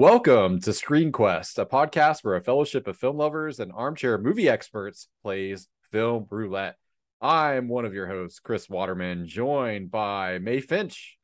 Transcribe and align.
Welcome 0.00 0.60
to 0.60 0.72
Screen 0.72 1.12
Quest, 1.12 1.58
a 1.58 1.66
podcast 1.66 2.24
where 2.24 2.36
a 2.36 2.40
fellowship 2.40 2.88
of 2.88 2.96
film 2.96 3.18
lovers 3.18 3.60
and 3.60 3.70
armchair 3.70 4.16
movie 4.16 4.48
experts 4.48 5.08
plays 5.22 5.68
film 5.92 6.26
roulette. 6.30 6.76
I'm 7.20 7.68
one 7.68 7.84
of 7.84 7.92
your 7.92 8.06
hosts, 8.06 8.40
Chris 8.40 8.66
Waterman, 8.66 9.26
joined 9.26 9.90
by 9.90 10.38
Mae 10.38 10.60
Finch. 10.60 11.18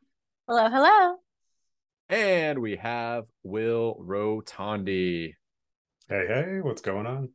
Hello, 0.46 0.68
hello. 0.68 1.16
And 2.10 2.58
we 2.58 2.76
have 2.76 3.24
Will 3.42 3.96
Rotondi. 3.98 5.32
Hey, 6.06 6.26
hey, 6.28 6.60
what's 6.60 6.82
going 6.82 7.06
on? 7.06 7.30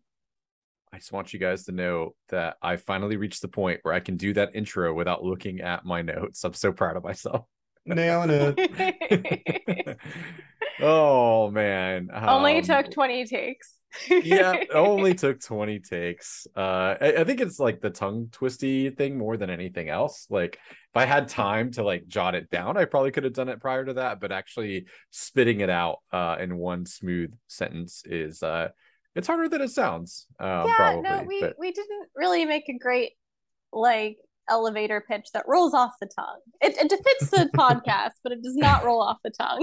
I 0.94 0.98
just 0.98 1.12
want 1.12 1.34
you 1.34 1.40
guys 1.40 1.66
to 1.66 1.72
know 1.72 2.14
that 2.30 2.58
I 2.62 2.76
finally 2.76 3.18
reached 3.18 3.42
the 3.42 3.48
point 3.48 3.80
where 3.82 3.96
I 3.96 4.00
can 4.00 4.16
do 4.16 4.32
that 4.36 4.52
intro 4.54 4.94
without 4.94 5.24
looking 5.24 5.62
at 5.62 5.86
my 5.86 6.04
notes. 6.04 6.44
I'm 6.44 6.54
so 6.54 6.72
proud 6.72 6.98
of 6.98 7.04
myself. 7.04 7.48
Nailing 7.86 8.30
it. 8.58 9.98
oh 10.82 11.50
man. 11.52 12.10
Only 12.28 12.58
Um, 12.58 12.64
took 12.64 12.92
20 12.92 13.26
takes. 13.26 13.76
yeah, 14.10 14.64
only 14.74 15.14
took 15.16 15.42
20 15.42 15.80
takes. 15.80 16.48
Uh 16.56 16.96
I, 17.02 17.14
I 17.20 17.24
think 17.24 17.42
it's 17.42 17.60
like 17.60 17.82
the 17.82 17.90
tongue 17.90 18.30
twisty 18.32 18.90
thing 18.90 19.18
more 19.18 19.36
than 19.38 19.50
anything 19.50 19.90
else. 19.90 20.28
Like 20.30 20.56
if 20.64 20.96
I 20.96 21.06
had 21.06 21.28
time 21.28 21.72
to 21.74 21.84
like 21.84 22.08
jot 22.08 22.36
it 22.36 22.50
down, 22.50 22.78
I 22.78 22.86
probably 22.86 23.12
could 23.12 23.24
have 23.26 23.34
done 23.34 23.50
it 23.50 23.60
prior 23.60 23.84
to 23.86 23.94
that, 23.94 24.20
but 24.20 24.32
actually 24.32 24.86
spitting 25.10 25.62
it 25.62 25.70
out 25.70 25.98
uh 26.12 26.38
in 26.40 26.58
one 26.58 26.86
smooth 26.86 27.34
sentence 27.48 28.04
is 28.06 28.44
uh 28.44 28.70
it's 29.16 29.28
harder 29.28 29.50
than 29.50 29.62
it 29.62 29.72
sounds. 29.72 30.28
Um 30.40 30.68
yeah, 30.68 30.76
probably. 30.76 31.02
no, 31.02 31.24
we 31.28 31.42
but 31.42 31.56
we 31.60 31.72
didn't 31.72 32.10
really 32.16 32.46
make 32.46 32.70
a 32.70 32.78
great 32.78 33.14
like 33.74 34.18
elevator 34.52 35.04
pitch 35.08 35.30
that 35.34 35.46
rolls 35.48 35.74
off 35.74 35.94
the 36.00 36.08
tongue. 36.08 36.40
It, 36.62 36.76
it 36.78 36.90
defends 36.90 37.32
the 37.32 37.50
podcast, 37.58 38.12
but 38.24 38.34
it 38.34 38.44
does 38.44 38.56
not 38.56 38.84
roll 38.84 39.02
off 39.02 39.18
the 39.24 39.32
tongue. 39.32 39.58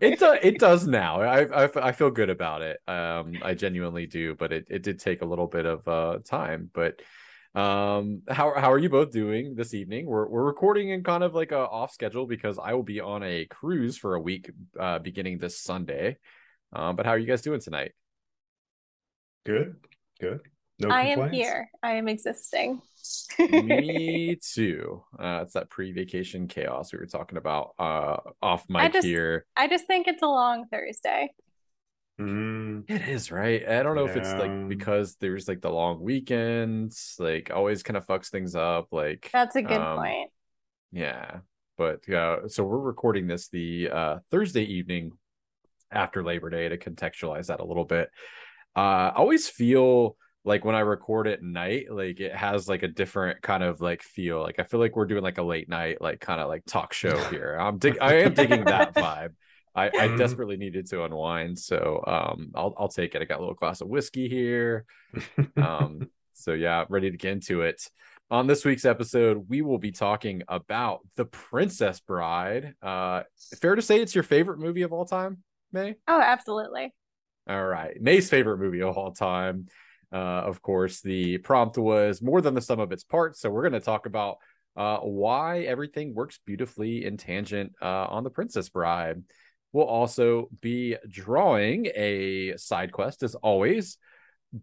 it 0.00 0.18
does 0.20 0.38
it 0.42 0.58
does 0.60 0.86
now. 0.86 1.22
I, 1.22 1.64
I 1.64 1.88
I 1.88 1.92
feel 1.92 2.10
good 2.10 2.30
about 2.30 2.62
it. 2.62 2.78
Um 2.86 3.34
I 3.42 3.54
genuinely 3.54 4.06
do, 4.06 4.34
but 4.34 4.52
it, 4.52 4.66
it 4.70 4.82
did 4.82 5.00
take 5.00 5.22
a 5.22 5.26
little 5.26 5.46
bit 5.46 5.66
of 5.66 5.88
uh 5.88 6.18
time. 6.24 6.70
But 6.72 7.00
um 7.60 8.22
how 8.28 8.52
how 8.54 8.70
are 8.70 8.78
you 8.78 8.90
both 8.90 9.10
doing 9.10 9.54
this 9.54 9.72
evening? 9.72 10.06
We're 10.06 10.28
we're 10.28 10.44
recording 10.44 10.90
in 10.90 11.02
kind 11.02 11.24
of 11.24 11.34
like 11.34 11.52
a 11.52 11.58
off 11.58 11.92
schedule 11.92 12.26
because 12.26 12.58
I 12.58 12.74
will 12.74 12.82
be 12.82 13.00
on 13.00 13.22
a 13.22 13.46
cruise 13.46 13.96
for 13.96 14.14
a 14.14 14.20
week 14.20 14.50
uh 14.78 14.98
beginning 14.98 15.38
this 15.38 15.58
Sunday. 15.58 16.18
Um 16.72 16.96
but 16.96 17.06
how 17.06 17.12
are 17.12 17.18
you 17.18 17.26
guys 17.26 17.42
doing 17.42 17.60
tonight? 17.60 17.92
Good, 19.46 19.76
good. 20.20 20.40
No 20.78 20.90
I 20.90 21.02
am 21.04 21.30
here. 21.30 21.70
I 21.82 21.92
am 21.92 22.08
existing. 22.08 22.82
Me 23.38 24.36
too. 24.36 25.02
Uh 25.18 25.40
it's 25.42 25.54
that 25.54 25.70
pre-vacation 25.70 26.48
chaos 26.48 26.92
we 26.92 26.98
were 26.98 27.06
talking 27.06 27.38
about 27.38 27.74
uh 27.78 28.16
off 28.42 28.64
mic 28.68 28.92
just- 28.92 29.06
here. 29.06 29.44
I 29.56 29.68
just 29.68 29.86
think 29.86 30.08
it's 30.08 30.22
a 30.22 30.26
long 30.28 30.66
Thursday. 30.70 31.30
Mm, 32.20 32.88
It 32.88 33.02
is, 33.08 33.30
right? 33.30 33.68
I 33.68 33.82
don't 33.82 33.94
know 33.94 34.06
if 34.06 34.16
it's 34.16 34.32
like 34.32 34.68
because 34.68 35.16
there's 35.20 35.46
like 35.48 35.60
the 35.60 35.68
long 35.70 36.00
weekends, 36.00 37.14
like 37.18 37.50
always 37.54 37.82
kind 37.82 37.96
of 37.98 38.06
fucks 38.06 38.28
things 38.30 38.54
up. 38.56 38.88
Like, 38.90 39.28
That's 39.34 39.54
a 39.56 39.60
good 39.62 39.76
um, 39.80 39.98
point. 39.98 40.30
yeah. 40.92 41.40
But 41.76 42.08
uh, 42.08 42.48
so 42.48 42.64
we're 42.64 42.78
recording 42.78 43.26
this 43.26 43.48
the 43.48 43.90
uh, 43.90 44.18
Thursday 44.30 44.62
evening 44.64 45.12
after 45.92 46.24
Labor 46.24 46.48
Day 46.48 46.70
to 46.70 46.78
contextualize 46.78 47.48
that 47.48 47.60
a 47.60 47.64
little 47.66 47.84
bit. 47.84 48.08
Uh, 48.74 49.12
I 49.12 49.12
always 49.16 49.46
feel 49.46 50.16
like 50.46 50.64
when 50.64 50.74
I 50.74 50.80
record 50.80 51.26
at 51.26 51.42
night, 51.42 51.86
like 51.90 52.20
it 52.20 52.34
has 52.34 52.68
like 52.68 52.82
a 52.82 52.88
different 52.88 53.42
kind 53.42 53.62
of 53.62 53.80
like 53.82 54.02
feel. 54.02 54.40
Like 54.40 54.58
I 54.58 54.62
feel 54.62 54.80
like 54.80 54.96
we're 54.96 55.04
doing 55.06 55.22
like 55.22 55.38
a 55.38 55.42
late 55.42 55.68
night, 55.68 56.00
like 56.00 56.20
kind 56.20 56.40
of 56.40 56.48
like 56.48 56.64
talk 56.66 56.92
show 56.94 57.16
here. 57.30 57.56
I'm 57.60 57.78
dig- 57.78 57.98
I 58.00 58.20
am 58.20 58.32
digging 58.32 58.64
that 58.64 58.94
vibe. 58.94 59.34
I, 59.74 59.88
I 59.88 60.08
Mhm. 60.08 60.16
desperately 60.16 60.56
needed 60.56 60.86
to 60.90 61.04
unwind, 61.04 61.58
so 61.58 62.02
um, 62.06 62.52
I'll 62.54 62.72
I'll 62.78 62.88
take 62.88 63.14
it. 63.14 63.20
I 63.20 63.26
got 63.26 63.38
a 63.38 63.40
little 63.40 63.54
glass 63.54 63.82
of 63.82 63.88
whiskey 63.88 64.28
here. 64.28 64.86
Um, 65.56 66.08
so 66.32 66.54
yeah, 66.54 66.84
ready 66.88 67.10
to 67.10 67.16
get 67.18 67.32
into 67.32 67.60
it. 67.62 67.82
On 68.30 68.46
this 68.46 68.64
week's 68.64 68.84
episode, 68.84 69.44
we 69.48 69.62
will 69.62 69.78
be 69.78 69.92
talking 69.92 70.42
about 70.48 71.00
The 71.16 71.26
Princess 71.26 72.00
Bride. 72.00 72.74
Uh, 72.82 73.22
fair 73.60 73.74
to 73.76 73.82
say 73.82 74.00
it's 74.00 74.14
your 74.14 74.24
favorite 74.24 74.58
movie 74.58 74.82
of 74.82 74.92
all 74.92 75.04
time, 75.04 75.44
Mae? 75.72 75.94
Oh, 76.08 76.20
absolutely. 76.20 76.92
All 77.48 77.64
right. 77.64 78.00
Mae's 78.00 78.28
favorite 78.30 78.58
movie 78.58 78.82
of 78.82 78.96
all 78.96 79.12
time. 79.12 79.66
Uh, 80.12 80.16
of 80.16 80.62
course, 80.62 81.00
the 81.00 81.38
prompt 81.38 81.78
was 81.78 82.22
more 82.22 82.40
than 82.40 82.54
the 82.54 82.60
sum 82.60 82.80
of 82.80 82.92
its 82.92 83.04
parts. 83.04 83.40
So 83.40 83.50
we're 83.50 83.68
going 83.68 83.72
to 83.72 83.80
talk 83.80 84.06
about 84.06 84.36
uh, 84.76 84.98
why 84.98 85.60
everything 85.60 86.14
works 86.14 86.38
beautifully 86.44 87.04
in 87.04 87.16
tangent 87.16 87.72
uh, 87.80 88.06
on 88.08 88.24
The 88.24 88.30
Princess 88.30 88.68
Bride. 88.68 89.22
We'll 89.72 89.86
also 89.86 90.48
be 90.60 90.96
drawing 91.08 91.86
a 91.94 92.56
side 92.56 92.92
quest 92.92 93.22
as 93.22 93.34
always. 93.34 93.98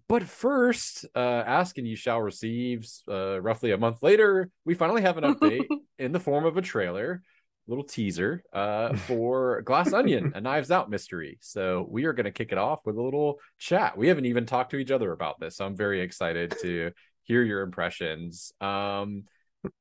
But 0.07 0.23
first, 0.23 1.05
uh, 1.15 1.43
ask 1.45 1.77
and 1.77 1.87
you 1.87 1.95
shall 1.95 2.21
receive. 2.21 2.87
Uh, 3.07 3.39
roughly 3.41 3.71
a 3.71 3.77
month 3.77 4.01
later, 4.01 4.49
we 4.65 4.73
finally 4.73 5.01
have 5.01 5.17
an 5.17 5.23
update 5.35 5.67
in 5.99 6.13
the 6.13 6.19
form 6.19 6.45
of 6.45 6.57
a 6.57 6.61
trailer, 6.61 7.21
little 7.67 7.83
teaser 7.83 8.43
uh, 8.53 8.93
for 9.07 9.61
Glass 9.61 9.93
Onion, 9.93 10.33
a 10.35 10.41
Knives 10.41 10.71
Out 10.71 10.89
mystery. 10.89 11.37
So 11.41 11.87
we 11.89 12.05
are 12.05 12.13
going 12.13 12.25
to 12.25 12.31
kick 12.31 12.51
it 12.51 12.57
off 12.57 12.79
with 12.85 12.97
a 12.97 13.01
little 13.01 13.39
chat. 13.57 13.97
We 13.97 14.07
haven't 14.07 14.25
even 14.25 14.45
talked 14.45 14.71
to 14.71 14.77
each 14.77 14.91
other 14.91 15.11
about 15.11 15.39
this, 15.39 15.57
so 15.57 15.65
I'm 15.65 15.75
very 15.75 16.01
excited 16.01 16.55
to 16.61 16.91
hear 17.23 17.41
your 17.41 17.61
impressions. 17.61 18.51
Um, 18.61 19.23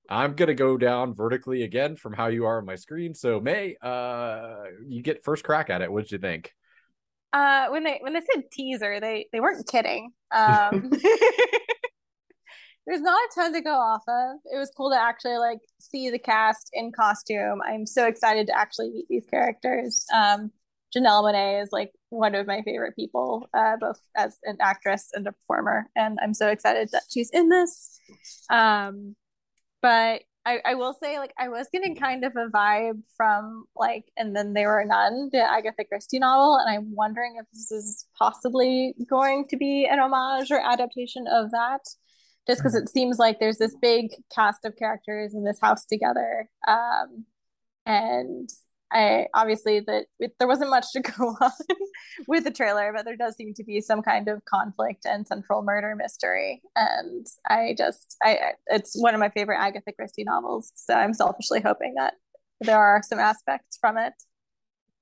I'm 0.08 0.34
gonna 0.34 0.54
go 0.54 0.76
down 0.76 1.14
vertically 1.14 1.64
again 1.64 1.96
from 1.96 2.12
how 2.12 2.28
you 2.28 2.44
are 2.44 2.58
on 2.58 2.64
my 2.64 2.76
screen. 2.76 3.14
So 3.14 3.40
Mae, 3.40 3.76
uh, 3.82 4.62
you 4.86 5.02
get 5.02 5.24
first 5.24 5.44
crack 5.44 5.70
at 5.70 5.82
it. 5.82 5.90
What'd 5.90 6.12
you 6.12 6.18
think? 6.18 6.52
Uh, 7.32 7.68
when 7.68 7.82
they 7.82 7.98
when 8.00 8.12
they 8.12 8.20
said 8.20 8.44
teaser, 8.50 9.00
they 9.00 9.26
they 9.32 9.40
weren't 9.40 9.66
kidding. 9.66 10.12
Um, 10.30 10.92
there's 12.86 13.00
not 13.00 13.16
a 13.16 13.34
ton 13.34 13.52
to 13.52 13.60
go 13.60 13.74
off 13.74 14.02
of. 14.08 14.36
It 14.52 14.58
was 14.58 14.72
cool 14.76 14.90
to 14.90 15.00
actually 15.00 15.38
like 15.38 15.60
see 15.80 16.10
the 16.10 16.18
cast 16.18 16.70
in 16.72 16.92
costume. 16.92 17.60
I'm 17.66 17.86
so 17.86 18.06
excited 18.06 18.46
to 18.48 18.58
actually 18.58 18.90
meet 18.90 19.06
these 19.08 19.26
characters. 19.30 20.04
Um, 20.12 20.50
Janelle 20.94 21.22
Monae 21.24 21.62
is 21.62 21.70
like 21.72 21.92
one 22.10 22.34
of 22.34 22.46
my 22.46 22.60
favorite 22.62 22.94
people, 22.94 23.48
uh, 23.54 23.76
both 23.80 23.98
as 24.16 24.36
an 24.44 24.58
actress 24.60 25.08
and 25.14 25.26
a 25.26 25.32
performer, 25.32 25.88
and 25.96 26.18
I'm 26.22 26.34
so 26.34 26.48
excited 26.48 26.90
that 26.92 27.04
she's 27.10 27.30
in 27.30 27.48
this. 27.48 27.98
Um, 28.50 29.16
but 29.80 30.22
I, 30.44 30.58
I 30.66 30.74
will 30.74 30.92
say, 30.92 31.18
like, 31.18 31.32
I 31.38 31.48
was 31.48 31.68
getting 31.72 31.96
kind 31.96 32.24
of 32.24 32.32
a 32.36 32.48
vibe 32.48 33.00
from 33.16 33.64
like, 33.76 34.04
and 34.16 34.34
then 34.36 34.52
there 34.52 34.68
were 34.68 34.84
none, 34.84 35.30
the 35.32 35.38
Agatha 35.38 35.84
Christie 35.84 36.18
novel, 36.18 36.56
and 36.56 36.68
I'm 36.68 36.94
wondering 36.94 37.36
if 37.38 37.46
this 37.52 37.70
is 37.70 38.06
possibly 38.18 38.94
going 39.08 39.46
to 39.48 39.56
be 39.56 39.88
an 39.90 39.98
homage 39.98 40.50
or 40.50 40.60
adaptation 40.60 41.26
of 41.26 41.52
that, 41.52 41.80
just 42.46 42.60
because 42.60 42.74
it 42.74 42.88
seems 42.88 43.18
like 43.18 43.38
there's 43.38 43.58
this 43.58 43.74
big 43.80 44.10
cast 44.34 44.64
of 44.64 44.76
characters 44.76 45.34
in 45.34 45.44
this 45.44 45.60
house 45.60 45.84
together, 45.84 46.48
um, 46.66 47.24
and 47.86 48.48
I 48.92 49.26
obviously 49.34 49.80
that 49.80 50.06
there 50.38 50.48
wasn't 50.48 50.70
much 50.70 50.92
to 50.92 51.00
go 51.18 51.34
on 51.40 51.50
with 52.28 52.44
the 52.44 52.50
trailer, 52.50 52.92
but 52.94 53.04
there 53.04 53.16
does 53.16 53.36
seem 53.36 53.54
to 53.54 53.64
be 53.64 53.80
some 53.80 54.02
kind 54.02 54.28
of 54.28 54.44
conflict 54.44 55.06
and 55.06 55.26
central 55.26 55.62
murder 55.62 55.94
mystery. 55.96 56.62
And 56.76 57.26
I 57.48 57.74
just, 57.76 58.16
I, 58.22 58.52
it's 58.66 59.00
one 59.00 59.14
of 59.14 59.20
my 59.20 59.30
favorite 59.30 59.58
Agatha 59.58 59.92
Christie 59.92 60.24
novels. 60.24 60.72
So 60.74 60.94
I'm 60.94 61.14
selfishly 61.14 61.60
hoping 61.60 61.94
that 61.94 62.14
there 62.60 62.78
are 62.78 63.02
some 63.02 63.18
aspects 63.18 63.78
from 63.80 63.96
it. 63.96 64.12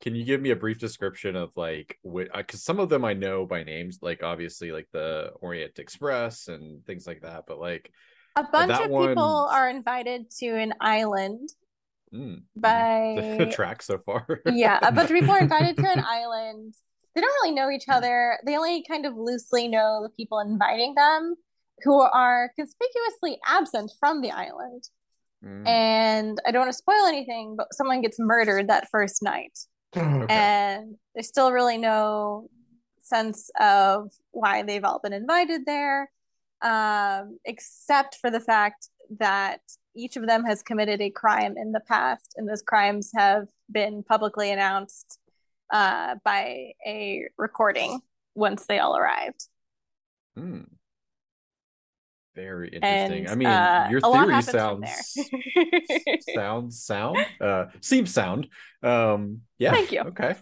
Can 0.01 0.15
you 0.15 0.25
give 0.25 0.41
me 0.41 0.51
a 0.51 0.57
brief 0.57 0.79
description 0.79 1.37
of 1.37 1.51
like 1.57 1.99
what? 2.03 2.29
Because 2.35 2.63
some 2.63 2.79
of 2.81 2.89
them 2.89 3.05
I 3.05 3.13
know 3.15 3.45
by 3.47 3.65
names, 3.65 3.99
like 4.01 4.23
obviously 4.23 4.73
like 4.73 4.89
the 4.93 5.33
Orient 5.41 5.79
Express 5.79 6.49
and 6.49 6.85
things 6.87 7.07
like 7.07 7.23
that. 7.23 7.45
But 7.47 7.59
like, 7.61 7.93
A 8.37 8.45
bunch 8.45 8.73
of 8.73 8.85
people 8.87 8.91
one- 9.47 9.55
are 9.55 9.69
invited 9.69 10.31
to 10.39 10.47
an 10.57 10.73
island 10.81 11.49
mm, 12.15 12.43
by 12.57 13.37
the 13.39 13.47
track 13.47 13.83
so 13.83 13.99
far. 13.99 14.41
yeah, 14.47 14.79
a 14.83 14.91
bunch 14.93 15.11
of 15.11 15.15
people 15.17 15.33
are 15.33 15.41
invited 15.41 15.77
to 15.77 15.87
an 15.91 16.03
island. 16.09 16.75
They 17.15 17.21
don't 17.21 17.33
really 17.43 17.55
know 17.55 17.71
each 17.71 17.89
other. 17.89 18.39
They 18.47 18.57
only 18.57 18.85
kind 18.89 19.05
of 19.05 19.15
loosely 19.17 19.69
know 19.69 20.01
the 20.03 20.11
people 20.11 20.39
inviting 20.39 20.95
them, 20.95 21.35
who 21.83 22.01
are 22.01 22.53
conspicuously 22.57 23.39
absent 23.47 23.91
from 23.99 24.21
the 24.23 24.31
island. 24.31 24.85
Mm, 25.45 25.67
And 25.67 26.39
I 26.47 26.53
don't 26.53 26.61
want 26.61 26.71
to 26.73 26.77
spoil 26.79 27.07
anything, 27.07 27.55
but 27.57 27.67
someone 27.75 28.01
gets 28.01 28.17
murdered 28.19 28.69
that 28.69 28.89
first 28.91 29.23
night. 29.23 29.59
okay. 29.97 30.27
And 30.29 30.97
there's 31.15 31.29
still 31.29 31.53
really 31.53 31.79
no 31.79 32.49
sense 33.01 33.51
of 33.59 34.13
why 34.31 34.63
they've 34.63 34.85
all 34.85 35.01
been 35.01 35.13
invited 35.13 35.67
there, 35.67 36.11
um, 36.63 37.39
except 37.45 38.17
for 38.21 38.31
the 38.31 38.41
fact 38.41 38.89
that 39.19 39.61
each 39.97 40.17
of 40.17 40.27
them 40.27 40.45
has 40.45 40.63
committed 40.63 41.01
a 41.01 41.11
crime 41.11 41.57
in 41.57 41.73
the 41.73 41.81
past, 41.81 42.35
and 42.37 42.49
those 42.49 42.63
crimes 42.63 43.11
have 43.15 43.49
been 43.71 44.03
publicly 44.05 44.53
announced 44.53 45.19
uh, 45.73 46.17
by 46.25 46.73
a 46.87 47.25
recording 47.37 48.01
once 48.35 48.67
they 48.67 48.79
all 48.79 48.97
arrived. 48.97 49.47
mm. 50.39 50.67
Very 52.35 52.69
interesting. 52.69 53.27
And 53.27 53.29
I 53.29 53.35
mean, 53.35 53.49
uh, 53.49 53.89
your 53.91 54.01
theory 54.01 54.43
sounds 54.43 55.17
sounds 56.35 56.85
sound. 56.85 57.19
Uh, 57.41 57.67
seems 57.81 58.13
sound. 58.13 58.49
Um, 58.83 59.41
yeah. 59.59 59.73
Thank 59.73 59.93
you. 59.93 60.03
Okay. 60.03 60.37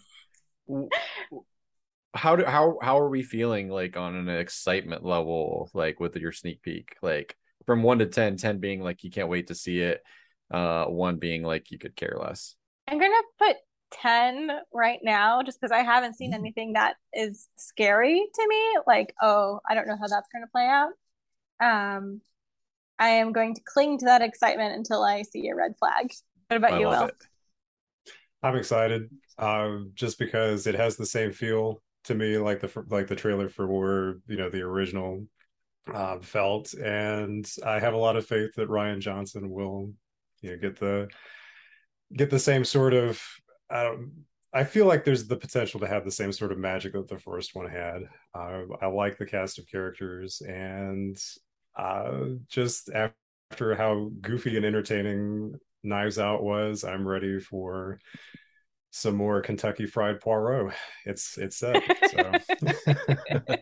how 2.14 2.36
do 2.36 2.44
how 2.44 2.78
how 2.82 2.98
are 2.98 3.08
we 3.08 3.22
feeling 3.22 3.68
like 3.68 3.96
on 3.96 4.14
an 4.14 4.28
excitement 4.28 5.04
level 5.04 5.70
like 5.74 6.00
with 6.00 6.16
your 6.16 6.32
sneak 6.32 6.62
peek 6.62 6.96
like 7.02 7.36
from 7.66 7.82
1 7.82 7.98
to 8.00 8.06
10 8.06 8.36
10 8.36 8.58
being 8.58 8.80
like 8.80 9.04
you 9.04 9.10
can't 9.10 9.28
wait 9.28 9.48
to 9.48 9.54
see 9.54 9.80
it 9.80 10.02
uh 10.50 10.86
1 10.86 11.16
being 11.16 11.42
like 11.42 11.70
you 11.70 11.78
could 11.78 11.94
care 11.94 12.16
less 12.20 12.54
i'm 12.88 12.98
gonna 12.98 13.14
put 13.38 13.56
10 13.90 14.50
right 14.72 15.00
now 15.02 15.42
just 15.42 15.60
because 15.60 15.72
i 15.72 15.82
haven't 15.82 16.16
seen 16.16 16.34
anything 16.34 16.72
that 16.72 16.96
is 17.14 17.48
scary 17.56 18.26
to 18.34 18.46
me 18.48 18.78
like 18.86 19.14
oh 19.20 19.60
i 19.68 19.74
don't 19.74 19.86
know 19.86 19.96
how 19.96 20.06
that's 20.06 20.28
going 20.32 20.42
to 20.42 20.50
play 20.50 20.66
out 20.66 20.90
um 21.60 22.20
i 22.98 23.08
am 23.08 23.32
going 23.32 23.54
to 23.54 23.60
cling 23.64 23.98
to 23.98 24.06
that 24.06 24.22
excitement 24.22 24.74
until 24.74 25.02
i 25.02 25.22
see 25.22 25.48
a 25.48 25.54
red 25.54 25.72
flag 25.78 26.12
what 26.48 26.56
about 26.56 26.74
I 26.74 26.80
you 26.80 26.86
will 26.86 27.04
it. 27.04 27.14
I'm 28.42 28.56
excited, 28.56 29.10
um, 29.38 29.90
just 29.94 30.18
because 30.18 30.66
it 30.66 30.74
has 30.76 30.96
the 30.96 31.06
same 31.06 31.32
feel 31.32 31.82
to 32.04 32.14
me, 32.14 32.38
like 32.38 32.60
the 32.60 32.84
like 32.88 33.08
the 33.08 33.16
trailer 33.16 33.48
for 33.48 33.66
where 33.66 34.18
you 34.28 34.36
know 34.36 34.48
the 34.48 34.62
original 34.62 35.26
uh, 35.92 36.18
felt, 36.20 36.72
and 36.74 37.50
I 37.64 37.80
have 37.80 37.94
a 37.94 37.98
lot 37.98 38.16
of 38.16 38.26
faith 38.26 38.54
that 38.56 38.68
Rian 38.68 39.00
Johnson 39.00 39.50
will, 39.50 39.92
you 40.40 40.50
know, 40.50 40.56
get 40.56 40.78
the 40.78 41.08
get 42.14 42.30
the 42.30 42.38
same 42.38 42.64
sort 42.64 42.94
of. 42.94 43.20
I 43.70 43.84
don't. 43.84 44.24
I 44.54 44.64
feel 44.64 44.86
like 44.86 45.04
there's 45.04 45.26
the 45.26 45.36
potential 45.36 45.80
to 45.80 45.86
have 45.86 46.06
the 46.06 46.10
same 46.10 46.32
sort 46.32 46.52
of 46.52 46.58
magic 46.58 46.94
that 46.94 47.08
the 47.08 47.18
first 47.18 47.54
one 47.54 47.68
had. 47.68 48.02
Uh, 48.34 48.62
I 48.80 48.86
like 48.86 49.18
the 49.18 49.26
cast 49.26 49.58
of 49.58 49.66
characters, 49.66 50.40
and 50.46 51.18
uh, 51.78 52.24
just 52.48 52.90
after 52.90 53.74
how 53.74 54.10
goofy 54.20 54.56
and 54.56 54.66
entertaining 54.66 55.54
Knives 55.82 56.18
Out 56.18 56.42
was, 56.42 56.84
I'm 56.84 57.06
ready 57.06 57.38
for 57.38 58.00
some 58.90 59.14
more 59.16 59.40
Kentucky 59.40 59.86
Fried 59.86 60.20
Poirot. 60.20 60.74
It's 61.06 61.38
it's 61.38 61.56
set. 61.56 61.82
So. 62.10 62.32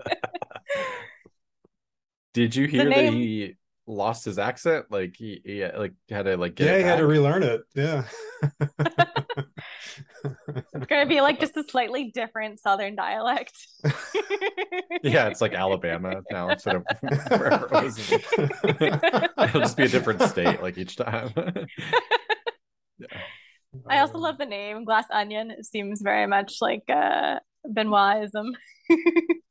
Did 2.33 2.55
you 2.55 2.67
hear 2.67 2.89
name- 2.89 3.13
that 3.13 3.19
he 3.19 3.57
lost 3.87 4.25
his 4.25 4.39
accent? 4.39 4.87
Like 4.91 5.15
he, 5.17 5.41
he 5.45 5.67
like 5.67 5.95
had 6.11 6.25
to 6.25 6.37
like 6.37 6.55
get 6.55 6.67
yeah, 6.67 6.75
it 6.75 6.79
he 6.79 6.85
had 6.85 6.99
to 6.99 7.07
relearn 7.07 7.43
it. 7.43 7.63
Yeah. 7.75 8.05
it's 10.75 10.87
going 10.87 11.03
to 11.03 11.09
be 11.09 11.21
like 11.21 11.41
just 11.41 11.57
a 11.57 11.65
slightly 11.65 12.11
different 12.13 12.61
southern 12.61 12.97
dialect 12.97 13.53
yeah, 15.03 15.29
it's 15.29 15.41
like 15.41 15.55
Alabama 15.55 16.23
now 16.31 16.49
instead 16.49 16.77
of 16.77 16.85
wherever 17.29 17.67
it 17.67 17.71
was. 17.71 18.13
It'll 18.13 19.61
just 19.61 19.77
be 19.77 19.85
a 19.85 19.89
different 19.89 20.23
state 20.23 20.63
like 20.63 20.79
each 20.79 20.97
time. 20.97 21.33
Yeah. 22.99 23.09
i 23.89 23.99
also 23.99 24.17
love 24.17 24.39
the 24.39 24.47
name 24.47 24.87
glass 24.87 25.05
onion 25.13 25.51
it 25.51 25.67
seems 25.67 26.01
very 26.01 26.27
much 26.27 26.63
like 26.63 26.85
uh 26.89 27.39
benoitism 27.71 28.53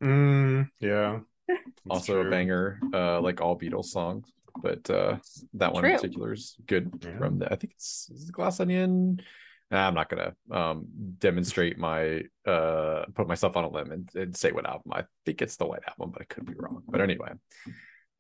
Mm, 0.04 0.70
yeah. 0.80 1.20
That's 1.48 1.62
also 1.90 2.22
a 2.22 2.30
banger, 2.30 2.80
uh, 2.94 3.22
like 3.22 3.42
all 3.42 3.58
Beatles 3.58 3.86
songs, 3.86 4.32
but 4.62 4.90
uh, 4.90 5.18
that 5.54 5.74
one 5.74 5.84
True. 5.84 5.92
in 5.92 5.96
particular 5.98 6.34
is 6.34 6.56
good. 6.66 6.92
Yeah. 7.04 7.18
From 7.18 7.40
the, 7.40 7.52
I 7.52 7.56
think 7.56 7.74
it's, 7.74 8.10
is 8.14 8.30
it 8.30 8.32
Glass 8.32 8.60
Onion. 8.60 9.22
I'm 9.72 9.94
not 9.96 10.10
gonna 10.10 10.34
um 10.52 10.86
demonstrate 11.18 11.78
my 11.78 12.22
uh 12.46 13.06
put 13.14 13.28
myself 13.28 13.58
on 13.58 13.64
a 13.64 13.70
limb 13.70 13.92
and, 13.92 14.10
and 14.16 14.36
say 14.36 14.52
what 14.52 14.66
album. 14.66 14.92
I 14.94 15.06
think 15.26 15.42
it's 15.42 15.58
the 15.58 15.66
White 15.66 15.84
Album, 15.88 16.12
but 16.12 16.22
I 16.22 16.26
could 16.26 16.46
be 16.46 16.54
wrong. 16.58 16.84
But 16.88 17.02
anyway, 17.02 17.32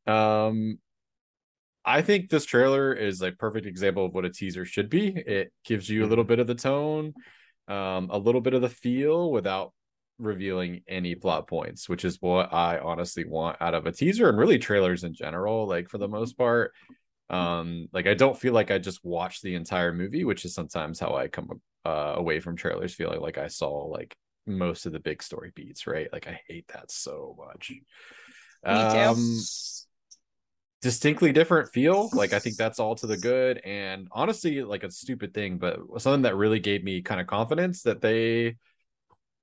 um, 0.07 0.79
I 1.85 2.01
think 2.01 2.29
this 2.29 2.45
trailer 2.45 2.93
is 2.93 3.21
a 3.21 3.31
perfect 3.31 3.67
example 3.67 4.05
of 4.05 4.13
what 4.13 4.25
a 4.25 4.31
teaser 4.31 4.65
should 4.65 4.89
be. 4.89 5.09
It 5.09 5.51
gives 5.63 5.87
you 5.89 6.03
a 6.03 6.07
little 6.07 6.23
bit 6.23 6.39
of 6.39 6.47
the 6.47 6.55
tone, 6.55 7.13
um, 7.67 8.09
a 8.09 8.17
little 8.17 8.41
bit 8.41 8.55
of 8.55 8.61
the 8.61 8.69
feel 8.69 9.31
without 9.31 9.71
revealing 10.17 10.81
any 10.87 11.13
plot 11.13 11.47
points, 11.47 11.87
which 11.87 12.05
is 12.05 12.17
what 12.21 12.53
I 12.53 12.79
honestly 12.79 13.25
want 13.25 13.61
out 13.61 13.75
of 13.75 13.85
a 13.85 13.91
teaser 13.91 14.29
and 14.29 14.37
really 14.37 14.57
trailers 14.57 15.03
in 15.03 15.13
general. 15.13 15.67
Like 15.67 15.89
for 15.89 15.99
the 15.99 16.07
most 16.07 16.37
part, 16.37 16.71
um, 17.29 17.87
like 17.91 18.07
I 18.07 18.13
don't 18.13 18.37
feel 18.37 18.53
like 18.53 18.71
I 18.71 18.77
just 18.77 19.03
watched 19.03 19.41
the 19.41 19.55
entire 19.55 19.93
movie, 19.93 20.23
which 20.23 20.45
is 20.45 20.53
sometimes 20.53 20.99
how 20.99 21.15
I 21.15 21.27
come 21.27 21.61
uh, 21.85 22.13
away 22.15 22.39
from 22.39 22.55
trailers 22.55 22.93
feeling 22.93 23.21
like 23.21 23.37
I 23.37 23.47
saw 23.47 23.85
like 23.85 24.15
most 24.45 24.85
of 24.85 24.91
the 24.91 24.99
big 24.99 25.23
story 25.23 25.51
beats. 25.55 25.87
Right? 25.87 26.11
Like 26.11 26.27
I 26.27 26.39
hate 26.47 26.67
that 26.69 26.91
so 26.91 27.35
much. 27.37 27.71
Um, 28.63 29.41
distinctly 30.81 31.31
different 31.31 31.71
feel. 31.71 32.09
Like 32.13 32.31
I 32.31 32.39
think 32.39 32.57
that's 32.57 32.79
all 32.79 32.93
to 32.95 33.07
the 33.07 33.17
good. 33.17 33.59
And 33.65 34.07
honestly, 34.11 34.61
like 34.61 34.83
a 34.83 34.91
stupid 34.91 35.33
thing, 35.33 35.57
but 35.57 35.79
something 35.97 36.21
that 36.21 36.35
really 36.35 36.59
gave 36.59 36.83
me 36.83 37.01
kind 37.01 37.19
of 37.19 37.25
confidence 37.25 37.81
that 37.83 38.01
they, 38.01 38.57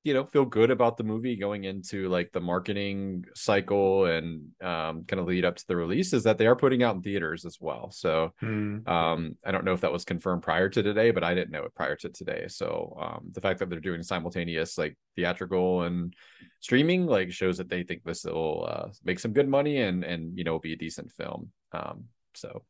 you 0.05 0.15
know, 0.15 0.25
feel 0.25 0.45
good 0.45 0.71
about 0.73 0.97
the 0.97 1.05
movie 1.05 1.37
going 1.37 1.63
into 1.63 2.09
like 2.09 2.33
the 2.33 2.41
marketing 2.41 3.25
cycle 3.37 4.07
and 4.07 4.51
um, 4.61 5.05
kind 5.05 5.21
of 5.21 5.27
lead 5.27 5.45
up 5.45 5.55
to 5.55 5.65
the 5.69 5.77
release 5.77 6.13
is 6.13 6.25
that 6.25 6.39
they 6.39 6.47
are 6.49 6.57
putting 6.57 6.83
out 6.83 6.97
in 6.97 7.03
theaters 7.03 7.45
as 7.45 7.59
well. 7.61 7.91
So 7.93 8.33
Mm. 8.43 8.89
um, 8.89 9.37
I 9.45 9.53
don't 9.53 9.65
know 9.65 9.75
if 9.75 9.83
that 9.83 9.93
was 9.93 10.05
confirmed 10.05 10.43
prior 10.43 10.69
to 10.69 10.83
today, 10.83 11.13
but 11.13 11.23
I 11.23 11.35
didn't 11.35 11.53
know 11.53 11.63
it 11.63 11.75
prior 11.75 11.95
to 11.97 12.09
today. 12.09 12.47
So 12.49 12.99
um, 13.01 13.29
the 13.31 13.41
fact 13.41 13.61
that 13.61 13.71
they're 13.71 13.79
doing 13.79 14.03
simultaneous 14.03 14.77
like 14.77 14.97
theatrical 15.15 15.83
and 15.83 16.15
streaming 16.59 17.07
like 17.07 17.31
shows 17.31 17.59
that 17.59 17.69
they 17.69 17.85
think 17.85 18.03
this 18.03 18.25
will 18.25 18.67
uh, 18.69 18.89
make 19.05 19.21
some 19.21 19.33
good 19.33 19.49
money 19.49 19.79
and 19.83 20.03
and 20.05 20.37
you 20.37 20.43
know 20.45 20.59
be 20.59 20.73
a 20.73 20.77
decent 20.77 21.13
film. 21.13 21.51
Um, 21.73 22.05
so 22.35 22.65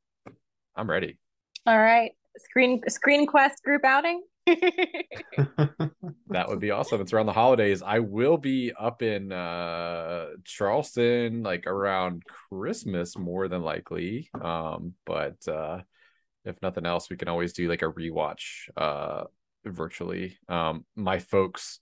I'm 0.77 0.91
ready. 0.91 1.19
all 1.67 1.79
right 1.79 2.13
screen 2.39 2.81
screen 2.89 3.27
quest 3.27 3.63
group 3.63 3.85
outing 3.85 4.23
That 6.31 6.49
would 6.49 6.61
be 6.61 6.71
awesome. 6.71 7.01
It's 7.01 7.13
around 7.13 7.27
the 7.27 7.33
holidays. 7.33 7.83
I 7.83 7.99
will 7.99 8.37
be 8.39 8.73
up 8.79 9.03
in 9.03 9.33
uh 9.33 10.29
Charleston 10.45 11.43
like 11.43 11.67
around 11.67 12.23
Christmas 12.49 13.17
more 13.19 13.49
than 13.49 13.63
likely. 13.63 14.31
Um, 14.41 14.95
but 15.05 15.47
uh 15.47 15.83
if 16.45 16.61
nothing 16.63 16.87
else, 16.87 17.09
we 17.11 17.17
can 17.17 17.29
always 17.29 17.53
do 17.53 17.69
like 17.69 17.83
a 17.83 17.93
rewatch 17.93 18.69
uh 18.77 19.25
virtually. 19.65 20.39
Um 20.49 20.85
my 20.97 21.19
folks 21.19 21.79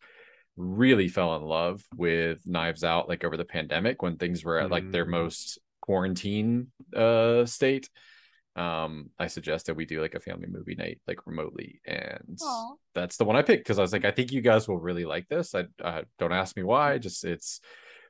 really 0.57 1.09
fell 1.09 1.37
in 1.37 1.43
love 1.43 1.83
with 1.97 2.40
Knives 2.47 2.85
Out 2.85 3.09
like 3.09 3.25
over 3.25 3.37
the 3.37 3.45
pandemic 3.45 4.02
when 4.02 4.17
things 4.17 4.45
were 4.45 4.59
at 4.59 4.71
like 4.71 4.90
their 4.90 5.07
Mm. 5.07 5.11
most 5.11 5.59
quarantine 5.81 6.73
uh 6.95 7.47
state. 7.47 7.88
Um 8.61 9.11
I 9.19 9.26
that 9.26 9.75
we 9.76 9.87
do 9.87 10.00
like 10.00 10.14
a 10.14 10.21
family 10.21 10.49
movie 10.49 10.75
night 10.75 11.00
like 11.07 11.26
remotely 11.26 11.81
and 11.87 12.38
Aw. 12.43 12.75
that's 12.95 13.17
the 13.17 13.25
one 13.25 13.37
I 13.37 13.43
picked 13.43 13.64
because 13.64 13.79
I 13.79 13.83
was 13.83 13.93
like, 13.93 14.05
I 14.05 14.11
think 14.11 14.33
you 14.33 14.40
guys 14.40 14.69
will 14.69 14.79
really 14.79 15.05
like 15.05 15.29
this. 15.29 15.55
I 15.55 15.64
uh, 15.83 16.02
don't 16.19 16.33
ask 16.33 16.57
me 16.57 16.62
why. 16.62 16.99
Just 16.99 17.25
it's 17.25 17.61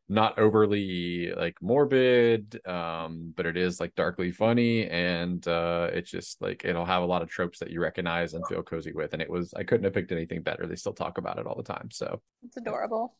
not 0.08 0.38
overly 0.40 1.32
like 1.36 1.54
morbid, 1.62 2.60
um, 2.66 3.32
but 3.36 3.46
it 3.46 3.56
is 3.56 3.78
like 3.78 3.94
darkly 3.94 4.32
funny, 4.32 4.88
and 4.88 5.46
uh, 5.46 5.88
it's 5.92 6.10
just 6.10 6.42
like 6.42 6.64
it'll 6.64 6.84
have 6.84 7.02
a 7.02 7.06
lot 7.06 7.22
of 7.22 7.28
tropes 7.28 7.60
that 7.60 7.70
you 7.70 7.80
recognize 7.80 8.34
and 8.34 8.44
feel 8.48 8.62
cozy 8.62 8.92
with. 8.92 9.12
And 9.12 9.22
it 9.22 9.30
was 9.30 9.54
I 9.54 9.62
couldn't 9.62 9.84
have 9.84 9.94
picked 9.94 10.12
anything 10.12 10.42
better. 10.42 10.66
They 10.66 10.76
still 10.76 10.94
talk 10.94 11.18
about 11.18 11.38
it 11.38 11.46
all 11.46 11.56
the 11.56 11.62
time, 11.62 11.90
so 11.92 12.20
it's 12.42 12.56
adorable 12.56 13.14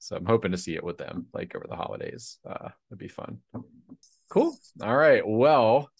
so 0.00 0.16
I'm 0.16 0.24
hoping 0.24 0.50
to 0.52 0.58
see 0.58 0.74
it 0.74 0.82
with 0.82 0.96
them 0.96 1.26
like 1.34 1.54
over 1.54 1.66
the 1.68 1.76
holidays. 1.76 2.38
Uh, 2.48 2.70
it'd 2.90 2.98
be 2.98 3.08
fun. 3.08 3.38
Cool. 4.30 4.56
All 4.82 4.96
right. 4.96 5.22
Well, 5.26 5.90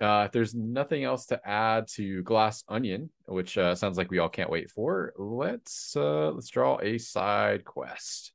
uh, 0.00 0.24
if 0.26 0.32
there's 0.32 0.54
nothing 0.54 1.04
else 1.04 1.26
to 1.26 1.40
add 1.48 1.86
to 1.88 2.22
Glass 2.22 2.64
Onion, 2.68 3.10
which 3.26 3.56
uh, 3.56 3.74
sounds 3.74 3.96
like 3.96 4.10
we 4.10 4.18
all 4.18 4.28
can't 4.28 4.50
wait 4.50 4.70
for, 4.70 5.12
let's 5.16 5.96
uh, 5.96 6.30
let's 6.32 6.48
draw 6.48 6.78
a 6.80 6.98
side 6.98 7.64
quest 7.64 8.32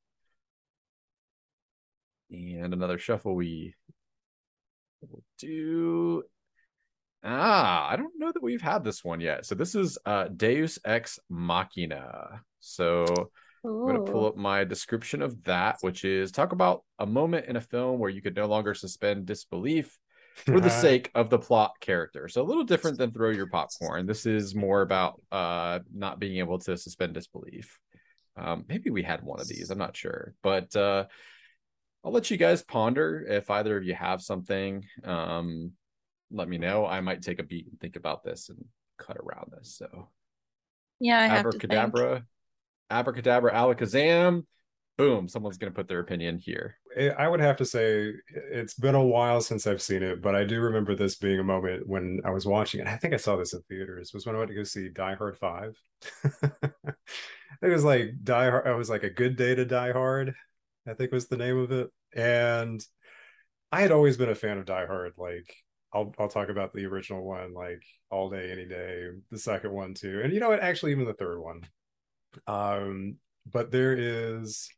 and 2.32 2.74
another 2.74 2.98
shuffle. 2.98 3.36
We 3.36 3.76
will 5.02 5.24
do. 5.38 6.24
Ah, 7.24 7.90
I 7.90 7.98
don't 7.98 8.18
know 8.18 8.32
that 8.32 8.44
we've 8.44 8.62
had 8.62 8.84
this 8.84 9.04
one 9.04 9.20
yet. 9.20 9.46
So 9.46 9.54
this 9.54 9.76
is 9.76 9.98
uh, 10.06 10.30
Deus 10.30 10.80
Ex 10.86 11.20
Machina. 11.30 12.42
So 12.62 13.06
I'm 13.66 13.72
going 13.72 14.06
to 14.06 14.10
pull 14.10 14.26
up 14.26 14.38
my 14.38 14.64
description 14.64 15.22
of 15.22 15.44
that, 15.44 15.78
which 15.82 16.06
is 16.06 16.32
talk 16.32 16.54
about 16.54 16.84
a 16.98 17.06
moment 17.06 17.48
in 17.48 17.58
a 17.58 17.62
film 17.62 18.00
where 18.00 18.10
you 18.10 18.22
could 18.22 18.38
no 18.38 18.46
longer 18.46 18.74
suspend 18.74 19.26
disbelief 19.26 19.98
for 20.46 20.60
the 20.60 20.70
sake 20.70 21.12
of 21.16 21.30
the 21.30 21.40
plot 21.40 21.74
character. 21.80 22.28
So 22.28 22.42
a 22.42 22.44
little 22.44 22.64
different 22.64 22.98
than 22.98 23.12
throw 23.12 23.30
your 23.30 23.48
popcorn. 23.48 24.06
This 24.06 24.26
is 24.26 24.56
more 24.56 24.82
about 24.82 25.22
uh 25.32 25.80
not 25.94 26.20
being 26.20 26.38
able 26.38 26.60
to 26.60 26.78
suspend 26.78 27.14
disbelief. 27.14 27.80
Um 28.38 28.66
maybe 28.68 28.90
we 28.90 29.04
had 29.04 29.24
one 29.24 29.40
of 29.40 29.48
these, 29.48 29.70
I'm 29.70 29.78
not 29.78 29.96
sure. 29.96 30.34
But 30.42 30.76
uh 30.76 31.06
I'll 32.04 32.12
let 32.12 32.32
you 32.32 32.38
guys 32.38 32.64
ponder 32.64 33.26
if 33.28 33.50
either 33.50 33.78
of 33.78 33.84
you 33.84 33.94
have 33.96 34.22
something. 34.22 34.86
Um 35.04 35.74
let 36.32 36.48
me 36.48 36.58
know. 36.58 36.86
I 36.86 37.02
might 37.02 37.22
take 37.22 37.40
a 37.40 37.44
beat 37.44 37.68
and 37.68 37.80
think 37.80 37.96
about 37.96 38.24
this 38.24 38.50
and 38.50 38.64
cut 38.98 39.18
around 39.18 39.52
this. 39.58 39.76
So 39.78 40.10
yeah 41.00 41.20
i 41.20 41.28
have 41.28 41.50
to 41.50 41.52
think. 41.52 41.64
abracadabra, 41.66 42.24
abracadabra, 42.90 43.54
alakazam. 43.54 44.46
Boom, 44.98 45.28
someone's 45.28 45.58
gonna 45.58 45.72
put 45.72 45.88
their 45.88 46.00
opinion 46.00 46.38
here. 46.38 46.79
I 46.98 47.28
would 47.28 47.40
have 47.40 47.58
to 47.58 47.66
say 47.66 48.14
it's 48.52 48.74
been 48.74 48.96
a 48.96 49.04
while 49.04 49.42
since 49.42 49.68
I've 49.68 49.82
seen 49.82 50.02
it, 50.02 50.22
but 50.22 50.36
I 50.36 50.44
do 50.44 50.60
remember 50.60 50.96
this 50.96 51.18
being 51.18 51.40
a 51.40 51.44
moment 51.44 51.88
when 51.88 52.20
I 52.26 52.32
was 52.32 52.46
watching 52.46 52.82
it. 52.82 52.88
I 52.88 52.98
think 52.98 53.14
I 53.14 53.18
saw 53.18 53.36
this 53.36 53.54
in 53.54 53.62
theaters. 53.62 54.12
Was 54.14 54.26
when 54.26 54.36
I 54.36 54.40
went 54.40 54.50
to 54.50 54.56
go 54.56 54.64
see 54.64 54.90
Die 54.90 55.16
Hard 55.16 55.38
Five. 55.38 55.78
it 56.24 57.68
was 57.68 57.84
like 57.84 58.12
Die 58.24 58.50
Hard. 58.50 58.68
It 58.68 58.76
was 58.76 58.90
like 58.90 59.04
a 59.04 59.10
good 59.10 59.36
day 59.36 59.54
to 59.56 59.66
Die 59.66 59.92
Hard. 59.92 60.34
I 60.88 60.94
think 60.94 61.12
was 61.12 61.28
the 61.28 61.38
name 61.38 61.58
of 61.58 61.72
it. 61.72 61.90
And 62.16 62.84
I 63.72 63.82
had 63.82 63.92
always 63.92 64.18
been 64.18 64.30
a 64.30 64.36
fan 64.36 64.58
of 64.58 64.66
Die 64.66 64.86
Hard. 64.86 65.14
Like 65.18 65.56
I'll 65.94 66.14
I'll 66.18 66.28
talk 66.28 66.50
about 66.50 66.74
the 66.74 66.86
original 66.86 67.24
one 67.24 67.54
like 67.54 67.84
all 68.10 68.30
day, 68.30 68.52
any 68.52 68.66
day. 68.66 69.10
The 69.30 69.38
second 69.38 69.72
one 69.72 69.94
too, 69.94 70.22
and 70.24 70.34
you 70.34 70.40
know 70.40 70.50
what? 70.50 70.62
Actually, 70.62 70.92
even 70.94 71.06
the 71.06 71.14
third 71.14 71.40
one. 71.40 71.62
Um, 72.48 73.18
but 73.52 73.72
there 73.72 73.96
is 73.96 74.70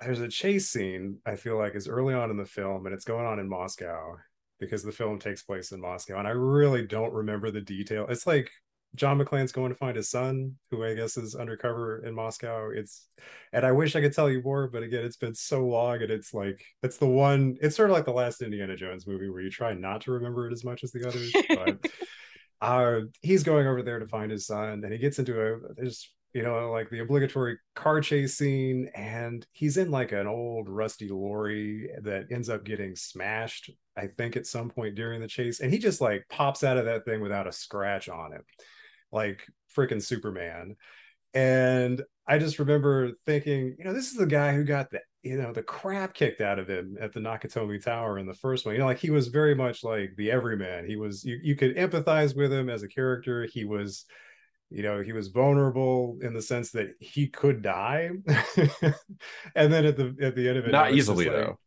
there's 0.00 0.20
a 0.20 0.28
chase 0.28 0.68
scene 0.68 1.18
I 1.26 1.36
feel 1.36 1.58
like 1.58 1.74
is 1.74 1.88
early 1.88 2.14
on 2.14 2.30
in 2.30 2.36
the 2.36 2.44
film, 2.44 2.86
and 2.86 2.94
it's 2.94 3.04
going 3.04 3.26
on 3.26 3.38
in 3.38 3.48
Moscow 3.48 4.16
because 4.58 4.82
the 4.82 4.92
film 4.92 5.18
takes 5.18 5.42
place 5.42 5.72
in 5.72 5.80
Moscow, 5.80 6.18
and 6.18 6.28
I 6.28 6.32
really 6.32 6.86
don't 6.86 7.12
remember 7.12 7.50
the 7.50 7.60
detail. 7.60 8.06
It's 8.08 8.26
like 8.26 8.50
John 8.94 9.18
McClane's 9.18 9.52
going 9.52 9.70
to 9.70 9.78
find 9.78 9.96
his 9.96 10.10
son, 10.10 10.56
who 10.70 10.84
I 10.84 10.94
guess 10.94 11.16
is 11.16 11.34
undercover 11.34 12.04
in 12.04 12.14
Moscow. 12.14 12.70
It's, 12.74 13.06
and 13.52 13.64
I 13.64 13.72
wish 13.72 13.94
I 13.94 14.00
could 14.00 14.12
tell 14.12 14.28
you 14.28 14.42
more, 14.42 14.68
but 14.68 14.82
again, 14.82 15.04
it's 15.04 15.16
been 15.16 15.34
so 15.34 15.66
long, 15.66 16.02
and 16.02 16.10
it's 16.10 16.34
like 16.34 16.64
it's 16.82 16.96
the 16.96 17.06
one. 17.06 17.56
It's 17.60 17.76
sort 17.76 17.90
of 17.90 17.94
like 17.94 18.04
the 18.04 18.12
last 18.12 18.42
Indiana 18.42 18.76
Jones 18.76 19.06
movie 19.06 19.28
where 19.28 19.42
you 19.42 19.50
try 19.50 19.74
not 19.74 20.02
to 20.02 20.12
remember 20.12 20.48
it 20.48 20.52
as 20.52 20.64
much 20.64 20.82
as 20.82 20.92
the 20.92 21.06
others. 21.06 21.32
but 21.48 21.90
uh, 22.60 23.00
he's 23.22 23.42
going 23.42 23.66
over 23.66 23.82
there 23.82 23.98
to 23.98 24.08
find 24.08 24.30
his 24.30 24.46
son, 24.46 24.82
and 24.84 24.92
he 24.92 24.98
gets 24.98 25.18
into 25.18 25.40
a 25.40 25.58
there's 25.76 26.10
you 26.32 26.42
know 26.42 26.70
like 26.70 26.90
the 26.90 27.00
obligatory 27.00 27.58
car 27.74 28.00
chase 28.00 28.36
scene, 28.36 28.90
and 28.94 29.46
he's 29.52 29.76
in 29.76 29.90
like 29.90 30.12
an 30.12 30.26
old 30.26 30.68
rusty 30.68 31.08
lorry 31.08 31.90
that 32.02 32.26
ends 32.30 32.48
up 32.48 32.64
getting 32.64 32.96
smashed. 32.96 33.70
I 33.96 34.06
think 34.06 34.36
at 34.36 34.46
some 34.46 34.70
point 34.70 34.94
during 34.94 35.20
the 35.20 35.28
chase, 35.28 35.60
and 35.60 35.72
he 35.72 35.78
just 35.78 36.00
like 36.00 36.24
pops 36.28 36.64
out 36.64 36.78
of 36.78 36.86
that 36.86 37.04
thing 37.04 37.20
without 37.20 37.46
a 37.46 37.52
scratch 37.52 38.08
on 38.08 38.32
it 38.32 38.42
like 39.12 39.46
freaking 39.76 40.02
Superman. 40.02 40.76
And 41.34 42.02
I 42.26 42.38
just 42.38 42.58
remember 42.58 43.12
thinking, 43.26 43.76
you 43.78 43.84
know, 43.84 43.92
this 43.92 44.10
is 44.10 44.16
the 44.16 44.26
guy 44.26 44.52
who 44.54 44.64
got 44.64 44.90
the, 44.90 45.00
you 45.22 45.36
know, 45.36 45.52
the 45.52 45.62
crap 45.62 46.14
kicked 46.14 46.40
out 46.40 46.58
of 46.58 46.68
him 46.68 46.96
at 47.00 47.12
the 47.12 47.20
Nakatomi 47.20 47.82
Tower 47.82 48.18
in 48.18 48.26
the 48.26 48.34
first 48.34 48.66
one. 48.66 48.74
You 48.74 48.80
know, 48.80 48.86
like 48.86 48.98
he 48.98 49.10
was 49.10 49.28
very 49.28 49.54
much 49.54 49.84
like 49.84 50.12
the 50.16 50.30
everyman. 50.30 50.86
He 50.86 50.96
was, 50.96 51.24
you, 51.24 51.38
you 51.42 51.56
could 51.56 51.76
empathize 51.76 52.36
with 52.36 52.52
him 52.52 52.68
as 52.68 52.82
a 52.82 52.88
character. 52.88 53.46
He 53.52 53.64
was, 53.64 54.06
you 54.70 54.82
know, 54.82 55.02
he 55.02 55.12
was 55.12 55.28
vulnerable 55.28 56.18
in 56.22 56.32
the 56.32 56.42
sense 56.42 56.70
that 56.72 56.94
he 57.00 57.26
could 57.26 57.60
die. 57.60 58.10
and 59.54 59.72
then 59.72 59.84
at 59.84 59.96
the 59.96 60.16
at 60.22 60.36
the 60.36 60.48
end 60.48 60.58
of 60.58 60.66
it, 60.66 60.72
not 60.72 60.92
easily 60.92 61.26
like, 61.26 61.34
though. 61.34 61.58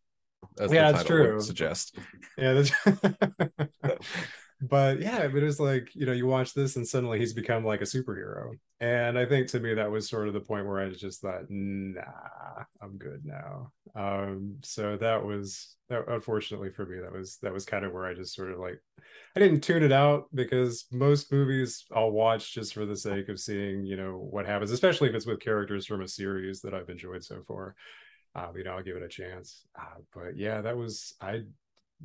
yeah, 0.72 0.92
that's 0.92 1.04
true. 1.04 1.40
Suggest. 1.42 1.98
Yeah, 2.38 2.54
that's 2.54 2.72
but 4.70 5.02
yeah, 5.02 5.28
but 5.28 5.44
it 5.44 5.46
was 5.46 5.60
like, 5.60 5.94
you 5.94 6.06
know, 6.06 6.14
you 6.14 6.26
watch 6.26 6.54
this 6.54 6.78
and 6.78 6.88
suddenly 6.88 7.20
he's 7.20 7.34
become 7.34 7.66
like 7.66 7.82
a 7.82 7.86
superhero. 7.86 8.52
And 8.80 9.20
I 9.20 9.26
think 9.26 9.48
to 9.50 9.60
me 9.60 9.74
that 9.74 9.92
was 9.92 10.08
sort 10.08 10.30
of 10.30 10.34
the 10.34 10.40
point 10.40 10.66
where 10.66 10.80
I 10.80 10.90
just 10.90 11.22
thought, 11.22 11.44
nah, 11.50 12.64
I'm 12.82 12.98
good 12.98 13.26
now. 13.26 13.74
Um, 13.94 14.56
so 14.64 14.96
that 14.98 15.26
was 15.26 15.76
that 15.90 16.08
unfortunately 16.08 16.70
for 16.70 16.86
me, 16.86 17.02
that 17.02 17.12
was 17.12 17.40
that 17.42 17.52
was 17.52 17.66
kind 17.66 17.84
of 17.84 17.92
where 17.92 18.06
I 18.06 18.14
just 18.14 18.36
sort 18.36 18.54
of 18.54 18.60
like 18.60 18.82
I 19.36 19.42
didn't 19.42 19.62
tune 19.62 19.84
it 19.84 19.92
out 19.92 20.28
because 20.34 20.86
most 20.94 21.30
movies 21.30 21.84
I'll 21.94 22.12
watch 22.12 22.54
just 22.54 22.74
for 22.74 22.86
the 22.86 22.96
sake 22.96 23.28
of 23.28 23.42
seeing, 23.42 23.86
you 23.86 23.98
know, 23.98 24.14
what 24.14 24.46
happens, 24.46 24.72
especially 24.72 25.10
if 25.10 25.16
it's 25.16 25.26
with 25.26 25.42
characters 25.42 25.86
from 25.86 26.02
a 26.02 26.08
series 26.08 26.62
that 26.62 26.74
I've 26.74 26.90
enjoyed 26.90 27.24
so 27.26 27.42
far. 27.46 27.76
Uh, 28.34 28.48
you 28.56 28.64
know, 28.64 28.72
I'll 28.72 28.84
give 28.84 28.96
it 28.96 29.04
a 29.04 29.10
chance. 29.10 29.66
Uh, 29.78 30.00
but 30.16 30.38
yeah, 30.38 30.62
that 30.62 30.78
was 30.78 31.16
I 31.20 31.42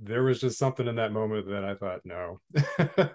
there 0.01 0.23
was 0.23 0.41
just 0.41 0.59
something 0.59 0.87
in 0.87 0.97
that 0.97 1.13
moment 1.13 1.49
that 1.49 1.65
I 1.65 1.75
thought, 1.75 2.01
no, 2.05 2.41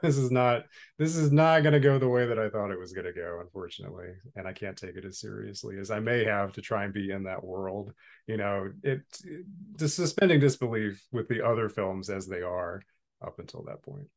this 0.02 0.18
is 0.18 0.32
not 0.32 0.64
this 0.98 1.16
is 1.16 1.32
not 1.32 1.62
going 1.62 1.74
to 1.74 1.80
go 1.80 1.98
the 1.98 2.10
way 2.10 2.26
that 2.26 2.40
I 2.40 2.50
thought 2.50 2.72
it 2.72 2.80
was 2.80 2.94
going 2.94 3.06
to 3.06 3.14
go, 3.14 3.40
unfortunately, 3.42 4.10
and 4.36 4.48
I 4.48 4.54
can't 4.54 4.78
take 4.78 4.96
it 4.96 5.06
as 5.06 5.20
seriously 5.20 5.78
as 5.80 5.92
I 5.92 6.00
may 6.00 6.26
have 6.26 6.54
to 6.54 6.62
try 6.62 6.84
and 6.84 6.94
be 6.94 7.12
in 7.12 7.24
that 7.24 7.44
world. 7.44 7.94
You 8.28 8.38
know, 8.38 8.72
it, 8.84 9.02
it 9.24 9.46
just 9.78 9.96
suspending 9.96 10.40
disbelief 10.40 11.02
with 11.12 11.28
the 11.28 11.46
other 11.46 11.70
films 11.70 12.10
as 12.10 12.28
they 12.28 12.42
are 12.42 12.82
up 13.26 13.40
until 13.40 13.64
that 13.64 13.82
point. 13.84 14.08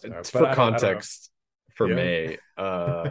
So, 0.00 0.22
for 0.24 0.54
context, 0.54 1.30
for 1.74 1.88
yeah. 1.88 1.94
me, 1.94 2.38
uh, 2.56 3.10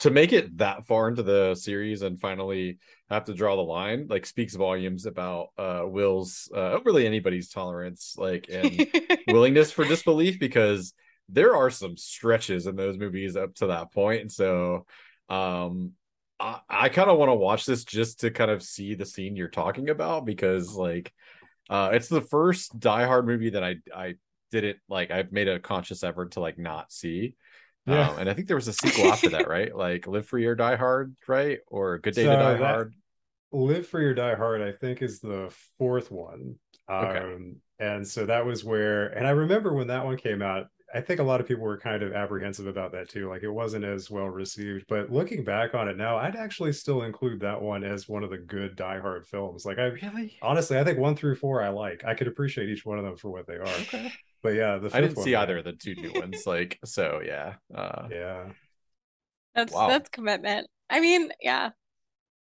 to 0.00 0.10
make 0.10 0.32
it 0.32 0.56
that 0.58 0.86
far 0.86 1.08
into 1.08 1.22
the 1.22 1.54
series 1.54 2.02
and 2.02 2.20
finally 2.20 2.78
have 3.08 3.24
to 3.24 3.34
draw 3.34 3.56
the 3.56 3.62
line 3.62 4.06
like 4.08 4.26
speaks 4.26 4.54
volumes 4.54 5.06
about 5.06 5.48
uh 5.58 5.82
will's 5.84 6.50
uh 6.54 6.78
really 6.84 7.06
anybody's 7.06 7.48
tolerance 7.48 8.14
like 8.16 8.48
and 8.50 8.86
willingness 9.28 9.70
for 9.70 9.84
disbelief 9.84 10.38
because 10.40 10.94
there 11.32 11.54
are 11.54 11.70
some 11.70 11.96
stretches 11.96 12.66
in 12.66 12.76
those 12.76 12.98
movies 12.98 13.36
up 13.36 13.54
to 13.54 13.68
that 13.68 13.92
point. 13.92 14.22
And 14.22 14.32
so 14.32 14.86
um 15.28 15.92
i, 16.40 16.58
I 16.68 16.88
kind 16.88 17.08
of 17.08 17.18
want 17.18 17.28
to 17.28 17.34
watch 17.34 17.64
this 17.64 17.84
just 17.84 18.20
to 18.20 18.30
kind 18.30 18.50
of 18.50 18.62
see 18.62 18.94
the 18.94 19.06
scene 19.06 19.36
you're 19.36 19.48
talking 19.48 19.90
about 19.90 20.26
because 20.26 20.74
like 20.74 21.12
uh 21.68 21.90
it's 21.92 22.08
the 22.08 22.20
first 22.20 22.78
die 22.80 23.06
hard 23.06 23.26
movie 23.26 23.50
that 23.50 23.62
i 23.62 23.76
i 23.94 24.14
didn't 24.50 24.78
like 24.88 25.12
i 25.12 25.24
made 25.30 25.46
a 25.46 25.60
conscious 25.60 26.02
effort 26.02 26.32
to 26.32 26.40
like 26.40 26.58
not 26.58 26.90
see 26.90 27.36
yeah. 27.86 28.10
Um, 28.10 28.18
and 28.18 28.30
I 28.30 28.34
think 28.34 28.46
there 28.46 28.56
was 28.56 28.68
a 28.68 28.72
sequel 28.72 29.12
after 29.12 29.30
that, 29.30 29.48
right? 29.48 29.74
Like 29.80 30.06
Live 30.06 30.26
Free 30.26 30.46
or 30.46 30.54
Die 30.54 30.76
Hard, 30.76 31.14
right? 31.26 31.60
Or 31.66 31.98
Good 31.98 32.14
Day 32.14 32.24
so 32.24 32.30
to 32.30 32.36
Die 32.36 32.52
that, 32.54 32.60
Hard. 32.60 32.94
Live 33.52 33.86
Free 33.86 34.04
or 34.04 34.14
Die 34.14 34.34
Hard, 34.34 34.62
I 34.62 34.72
think, 34.72 35.02
is 35.02 35.20
the 35.20 35.52
fourth 35.78 36.10
one. 36.10 36.56
Okay. 36.90 37.18
Um, 37.18 37.56
and 37.78 38.06
so 38.06 38.26
that 38.26 38.44
was 38.44 38.64
where, 38.64 39.06
and 39.06 39.26
I 39.26 39.30
remember 39.30 39.72
when 39.72 39.86
that 39.86 40.04
one 40.04 40.16
came 40.16 40.42
out, 40.42 40.68
I 40.94 41.00
think 41.00 41.20
a 41.20 41.22
lot 41.22 41.40
of 41.40 41.46
people 41.46 41.62
were 41.62 41.78
kind 41.78 42.02
of 42.02 42.12
apprehensive 42.12 42.66
about 42.66 42.92
that 42.92 43.08
too. 43.08 43.28
Like 43.28 43.42
it 43.42 43.50
wasn't 43.50 43.84
as 43.84 44.10
well 44.10 44.26
received. 44.26 44.86
But 44.88 45.10
looking 45.10 45.44
back 45.44 45.74
on 45.74 45.88
it 45.88 45.96
now, 45.96 46.16
I'd 46.16 46.36
actually 46.36 46.72
still 46.72 47.02
include 47.02 47.40
that 47.40 47.60
one 47.60 47.84
as 47.84 48.08
one 48.08 48.24
of 48.24 48.30
the 48.30 48.38
good 48.38 48.76
Die 48.76 48.98
Hard 48.98 49.26
films. 49.26 49.64
Like 49.64 49.78
I 49.78 49.84
really, 49.84 50.36
honestly, 50.42 50.78
I 50.78 50.84
think 50.84 50.98
one 50.98 51.14
through 51.14 51.36
four 51.36 51.62
I 51.62 51.68
like. 51.68 52.04
I 52.04 52.14
could 52.14 52.26
appreciate 52.26 52.68
each 52.68 52.84
one 52.84 52.98
of 52.98 53.04
them 53.04 53.16
for 53.16 53.30
what 53.30 53.46
they 53.46 53.54
are. 53.54 53.66
Okay. 53.66 54.12
But 54.42 54.54
yeah, 54.54 54.78
the 54.78 54.90
I 54.96 55.00
didn't 55.02 55.22
see 55.22 55.34
either 55.34 55.58
of 55.58 55.64
the 55.64 55.74
two 55.74 55.94
new 55.94 56.12
ones. 56.18 56.46
Like 56.46 56.78
so, 56.84 57.20
yeah, 57.24 57.56
uh, 57.74 58.08
yeah. 58.10 58.46
That's 59.54 59.72
wow. 59.72 59.88
that's 59.88 60.08
commitment. 60.08 60.66
I 60.88 61.00
mean, 61.00 61.30
yeah, 61.40 61.70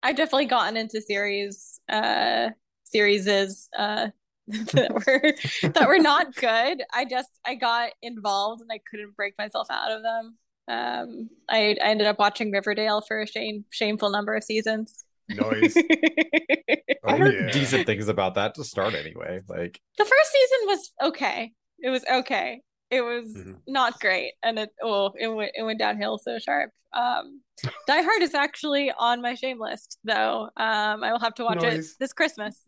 I've 0.02 0.16
definitely 0.16 0.46
gotten 0.46 0.76
into 0.76 1.00
series, 1.00 1.80
uh, 1.88 2.50
series 2.82 3.26
is 3.26 3.68
uh 3.78 4.08
that 4.72 4.92
were 4.92 5.70
that 5.70 5.88
were 5.88 5.98
not 5.98 6.34
good. 6.34 6.82
I 6.92 7.04
just 7.04 7.30
I 7.46 7.54
got 7.54 7.92
involved 8.02 8.60
and 8.60 8.70
I 8.72 8.80
couldn't 8.90 9.16
break 9.16 9.34
myself 9.38 9.68
out 9.70 9.90
of 9.90 10.02
them. 10.02 10.38
Um, 10.66 11.30
I 11.48 11.76
I 11.82 11.88
ended 11.88 12.06
up 12.06 12.18
watching 12.18 12.50
Riverdale 12.50 13.02
for 13.06 13.22
a 13.22 13.26
shame 13.26 13.64
shameful 13.70 14.10
number 14.10 14.34
of 14.34 14.44
seasons. 14.44 15.04
Noise. 15.28 15.76
oh, 15.78 16.84
I 17.04 17.16
heard 17.16 17.34
yeah. 17.34 17.50
decent 17.50 17.86
things 17.86 18.08
about 18.08 18.34
that 18.34 18.54
to 18.56 18.64
start 18.64 18.94
anyway. 18.94 19.40
Like 19.48 19.80
the 19.96 20.04
first 20.04 20.32
season 20.32 20.66
was 20.66 20.92
okay 21.02 21.52
it 21.84 21.90
was 21.90 22.04
okay. 22.10 22.62
It 22.90 23.02
was 23.02 23.36
mm-hmm. 23.36 23.52
not 23.66 24.00
great, 24.00 24.32
and 24.42 24.58
it 24.58 24.70
oh 24.82 25.12
it 25.18 25.28
went 25.28 25.52
it 25.54 25.62
went 25.62 25.78
downhill 25.78 26.18
so 26.18 26.38
sharp. 26.38 26.70
Um, 26.92 27.42
Die 27.86 28.02
Hard 28.02 28.22
is 28.22 28.34
actually 28.34 28.92
on 28.98 29.20
my 29.20 29.34
shame 29.34 29.60
list, 29.60 29.98
though. 30.04 30.48
Um, 30.56 31.02
I 31.04 31.12
will 31.12 31.18
have 31.18 31.34
to 31.34 31.44
watch 31.44 31.60
Noise. 31.60 31.90
it 31.90 31.96
this 32.00 32.12
Christmas. 32.12 32.62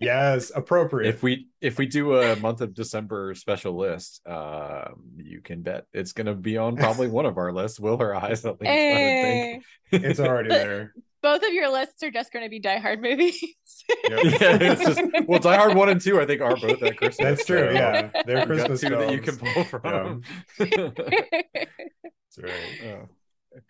Yes, 0.00 0.52
appropriate. 0.54 1.08
If 1.08 1.22
we 1.22 1.48
if 1.60 1.78
we 1.78 1.86
do 1.86 2.18
a 2.18 2.36
month 2.36 2.60
of 2.60 2.74
December 2.74 3.34
special 3.34 3.76
list, 3.76 4.20
um, 4.26 5.02
you 5.16 5.40
can 5.40 5.62
bet 5.62 5.86
it's 5.92 6.12
going 6.12 6.26
to 6.26 6.34
be 6.34 6.56
on 6.56 6.76
probably 6.76 7.08
one 7.08 7.26
of 7.26 7.38
our 7.38 7.52
lists. 7.52 7.80
Will 7.80 7.98
her 7.98 8.14
eyes 8.14 8.44
at 8.44 8.60
least? 8.60 8.70
Hey. 8.70 9.60
it's 9.90 10.20
already 10.20 10.48
there 10.48 10.92
both 11.22 11.42
of 11.44 11.52
your 11.52 11.70
lists 11.70 12.02
are 12.02 12.10
just 12.10 12.32
going 12.32 12.44
to 12.44 12.50
be 12.50 12.58
Die 12.58 12.78
Hard 12.78 13.00
movies. 13.00 13.40
Yep. 13.42 14.24
yeah, 14.24 14.58
it's 14.60 14.84
just 14.84 15.00
well, 15.26 15.38
Die 15.38 15.56
Hard 15.56 15.74
one 15.74 15.88
and 15.88 16.00
two, 16.00 16.20
I 16.20 16.26
think, 16.26 16.42
are 16.42 16.56
both 16.56 16.82
at 16.82 16.96
Christmas. 16.96 17.16
That's 17.16 17.46
true. 17.46 17.68
So, 17.68 17.72
yeah, 17.72 18.10
they're 18.26 18.44
Christmas 18.44 18.80
two 18.80 18.88
films. 18.88 19.06
that 19.06 19.12
you 19.12 19.20
can 19.20 19.36
pull 19.36 19.64
from. 19.64 20.22
Yeah. 20.58 20.90
That's 20.96 22.38
right. 22.38 22.52
Oh. 22.86 23.08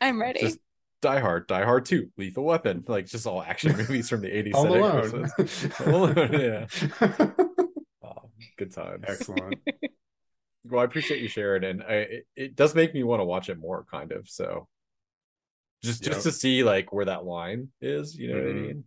I'm 0.01 0.21
ready. 0.21 0.41
Just 0.41 0.59
Die 1.03 1.21
Hard, 1.21 1.49
Die 1.49 1.65
Hard 1.65 1.85
Two, 1.85 2.09
Lethal 2.17 2.45
Weapon, 2.45 2.85
like 2.87 3.07
just 3.07 3.27
all 3.27 3.43
action 3.43 3.77
movies 3.77 4.09
from 4.09 4.23
the 4.23 4.29
'80s. 4.29 4.55
all 4.55 4.75
alone. 4.75 5.31
all 5.87 6.05
alone. 6.07 6.33
Yeah. 6.33 6.67
Oh, 8.03 8.31
good 8.57 8.73
times. 8.73 9.05
Excellent. 9.07 9.57
Well, 10.65 10.81
I 10.81 10.85
appreciate 10.85 11.21
you 11.21 11.29
sharing, 11.29 11.65
and 11.65 11.83
I, 11.83 11.95
it, 11.95 12.27
it 12.37 12.57
does 12.57 12.75
make 12.75 12.95
me 12.95 13.03
want 13.03 13.21
to 13.21 13.25
watch 13.25 13.49
it 13.49 13.59
more, 13.59 13.85
kind 13.91 14.13
of. 14.13 14.29
So 14.29 14.69
just 15.83 16.03
yep. 16.03 16.13
just 16.13 16.25
to 16.25 16.33
see 16.33 16.63
like 16.63 16.93
where 16.93 17.07
that 17.07 17.25
line 17.25 17.69
is 17.81 18.17
you 18.17 18.29
know 18.29 18.35
mm-hmm. 18.35 18.47
what 18.47 18.51
i 18.51 18.55
mm-hmm. 18.55 18.67
mean 18.67 18.85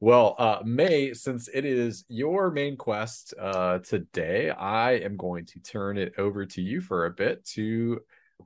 well 0.00 0.34
uh 0.38 0.58
Mae 0.64 1.14
since 1.14 1.48
it 1.48 1.64
is 1.64 2.04
your 2.08 2.50
main 2.50 2.76
quest 2.76 3.34
uh 3.40 3.78
today 3.78 4.50
i 4.50 4.92
am 4.92 5.16
going 5.16 5.46
to 5.46 5.60
turn 5.60 5.96
it 5.96 6.12
over 6.18 6.44
to 6.44 6.60
you 6.60 6.80
for 6.80 7.06
a 7.06 7.10
bit 7.10 7.44
to 7.54 8.00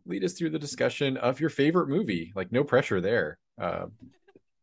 lead 0.07 0.25
us 0.25 0.35
through 0.35 0.51
the 0.51 0.59
discussion 0.59 1.17
of 1.17 1.41
your 1.41 1.51
favorite 1.51 1.89
movie. 1.89 2.33
Like 2.35 2.53
no 2.53 2.65
pressure 2.65 3.01
there. 3.01 3.39
Uh 3.61 3.87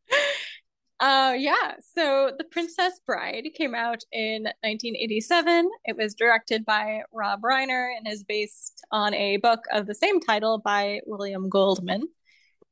uh 0.99 1.33
yeah. 1.37 1.73
So 1.95 2.31
the 2.37 2.43
princess 2.45 2.99
bride 3.05 3.47
came 3.55 3.75
out 3.75 4.03
in 4.11 4.43
1987 4.43 5.69
it 5.85 5.97
was 5.97 6.15
directed 6.15 6.65
by 6.65 7.01
rob 7.13 7.41
reiner 7.41 7.89
and 7.95 8.07
is 8.07 8.23
based 8.23 8.85
on 8.91 9.13
a 9.13 9.37
book 9.37 9.65
of 9.71 9.85
the 9.85 9.95
same 9.95 10.19
title 10.19 10.59
by 10.59 11.01
william 11.05 11.49
goldman. 11.49 12.03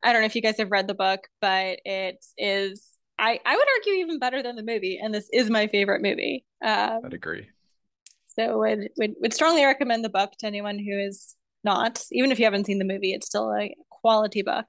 I 0.03 0.13
don't 0.13 0.21
know 0.21 0.27
if 0.27 0.35
you 0.35 0.41
guys 0.41 0.57
have 0.57 0.71
read 0.71 0.87
the 0.87 0.93
book, 0.93 1.27
but 1.41 1.79
it 1.83 2.23
is 2.37 2.95
I 3.17 3.39
I 3.45 3.55
would 3.55 3.67
argue 3.79 3.93
even 4.01 4.19
better 4.19 4.43
than 4.43 4.55
the 4.55 4.63
movie, 4.63 4.99
and 5.01 5.13
this 5.13 5.29
is 5.31 5.49
my 5.49 5.67
favorite 5.67 6.01
movie. 6.01 6.45
Um, 6.63 7.01
I'd 7.05 7.13
agree. 7.13 7.47
So 8.27 8.59
would, 8.59 8.89
would 8.97 9.15
would 9.21 9.33
strongly 9.33 9.63
recommend 9.63 10.03
the 10.03 10.09
book 10.09 10.33
to 10.39 10.47
anyone 10.47 10.77
who 10.77 10.99
is 10.99 11.35
not, 11.65 12.01
even 12.11 12.31
if 12.31 12.39
you 12.39 12.45
haven't 12.45 12.65
seen 12.65 12.79
the 12.79 12.85
movie, 12.85 13.13
it's 13.13 13.27
still 13.27 13.51
a 13.51 13.75
quality 13.89 14.41
book. 14.41 14.67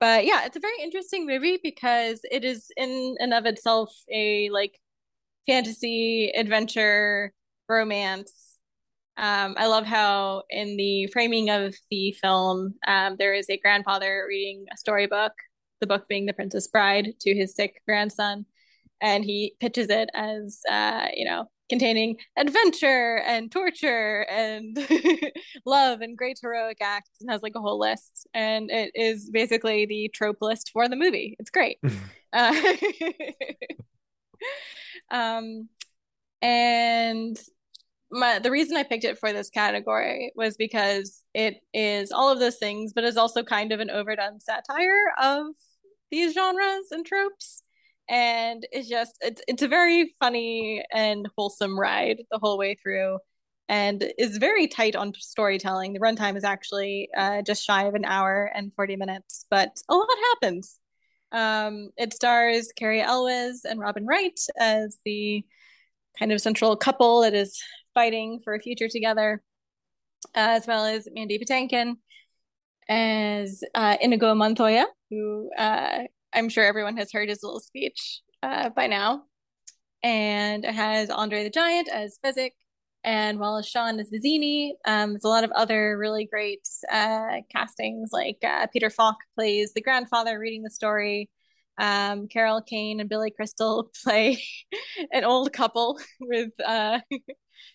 But 0.00 0.24
yeah, 0.24 0.44
it's 0.44 0.56
a 0.56 0.60
very 0.60 0.80
interesting 0.80 1.26
movie 1.26 1.58
because 1.62 2.20
it 2.30 2.44
is 2.44 2.70
in 2.76 3.16
and 3.18 3.34
of 3.34 3.46
itself 3.46 3.92
a 4.12 4.48
like 4.50 4.78
fantasy 5.46 6.30
adventure 6.36 7.32
romance. 7.68 8.56
Um, 9.16 9.56
I 9.58 9.66
love 9.66 9.84
how 9.84 10.44
in 10.50 10.76
the 10.76 11.08
framing 11.08 11.50
of 11.50 11.74
the 11.90 12.12
film, 12.12 12.74
um, 12.86 13.16
there 13.18 13.34
is 13.34 13.50
a 13.50 13.58
grandfather 13.58 14.24
reading 14.28 14.66
a 14.72 14.76
storybook, 14.76 15.32
the 15.80 15.88
book 15.88 16.06
being 16.08 16.26
The 16.26 16.32
Princess 16.32 16.68
Bride, 16.68 17.14
to 17.20 17.34
his 17.34 17.56
sick 17.56 17.82
grandson, 17.84 18.46
and 19.00 19.24
he 19.24 19.54
pitches 19.58 19.88
it 19.90 20.10
as 20.14 20.60
uh, 20.70 21.06
you 21.12 21.24
know 21.24 21.50
containing 21.68 22.16
adventure 22.36 23.22
and 23.26 23.52
torture 23.52 24.26
and 24.30 24.76
love 25.66 26.00
and 26.00 26.16
great 26.16 26.38
heroic 26.40 26.78
acts 26.80 27.20
and 27.20 27.30
has 27.30 27.42
like 27.42 27.54
a 27.54 27.60
whole 27.60 27.78
list. 27.78 28.26
And 28.34 28.70
it 28.70 28.92
is 28.94 29.30
basically 29.30 29.86
the 29.86 30.10
trope 30.14 30.38
list 30.40 30.70
for 30.72 30.88
the 30.88 30.96
movie. 30.96 31.36
It's 31.38 31.50
great. 31.50 31.78
Uh, 32.30 32.52
um 35.10 35.66
and 36.42 37.40
my 38.10 38.38
the 38.38 38.50
reason 38.50 38.76
I 38.76 38.82
picked 38.82 39.04
it 39.04 39.18
for 39.18 39.32
this 39.32 39.48
category 39.48 40.30
was 40.36 40.58
because 40.58 41.24
it 41.32 41.62
is 41.72 42.12
all 42.12 42.30
of 42.30 42.38
those 42.38 42.58
things, 42.58 42.92
but 42.92 43.04
is 43.04 43.16
also 43.16 43.42
kind 43.42 43.72
of 43.72 43.80
an 43.80 43.88
overdone 43.88 44.40
satire 44.40 45.06
of 45.18 45.46
these 46.10 46.34
genres 46.34 46.88
and 46.90 47.06
tropes 47.06 47.62
and 48.08 48.66
it's 48.72 48.88
just 48.88 49.16
it's 49.20 49.42
it's 49.48 49.62
a 49.62 49.68
very 49.68 50.14
funny 50.20 50.84
and 50.92 51.28
wholesome 51.36 51.78
ride 51.78 52.22
the 52.30 52.38
whole 52.38 52.58
way 52.58 52.74
through. 52.74 53.18
And 53.70 54.12
is 54.16 54.38
very 54.38 54.66
tight 54.66 54.96
on 54.96 55.12
storytelling. 55.18 55.92
The 55.92 56.00
runtime 56.00 56.38
is 56.38 56.44
actually 56.44 57.10
uh, 57.14 57.42
just 57.42 57.64
shy 57.66 57.84
of 57.84 57.94
an 57.94 58.06
hour 58.06 58.50
and 58.54 58.72
40 58.74 58.96
minutes 58.96 59.46
but 59.50 59.78
a 59.88 59.94
lot 59.94 60.08
happens. 60.32 60.78
Um, 61.32 61.90
it 61.98 62.14
stars 62.14 62.72
Cary 62.74 63.02
Elwes 63.02 63.66
and 63.66 63.78
Robin 63.80 64.06
Wright 64.06 64.38
as 64.58 64.98
the 65.04 65.44
kind 66.18 66.32
of 66.32 66.40
central 66.40 66.74
couple 66.76 67.20
that 67.22 67.34
is 67.34 67.62
fighting 67.94 68.40
for 68.42 68.54
a 68.54 68.60
future 68.60 68.88
together 68.88 69.42
as 70.34 70.66
well 70.66 70.84
as 70.84 71.08
Mandy 71.12 71.38
Patinkin 71.38 71.96
as 72.88 73.62
uh, 73.74 73.96
Inigo 74.00 74.34
Montoya, 74.34 74.86
who 75.10 75.50
uh, 75.58 76.04
I'm 76.32 76.48
sure 76.48 76.64
everyone 76.64 76.96
has 76.96 77.12
heard 77.12 77.28
his 77.28 77.42
little 77.42 77.60
speech 77.60 78.20
uh, 78.42 78.70
by 78.70 78.86
now. 78.86 79.24
And 80.02 80.64
it 80.64 80.74
has 80.74 81.10
Andre 81.10 81.44
the 81.44 81.50
Giant 81.50 81.88
as 81.88 82.18
Fezzik 82.24 82.52
and 83.04 83.38
Wallace 83.38 83.66
Shawn 83.66 83.98
as 83.98 84.10
Vizzini. 84.10 84.72
Um, 84.84 85.10
there's 85.10 85.24
a 85.24 85.28
lot 85.28 85.44
of 85.44 85.50
other 85.52 85.96
really 85.98 86.26
great 86.26 86.66
uh, 86.90 87.38
castings, 87.50 88.10
like 88.12 88.38
uh, 88.44 88.66
Peter 88.72 88.90
Falk 88.90 89.16
plays 89.34 89.72
the 89.72 89.80
grandfather 89.80 90.38
reading 90.38 90.62
the 90.62 90.70
story. 90.70 91.30
Um, 91.78 92.26
Carol 92.26 92.60
Kane 92.60 92.98
and 92.98 93.08
Billy 93.08 93.30
Crystal 93.30 93.90
play 94.04 94.42
an 95.12 95.24
old 95.24 95.52
couple 95.52 95.98
with 96.20 96.50
uh, 96.64 97.00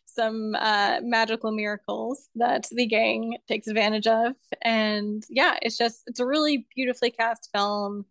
some 0.06 0.56
uh, 0.56 1.00
magical 1.02 1.52
miracles 1.52 2.28
that 2.36 2.68
the 2.72 2.86
gang 2.86 3.38
takes 3.48 3.68
advantage 3.68 4.08
of. 4.08 4.34
And 4.62 5.24
yeah, 5.30 5.58
it's 5.62 5.78
just, 5.78 6.04
it's 6.08 6.20
a 6.20 6.26
really 6.26 6.68
beautifully 6.76 7.12
cast 7.12 7.50
film. 7.54 8.06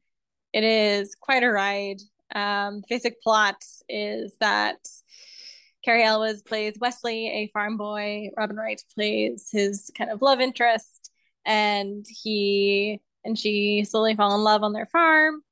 It 0.53 0.65
is 0.65 1.15
quite 1.15 1.43
a 1.43 1.51
ride. 1.51 2.01
Um, 2.35 2.83
basic 2.89 3.23
plot 3.23 3.63
is 3.89 4.37
that 4.41 4.79
Cary 5.85 6.05
Elwes 6.05 6.43
plays 6.43 6.79
Westley, 6.79 7.29
a 7.29 7.51
farm 7.53 7.77
boy. 7.77 8.31
Robin 8.37 8.57
Wright 8.57 8.81
plays 8.95 9.49
his 9.51 9.91
kind 9.97 10.11
of 10.11 10.23
love 10.23 10.41
interest, 10.41 11.11
and 11.45 12.07
he 12.09 13.01
and 13.25 13.39
she 13.39 13.85
slowly 13.85 14.15
fall 14.15 14.35
in 14.35 14.43
love 14.43 14.63
on 14.63 14.73
their 14.73 14.87
farm. 14.87 15.43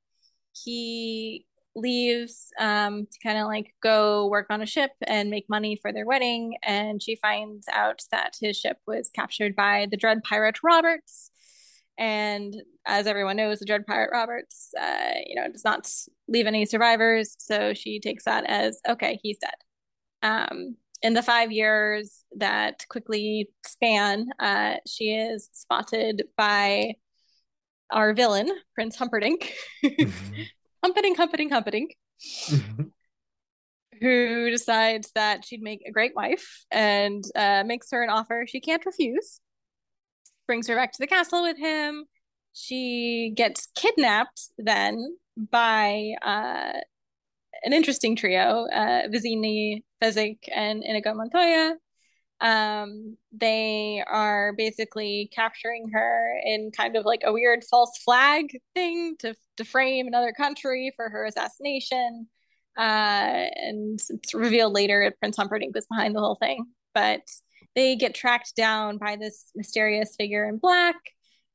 He 0.53 1.45
leaves 1.75 2.47
um, 2.59 3.05
to 3.05 3.19
kind 3.23 3.37
of 3.37 3.47
like 3.47 3.73
go 3.81 4.27
work 4.27 4.47
on 4.49 4.61
a 4.61 4.65
ship 4.65 4.91
and 5.07 5.29
make 5.29 5.49
money 5.49 5.77
for 5.81 5.91
their 5.91 6.05
wedding, 6.05 6.55
and 6.63 7.01
she 7.01 7.15
finds 7.15 7.67
out 7.71 8.01
that 8.11 8.35
his 8.39 8.57
ship 8.57 8.77
was 8.85 9.09
captured 9.09 9.55
by 9.55 9.87
the 9.89 9.97
Dread 9.97 10.23
Pirate 10.23 10.63
Roberts, 10.63 11.30
and 11.97 12.55
as 12.85 13.07
everyone 13.07 13.37
knows, 13.37 13.59
the 13.59 13.65
Dread 13.65 13.85
Pirate 13.85 14.09
Roberts, 14.11 14.71
uh, 14.79 15.13
you 15.25 15.35
know, 15.35 15.47
does 15.51 15.63
not 15.63 15.89
leave 16.27 16.47
any 16.47 16.65
survivors. 16.65 17.35
So 17.39 17.73
she 17.73 17.99
takes 17.99 18.25
that 18.25 18.45
as 18.47 18.79
okay, 18.87 19.19
he's 19.21 19.37
dead. 19.37 19.53
Um, 20.23 20.77
in 21.01 21.13
the 21.13 21.23
five 21.23 21.51
years 21.51 22.23
that 22.37 22.85
quickly 22.89 23.49
span, 23.65 24.27
uh, 24.39 24.75
she 24.87 25.13
is 25.13 25.49
spotted 25.53 26.23
by 26.37 26.95
our 27.91 28.13
villain, 28.13 28.49
Prince 28.75 28.95
Humperdinck. 28.95 29.53
mm-hmm. 29.83 30.41
Humperdinck, 30.83 31.17
Humperdinck, 31.17 31.51
Humperdinck. 31.51 31.95
Mm-hmm. 32.49 32.83
Who 34.01 34.49
decides 34.49 35.11
that 35.13 35.45
she'd 35.45 35.61
make 35.61 35.83
a 35.85 35.91
great 35.91 36.15
wife 36.15 36.65
and 36.71 37.23
uh, 37.35 37.63
makes 37.63 37.91
her 37.91 38.01
an 38.01 38.09
offer 38.09 38.45
she 38.47 38.59
can't 38.59 38.83
refuse 38.83 39.39
brings 40.51 40.67
her 40.67 40.75
back 40.75 40.91
to 40.91 40.99
the 40.99 41.07
castle 41.07 41.43
with 41.43 41.57
him. 41.57 42.03
She 42.51 43.31
gets 43.37 43.69
kidnapped 43.73 44.49
then 44.57 45.15
by 45.37 46.11
uh, 46.21 46.73
an 47.63 47.71
interesting 47.71 48.17
trio, 48.17 48.67
uh, 48.67 49.03
Vizzini, 49.07 49.85
Fezzik, 50.03 50.39
and 50.53 50.83
Inigo 50.83 51.13
Montoya. 51.13 51.75
Um, 52.41 53.15
they 53.31 54.03
are 54.05 54.51
basically 54.57 55.29
capturing 55.33 55.87
her 55.93 56.37
in 56.43 56.71
kind 56.75 56.97
of 56.97 57.05
like 57.05 57.21
a 57.23 57.31
weird 57.31 57.63
false 57.63 57.97
flag 58.03 58.59
thing 58.75 59.15
to, 59.19 59.33
frame 59.63 60.07
another 60.07 60.33
country 60.33 60.91
for 60.97 61.07
her 61.07 61.23
assassination. 61.23 62.27
Uh, 62.77 63.45
and 63.55 64.01
it's 64.09 64.33
revealed 64.33 64.73
later 64.73 65.13
Prince 65.21 65.37
Humperdinck 65.37 65.73
was 65.73 65.85
behind 65.85 66.13
the 66.13 66.19
whole 66.19 66.35
thing. 66.35 66.65
But 66.93 67.21
they 67.75 67.95
get 67.95 68.15
tracked 68.15 68.55
down 68.55 68.97
by 68.97 69.15
this 69.15 69.51
mysterious 69.55 70.15
figure 70.15 70.47
in 70.47 70.57
black, 70.57 70.95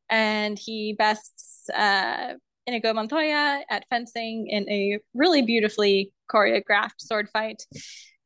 and 0.09 0.59
he 0.59 0.95
bests 0.99 1.69
uh, 1.75 2.35
Inigo 2.67 2.93
Montoya 2.93 3.63
at 3.71 3.87
fencing 3.89 4.49
in 4.49 4.69
a 4.69 4.99
really 5.15 5.43
beautifully 5.43 6.13
choreographed 6.31 7.01
sword 7.01 7.29
fight. 7.33 7.63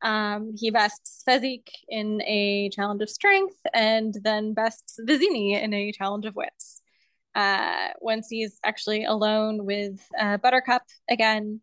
Um, 0.02 0.54
he 0.56 0.70
bests 0.70 1.22
Fezzik 1.28 1.68
in 1.88 2.22
a 2.22 2.70
challenge 2.70 3.02
of 3.02 3.10
strength, 3.10 3.56
and 3.74 4.14
then 4.22 4.54
bests 4.54 4.98
Vizzini 5.06 5.60
in 5.62 5.74
a 5.74 5.92
challenge 5.92 6.26
of 6.26 6.36
wits. 6.36 6.80
Uh, 7.34 7.88
once 8.00 8.28
he's 8.28 8.58
actually 8.64 9.04
alone 9.04 9.64
with 9.64 10.00
uh, 10.18 10.38
Buttercup 10.38 10.82
again, 11.08 11.60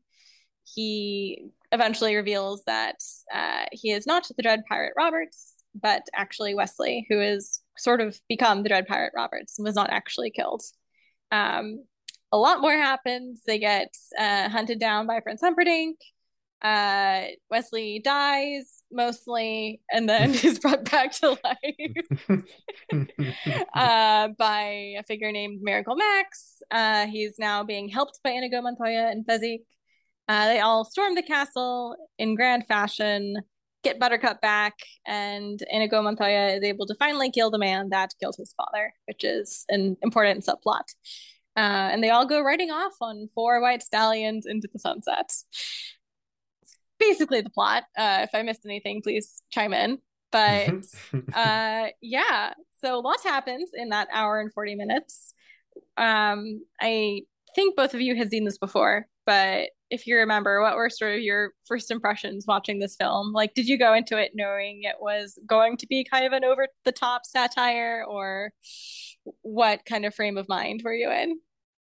he 0.63 1.45
eventually 1.71 2.15
reveals 2.15 2.63
that 2.67 3.01
uh, 3.33 3.65
he 3.71 3.91
is 3.91 4.05
not 4.05 4.27
the 4.35 4.43
Dread 4.43 4.63
Pirate 4.67 4.93
Roberts, 4.95 5.53
but 5.81 6.03
actually 6.15 6.55
Westley, 6.55 7.05
who 7.09 7.19
is 7.19 7.61
sort 7.77 8.01
of 8.01 8.19
become 8.27 8.63
the 8.63 8.69
Dread 8.69 8.87
Pirate 8.87 9.13
Roberts 9.15 9.55
was 9.59 9.75
not 9.75 9.89
actually 9.89 10.31
killed. 10.31 10.63
Um, 11.31 11.83
a 12.31 12.37
lot 12.37 12.61
more 12.61 12.73
happens. 12.73 13.41
They 13.45 13.59
get 13.59 13.93
uh, 14.19 14.49
hunted 14.49 14.79
down 14.79 15.07
by 15.07 15.19
Prince 15.19 15.41
Humperdinck. 15.41 15.97
Uh, 16.61 17.25
Wesley 17.51 18.01
dies 18.03 18.81
mostly 18.91 19.79
and 19.91 20.09
then 20.09 20.31
is 20.43 20.59
brought 20.59 20.89
back 20.89 21.11
to 21.11 21.37
life 21.43 22.43
uh, 23.75 24.29
by 24.37 24.95
a 24.97 25.03
figure 25.07 25.31
named 25.31 25.61
Miracle 25.61 25.95
Max. 25.95 26.61
Uh, 26.71 27.05
he's 27.05 27.37
now 27.37 27.63
being 27.63 27.89
helped 27.89 28.19
by 28.23 28.31
Inigo 28.31 28.61
Montoya 28.61 29.09
and 29.09 29.25
Fezzik. 29.25 29.61
Uh, 30.27 30.47
they 30.47 30.59
all 30.59 30.83
storm 30.83 31.15
the 31.15 31.21
castle 31.21 31.95
in 32.17 32.35
grand 32.35 32.65
fashion 32.67 33.37
get 33.87 33.99
Buttercup 33.99 34.41
back, 34.41 34.73
and 35.05 35.61
Inigo 35.71 36.01
Montoya 36.01 36.55
is 36.57 36.63
able 36.63 36.85
to 36.87 36.95
finally 36.95 37.31
kill 37.31 37.49
the 37.49 37.57
man 37.57 37.89
that 37.89 38.11
killed 38.19 38.35
his 38.37 38.53
father, 38.53 38.93
which 39.05 39.23
is 39.23 39.65
an 39.69 39.95
important 40.01 40.45
subplot. 40.45 40.83
Uh, 41.55 41.89
and 41.91 42.03
they 42.03 42.09
all 42.09 42.25
go 42.25 42.41
riding 42.41 42.69
off 42.69 42.93
on 43.01 43.29
four 43.33 43.61
white 43.61 43.81
stallions 43.81 44.45
into 44.45 44.67
the 44.71 44.79
sunset. 44.79 45.31
Basically, 46.99 47.41
the 47.41 47.49
plot. 47.49 47.83
Uh, 47.97 48.19
if 48.23 48.29
I 48.33 48.43
missed 48.43 48.65
anything, 48.65 49.01
please 49.01 49.41
chime 49.51 49.73
in. 49.73 49.99
But 50.31 50.83
uh, 51.33 51.87
yeah, 52.01 52.53
so 52.81 52.99
lots 52.99 53.23
happens 53.23 53.69
in 53.73 53.89
that 53.89 54.09
hour 54.11 54.39
and 54.39 54.51
40 54.53 54.75
minutes. 54.75 55.33
Um, 55.95 56.61
I 56.81 57.21
think 57.55 57.77
both 57.77 57.93
of 57.93 58.01
you 58.01 58.15
had 58.15 58.29
seen 58.29 58.43
this 58.43 58.57
before, 58.57 59.07
but 59.25 59.69
if 59.89 60.07
you 60.07 60.17
remember, 60.17 60.61
what 60.61 60.75
were 60.75 60.89
sort 60.89 61.15
of 61.15 61.21
your 61.21 61.53
first 61.65 61.91
impressions 61.91 62.45
watching 62.47 62.79
this 62.79 62.95
film? 62.95 63.31
Like, 63.31 63.53
did 63.53 63.67
you 63.67 63.77
go 63.77 63.93
into 63.93 64.17
it 64.17 64.31
knowing 64.35 64.83
it 64.83 64.97
was 64.99 65.39
going 65.47 65.77
to 65.77 65.87
be 65.87 66.03
kind 66.03 66.25
of 66.25 66.33
an 66.33 66.43
over 66.43 66.67
the 66.85 66.91
top 66.91 67.25
satire, 67.25 68.03
or 68.07 68.51
what 69.41 69.85
kind 69.85 70.05
of 70.05 70.13
frame 70.13 70.37
of 70.37 70.49
mind 70.49 70.81
were 70.83 70.93
you 70.93 71.11
in? 71.11 71.39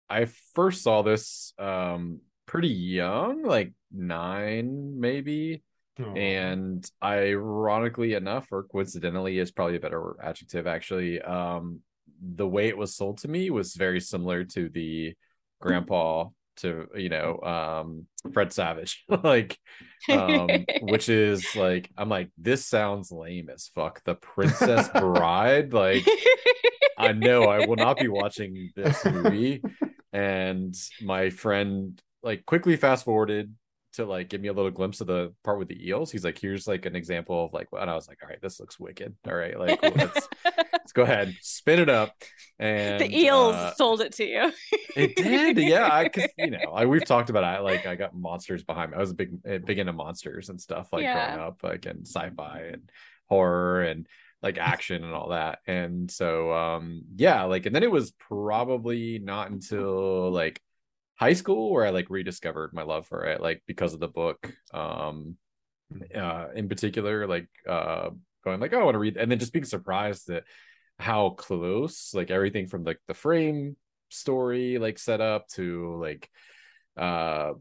I 0.09 0.27
first 0.53 0.83
saw 0.83 1.01
this 1.01 1.53
um 1.57 2.19
pretty 2.45 2.69
young, 2.69 3.43
like 3.43 3.73
nine 3.91 4.99
maybe. 4.99 5.63
Oh. 5.97 6.13
And 6.13 6.87
ironically 7.01 8.13
enough, 8.13 8.47
or 8.51 8.63
coincidentally, 8.63 9.39
is 9.39 9.51
probably 9.51 9.77
a 9.77 9.79
better 9.79 10.15
adjective 10.21 10.67
actually. 10.67 11.21
Um, 11.21 11.79
the 12.21 12.47
way 12.47 12.67
it 12.67 12.77
was 12.77 12.95
sold 12.95 13.19
to 13.19 13.27
me 13.27 13.49
was 13.49 13.75
very 13.75 13.99
similar 13.99 14.43
to 14.43 14.69
the 14.69 15.13
grandpa 15.59 16.25
to 16.57 16.87
you 16.95 17.09
know 17.09 17.39
um 17.41 18.07
fred 18.33 18.53
savage. 18.53 19.03
Like 19.23 19.57
um 20.09 20.65
which 20.81 21.09
is 21.09 21.55
like 21.55 21.89
i'm 21.97 22.09
like 22.09 22.29
this 22.37 22.65
sounds 22.65 23.11
lame 23.11 23.49
as 23.49 23.69
fuck. 23.73 24.03
The 24.03 24.15
princess 24.15 24.89
bride? 24.89 25.73
Like 25.73 26.07
i 26.97 27.11
know 27.11 27.43
i 27.43 27.65
will 27.65 27.75
not 27.75 27.97
be 27.97 28.07
watching 28.07 28.71
this 28.75 29.03
movie. 29.05 29.61
And 30.13 30.73
my 31.01 31.29
friend 31.29 32.01
like 32.23 32.45
quickly 32.45 32.77
fast 32.77 33.03
forwarded 33.03 33.53
to 33.95 34.05
like 34.05 34.29
give 34.29 34.41
me 34.41 34.47
a 34.47 34.53
little 34.53 34.71
glimpse 34.71 35.01
of 35.01 35.07
the 35.07 35.33
part 35.43 35.59
with 35.59 35.67
the 35.67 35.87
eels. 35.87 36.11
He's 36.11 36.23
like, 36.23 36.37
here's 36.37 36.67
like 36.67 36.85
an 36.85 36.95
example 36.95 37.45
of 37.45 37.53
like, 37.53 37.67
and 37.71 37.89
I 37.89 37.95
was 37.95 38.07
like, 38.07 38.19
all 38.23 38.29
right, 38.29 38.41
this 38.41 38.59
looks 38.59 38.79
wicked. 38.79 39.15
All 39.27 39.35
right, 39.35 39.59
like 39.59 39.81
let's 39.95 40.27
let's 40.73 40.91
go 40.93 41.03
ahead, 41.03 41.35
spin 41.41 41.79
it 41.79 41.89
up. 41.89 42.13
And 42.59 42.99
the 43.01 43.17
eels 43.17 43.55
uh, 43.55 43.73
sold 43.75 44.01
it 44.01 44.13
to 44.13 44.25
you. 44.25 44.51
it 44.95 45.15
did, 45.15 45.57
yeah. 45.57 45.89
I 45.91 46.09
cause 46.09 46.27
you 46.37 46.51
know, 46.51 46.71
I 46.73 46.85
we've 46.85 47.05
talked 47.05 47.29
about 47.29 47.43
it. 47.43 47.47
I 47.47 47.59
like 47.59 47.85
I 47.85 47.95
got 47.95 48.15
monsters 48.15 48.63
behind 48.63 48.91
me. 48.91 48.97
I 48.97 48.99
was 49.01 49.11
a 49.11 49.15
big 49.15 49.41
big 49.65 49.79
into 49.79 49.93
monsters 49.93 50.49
and 50.49 50.59
stuff 50.61 50.89
like 50.93 51.03
Yeah. 51.03 51.33
growing 51.35 51.47
up, 51.47 51.63
like 51.63 51.85
in 51.85 52.05
sci-fi 52.05 52.69
and 52.73 52.89
horror 53.27 53.81
and 53.83 54.07
like 54.41 54.57
action 54.59 55.03
and 55.03 55.13
all 55.13 55.29
that. 55.29 55.59
And 55.65 56.11
so 56.11 56.53
um 56.53 57.01
yeah, 57.15 57.43
like 57.43 57.65
and 57.65 57.75
then 57.75 57.83
it 57.83 57.91
was 57.91 58.11
probably 58.11 59.19
not 59.19 59.49
until 59.49 60.29
like 60.31 60.61
high 61.15 61.33
school 61.33 61.71
where 61.71 61.85
I 61.85 61.89
like 61.89 62.09
rediscovered 62.09 62.73
my 62.73 62.83
love 62.83 63.07
for 63.07 63.25
it, 63.25 63.41
like 63.41 63.63
because 63.67 63.93
of 63.93 63.99
the 63.99 64.07
book. 64.07 64.53
Um 64.73 65.37
uh 66.15 66.47
in 66.55 66.67
particular, 66.67 67.27
like 67.27 67.47
uh 67.67 68.09
going 68.43 68.59
like, 68.59 68.73
oh, 68.73 68.79
I 68.79 68.83
want 68.83 68.95
to 68.95 68.99
read 68.99 69.17
and 69.17 69.31
then 69.31 69.39
just 69.39 69.53
being 69.53 69.65
surprised 69.65 70.29
at 70.29 70.43
how 70.99 71.31
close 71.31 72.13
like 72.13 72.31
everything 72.31 72.67
from 72.67 72.83
like 72.83 72.99
the 73.07 73.13
frame 73.13 73.75
story 74.09 74.77
like 74.77 74.97
set 74.97 75.19
up 75.19 75.47
to 75.49 75.97
like 75.99 76.29
uh 76.97 77.51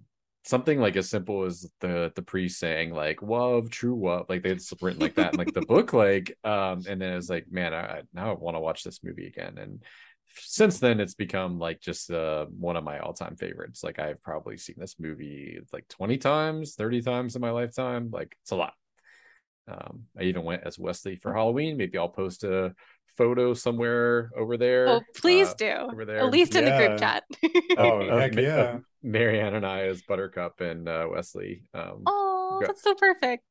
something 0.44 0.78
like 0.78 0.94
as 0.94 1.08
simple 1.08 1.44
as 1.44 1.68
the 1.80 2.12
the 2.14 2.22
priest 2.22 2.60
saying 2.60 2.92
like 2.92 3.22
love 3.22 3.70
true 3.70 3.98
love 4.00 4.26
like 4.28 4.44
it's 4.44 4.72
written 4.82 5.00
like 5.00 5.14
that 5.14 5.32
in 5.32 5.38
like 5.38 5.52
the 5.54 5.62
book 5.62 5.92
like 5.92 6.36
um 6.44 6.82
and 6.86 7.00
then 7.00 7.14
it's 7.14 7.30
like 7.30 7.50
man 7.50 7.72
i 7.74 8.02
now 8.12 8.30
i 8.30 8.34
want 8.34 8.54
to 8.54 8.60
watch 8.60 8.84
this 8.84 9.02
movie 9.02 9.26
again 9.26 9.56
and 9.58 9.82
since 10.36 10.78
then 10.78 11.00
it's 11.00 11.14
become 11.14 11.58
like 11.58 11.80
just 11.80 12.10
uh 12.10 12.46
one 12.58 12.76
of 12.76 12.84
my 12.84 12.98
all-time 12.98 13.36
favorites 13.36 13.84
like 13.84 13.98
i've 13.98 14.22
probably 14.22 14.56
seen 14.56 14.76
this 14.78 14.96
movie 14.98 15.58
like 15.72 15.86
20 15.88 16.18
times 16.18 16.74
30 16.74 17.02
times 17.02 17.36
in 17.36 17.42
my 17.42 17.50
lifetime 17.50 18.10
like 18.12 18.36
it's 18.42 18.50
a 18.50 18.56
lot 18.56 18.74
um 19.68 20.02
i 20.18 20.22
even 20.22 20.44
went 20.44 20.62
as 20.64 20.78
westley 20.78 21.16
for 21.16 21.32
halloween 21.32 21.76
maybe 21.76 21.98
i'll 21.98 22.08
post 22.08 22.44
a 22.44 22.74
photo 23.16 23.54
somewhere 23.54 24.30
over 24.36 24.56
there 24.56 24.88
oh, 24.88 25.00
please 25.16 25.48
uh, 25.50 25.54
do. 25.56 25.70
over 25.92 26.04
there. 26.04 26.18
At 26.18 26.30
least 26.30 26.54
in 26.54 26.64
the 26.64 26.76
group 26.76 26.98
chat. 26.98 27.24
Oh, 27.78 28.06
heck 28.18 28.34
yeah. 28.34 28.78
Marianne 29.02 29.54
and 29.54 29.66
I 29.66 29.86
as 29.86 30.02
Buttercup 30.02 30.60
and 30.60 30.88
uh, 30.88 31.06
Westley. 31.10 31.64
Um, 31.74 32.02
oh, 32.06 32.62
that's 32.64 32.82
so 32.82 32.94
perfect. 32.94 33.44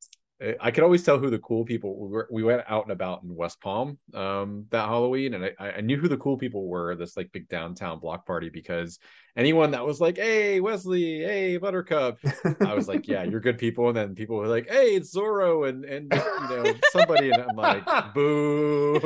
I- 0.43 0.55
I 0.59 0.71
could 0.71 0.83
always 0.83 1.03
tell 1.03 1.17
who 1.19 1.29
the 1.29 1.39
cool 1.39 1.63
people 1.65 1.97
we 1.97 2.09
were. 2.09 2.27
We 2.31 2.43
went 2.43 2.63
out 2.67 2.83
and 2.83 2.91
about 2.91 3.23
in 3.23 3.33
West 3.35 3.61
Palm 3.61 3.97
um, 4.13 4.65
that 4.71 4.87
Halloween, 4.87 5.33
and 5.35 5.45
I, 5.45 5.53
I 5.77 5.81
knew 5.81 5.97
who 5.97 6.07
the 6.07 6.17
cool 6.17 6.37
people 6.37 6.67
were. 6.67 6.95
This 6.95 7.15
like 7.15 7.31
big 7.31 7.47
downtown 7.47 7.99
block 7.99 8.25
party 8.25 8.49
because 8.49 8.99
anyone 9.37 9.71
that 9.71 9.85
was 9.85 10.01
like, 10.01 10.17
"Hey, 10.17 10.59
Westley, 10.59 11.19
hey, 11.19 11.57
Buttercup," 11.57 12.17
I 12.61 12.73
was 12.73 12.87
like, 12.87 13.07
"Yeah, 13.07 13.23
you're 13.23 13.39
good 13.39 13.57
people." 13.57 13.87
And 13.87 13.95
then 13.97 14.15
people 14.15 14.35
were 14.35 14.47
like, 14.47 14.69
"Hey, 14.69 14.95
it's 14.95 15.15
Zorro," 15.15 15.67
and 15.69 15.85
and 15.85 16.11
you 16.13 16.63
know 16.63 16.73
somebody, 16.91 17.31
and 17.31 17.41
I'm 17.43 17.55
like, 17.55 17.85
"Boo." 18.13 18.99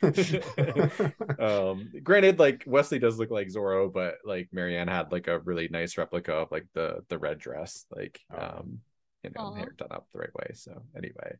um 1.38 1.90
granted 2.02 2.38
like 2.38 2.64
westley 2.66 2.98
does 2.98 3.18
look 3.18 3.30
like 3.30 3.48
zorro 3.48 3.92
but 3.92 4.14
like 4.24 4.48
marianne 4.52 4.88
had 4.88 5.12
like 5.12 5.28
a 5.28 5.38
really 5.40 5.68
nice 5.68 5.96
replica 5.98 6.32
of 6.32 6.50
like 6.50 6.66
the 6.74 7.00
the 7.08 7.18
red 7.18 7.38
dress 7.38 7.86
like 7.94 8.20
Oh. 8.32 8.58
um 8.58 8.80
you 9.24 9.30
know 9.36 9.52
hair 9.52 9.74
done 9.76 9.88
up 9.90 10.06
the 10.12 10.18
right 10.18 10.34
way 10.34 10.50
so 10.54 10.82
anyway 10.96 11.34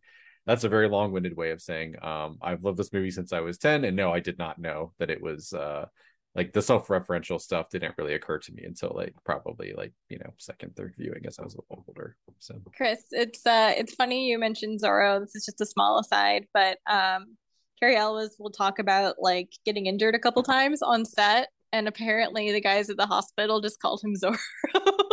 that's 0.47 0.65
a 0.65 0.69
very 0.69 0.89
long-winded 0.89 1.37
way 1.37 1.51
of 1.51 1.61
saying 1.61 1.95
um 2.03 2.39
i've 2.43 2.65
loved 2.65 2.79
this 2.79 2.93
movie 2.93 3.11
since 3.11 3.33
i 3.33 3.41
was 3.41 3.59
10 3.59 3.85
and 3.85 3.97
no 3.97 4.13
i 4.13 4.21
did 4.21 4.39
not 4.39 4.59
know 4.59 4.93
that 4.99 5.11
it 5.11 5.21
was 5.21 5.53
uh 5.53 5.87
like 6.35 6.53
the 6.53 6.63
self-referential 6.63 7.41
stuff 7.41 7.71
didn't 7.71 7.95
really 7.99 8.15
occur 8.15 8.39
to 8.39 8.53
me 8.53 8.63
until 8.65 8.93
like 8.95 9.15
probably 9.25 9.73
like 9.77 9.93
you 10.09 10.19
know 10.19 10.31
second 10.39 10.75
third 10.77 10.95
viewing 10.97 11.25
as 11.27 11.39
i 11.39 11.43
was 11.43 11.55
a 11.55 11.59
little 11.59 11.85
older 11.89 12.17
so 12.41 12.61
Chris, 12.75 13.05
it's 13.11 13.47
uh 13.47 13.73
it's 13.77 13.95
funny 13.95 14.29
you 14.29 14.39
mentioned 14.39 14.81
Zorro. 14.81 15.21
This 15.21 15.37
is 15.37 15.45
just 15.45 15.61
a 15.61 15.67
small 15.67 15.99
aside, 15.99 16.47
but 16.53 16.79
um 16.91 17.37
Cary 17.79 17.97
Elwes 17.97 18.37
will 18.39 18.51
talk 18.51 18.79
about 18.79 19.17
like 19.19 19.51
getting 19.65 19.87
injured 19.87 20.15
a 20.15 20.19
couple 20.19 20.43
times 20.43 20.83
on 20.83 21.05
set, 21.05 21.49
and 21.73 21.87
apparently 21.87 22.53
the 22.53 22.61
guys 22.61 22.91
at 22.91 22.97
the 22.97 23.07
hospital 23.07 23.61
just 23.61 23.81
called 23.81 24.03
him 24.03 24.15
Zorro. 24.15 24.39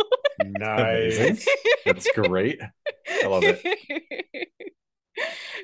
nice. 0.56 1.46
that's 1.86 2.10
great 2.12 2.60
I 3.22 3.26
love 3.26 3.42
it. 3.44 3.60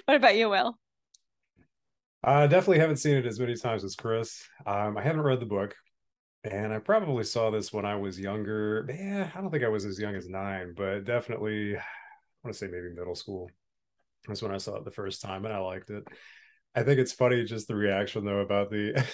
what 0.07 0.17
about 0.17 0.37
you, 0.37 0.49
Will? 0.49 0.79
I 2.23 2.47
definitely 2.47 2.79
haven't 2.79 2.97
seen 2.97 3.17
it 3.17 3.27
as 3.27 3.39
many 3.39 3.55
times 3.55 3.85
as 3.85 3.95
Chris. 3.95 4.43
Um, 4.67 4.97
I 4.97 5.03
haven't 5.03 5.23
read 5.23 5.41
the 5.41 5.47
book, 5.47 5.75
and 6.43 6.73
I 6.73 6.79
probably 6.79 7.25
saw 7.25 7.51
this 7.51 7.73
when 7.73 7.85
I 7.85 7.97
was 7.97 8.19
younger. 8.19 8.87
Yeah, 8.89 9.31
I 9.35 9.41
don't 9.41 9.51
think 9.51 9.65
I 9.65 9.69
was 9.69 9.85
as 9.85 9.99
young 9.99 10.15
as 10.17 10.29
nine, 10.29 10.73
but 10.75 11.05
definitely, 11.05 11.77
I 11.77 11.83
want 12.43 12.55
to 12.55 12.55
say 12.55 12.67
maybe 12.67 12.95
middle 12.95 13.15
school. 13.15 13.51
That's 14.27 14.41
when 14.41 14.53
I 14.53 14.59
saw 14.59 14.77
it 14.77 14.85
the 14.85 14.91
first 14.91 15.21
time, 15.21 15.45
and 15.45 15.53
I 15.53 15.59
liked 15.59 15.91
it. 15.91 16.05
I 16.75 16.83
think 16.83 16.99
it's 16.99 17.13
funny 17.13 17.45
just 17.45 17.69
the 17.69 17.77
reaction 17.77 18.25
though 18.25 18.41
about 18.41 18.71
the 18.71 19.05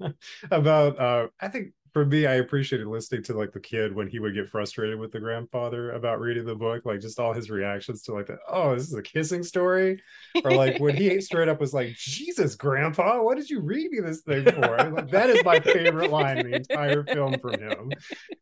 about 0.50 0.98
uh 0.98 1.28
I 1.40 1.48
think 1.48 1.74
for 1.96 2.04
me 2.04 2.26
I 2.26 2.34
appreciated 2.34 2.88
listening 2.88 3.22
to 3.22 3.32
like 3.32 3.52
the 3.52 3.58
kid 3.58 3.94
when 3.94 4.06
he 4.06 4.18
would 4.18 4.34
get 4.34 4.50
frustrated 4.50 4.98
with 4.98 5.12
the 5.12 5.18
grandfather 5.18 5.92
about 5.92 6.20
reading 6.20 6.44
the 6.44 6.54
book 6.54 6.84
like 6.84 7.00
just 7.00 7.18
all 7.18 7.32
his 7.32 7.48
reactions 7.48 8.02
to 8.02 8.12
like 8.12 8.26
the 8.26 8.36
oh 8.50 8.74
this 8.74 8.88
is 8.88 8.92
a 8.92 9.00
kissing 9.00 9.42
story 9.42 10.02
or 10.44 10.52
like 10.52 10.78
when 10.78 10.94
he 10.94 11.18
straight 11.22 11.48
up 11.48 11.58
was 11.58 11.72
like 11.72 11.94
Jesus 11.94 12.54
grandpa 12.54 13.22
what 13.22 13.38
did 13.38 13.48
you 13.48 13.60
read 13.60 13.90
me 13.90 14.00
this 14.00 14.20
thing 14.20 14.44
for 14.44 14.76
like, 14.90 15.10
that 15.10 15.30
is 15.30 15.42
my 15.42 15.58
favorite 15.58 16.10
line 16.10 16.36
in 16.36 16.50
the 16.50 16.56
entire 16.56 17.02
film 17.04 17.38
from 17.38 17.62
him 17.62 17.94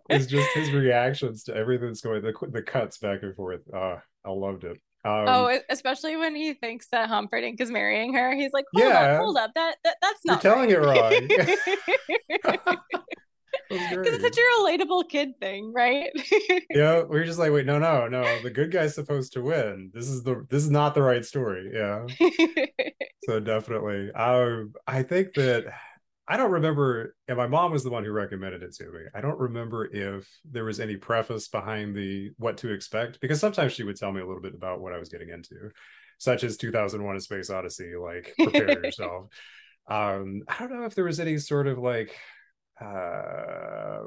is 0.09 0.27
just 0.27 0.53
his 0.53 0.73
reactions 0.73 1.45
to 1.45 1.55
everything 1.55 1.87
that's 1.87 2.01
going 2.01 2.23
the 2.23 2.35
the 2.51 2.61
cuts 2.61 2.99
back 2.99 3.23
and 3.23 3.37
forth 3.37 3.61
uh 3.73 3.99
I 4.25 4.31
loved 4.31 4.65
it 4.65 4.81
um, 5.05 5.29
oh, 5.29 5.59
especially 5.69 6.17
when 6.17 6.35
he 6.35 6.55
thinks 6.55 6.89
that 6.89 7.11
Humperdinck 7.11 7.61
is 7.61 7.71
marrying 7.71 8.15
her, 8.15 8.35
he's 8.35 8.53
like, 8.55 8.65
"Hold 8.75 8.87
Yeah. 8.87 9.01
up, 9.01 9.21
hold 9.21 9.37
up, 9.37 9.51
that, 9.55 9.77
that 9.85 9.97
that's 10.01 10.21
You're 10.25 10.35
not 10.35 10.41
telling 10.41 10.71
it 10.71 10.81
right." 10.81 11.21
Because 11.29 11.59
great. 12.43 12.61
it's 13.71 14.23
such 14.23 14.37
a 14.37 14.63
relatable 14.63 15.09
kid 15.09 15.31
thing, 15.41 15.73
right? 15.73 16.11
yeah 16.71 17.03
we 17.03 17.19
are 17.19 17.25
just 17.25 17.39
like 17.39 17.53
wait 17.53 17.67
no 17.67 17.79
no 17.79 18.07
no 18.09 18.43
the 18.43 18.51
good 18.51 18.71
guy's 18.71 18.95
supposed 18.95 19.33
to 19.35 19.43
win. 19.43 19.91
This 19.93 20.09
is 20.09 20.23
the 20.23 20.47
this 20.51 20.63
is 20.63 20.71
not 20.71 20.95
the 20.95 21.03
right 21.03 21.25
story 21.25 21.71
yeah. 21.75 22.07
So 23.25 23.41
definitely. 23.41 24.11
I 24.15 24.65
i 24.87 25.03
think 25.03 25.35
that 25.35 25.65
i 26.29 26.37
don't 26.37 26.51
remember 26.51 27.15
and 27.29 27.37
my 27.37 27.47
mom 27.47 27.73
was 27.73 27.85
the 27.85 27.91
one 27.91 28.05
who 28.05 28.13
recommended 28.13 28.63
it 28.63 28.75
to 28.77 28.85
me. 28.85 29.01
I 29.15 29.21
don't 29.21 29.39
remember 29.39 29.89
if 29.93 30.29
there 30.51 30.65
was 30.65 30.81
any 30.81 30.97
preface 30.97 31.49
behind 31.49 31.95
the 31.97 32.31
what 32.39 32.59
to 32.59 32.73
expect 32.73 33.21
because 33.21 33.41
sometimes 33.41 33.73
she 33.73 33.85
would 33.85 33.97
tell 33.97 34.13
me 34.13 34.21
a 34.21 34.27
little 34.27 34.43
bit 34.43 34.55
about 34.55 34.81
what 34.81 34.93
i 34.93 34.99
was 34.99 35.09
getting 35.09 35.31
into 35.31 35.71
such 36.19 36.45
as 36.45 36.57
2001 36.57 37.17
a 37.17 37.21
space 37.21 37.51
odyssey 37.51 37.93
like 37.97 38.35
prepare 38.39 38.69
yourself. 38.85 39.27
Um 39.89 40.43
i 40.49 40.59
don't 40.67 40.81
know 40.81 40.87
if 40.87 40.95
there 40.95 41.05
was 41.05 41.21
any 41.21 41.39
sort 41.39 41.67
of 41.67 41.79
like 41.79 42.17
uh 42.81 44.01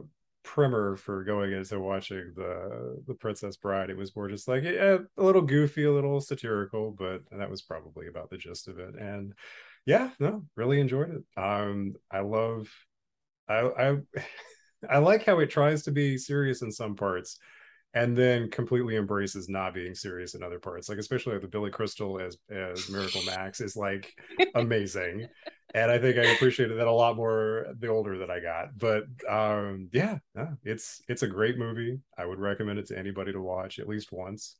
primer 0.43 0.95
for 0.95 1.23
going 1.25 1.51
into 1.51 1.79
watching 1.79 2.31
the 2.35 3.01
the 3.07 3.13
princess 3.13 3.57
bride. 3.57 3.89
It 3.89 3.97
was 3.97 4.15
more 4.15 4.29
just 4.29 4.47
like 4.47 4.63
yeah, 4.63 4.99
a 5.17 5.23
little 5.23 5.41
goofy 5.41 5.83
a 5.83 5.91
little 5.91 6.21
satirical 6.21 6.91
but 6.91 7.21
that 7.31 7.49
was 7.49 7.61
probably 7.61 8.07
about 8.07 8.29
the 8.29 8.37
gist 8.37 8.67
of 8.67 8.79
it. 8.79 8.95
And 8.95 9.33
yeah 9.85 10.11
no 10.19 10.45
really 10.55 10.79
enjoyed 10.79 11.09
it. 11.11 11.41
Um 11.41 11.95
i 12.11 12.19
love 12.19 12.69
i 13.49 13.59
i 13.59 13.97
i 14.89 14.97
like 14.99 15.25
how 15.25 15.39
it 15.39 15.49
tries 15.49 15.83
to 15.83 15.91
be 15.91 16.17
serious 16.17 16.61
in 16.61 16.71
some 16.71 16.95
parts 16.95 17.39
and 18.01 18.17
then 18.17 18.49
completely 18.49 18.95
embraces 18.95 19.49
not 19.49 19.73
being 19.73 19.93
serious 19.93 20.35
in 20.35 20.43
other 20.43 20.59
parts 20.59 20.89
like 20.89 20.97
especially 20.97 21.33
like 21.33 21.41
the 21.41 21.47
billy 21.47 21.71
crystal 21.71 22.19
as 22.19 22.37
as 22.49 22.89
miracle 22.89 23.21
max 23.23 23.61
is 23.61 23.75
like 23.75 24.13
amazing 24.55 25.27
and 25.73 25.91
I 25.91 25.99
think 25.99 26.17
I 26.17 26.31
appreciated 26.31 26.79
that 26.79 26.87
a 26.87 26.91
lot 26.91 27.15
more 27.15 27.67
the 27.79 27.87
older 27.87 28.17
that 28.19 28.31
I 28.31 28.39
got. 28.39 28.77
But 28.77 29.03
um, 29.29 29.89
yeah, 29.91 30.17
it's 30.63 31.01
it's 31.07 31.23
a 31.23 31.27
great 31.27 31.57
movie. 31.57 31.99
I 32.17 32.25
would 32.25 32.39
recommend 32.39 32.79
it 32.79 32.87
to 32.87 32.97
anybody 32.97 33.33
to 33.33 33.41
watch 33.41 33.79
at 33.79 33.87
least 33.87 34.11
once, 34.11 34.55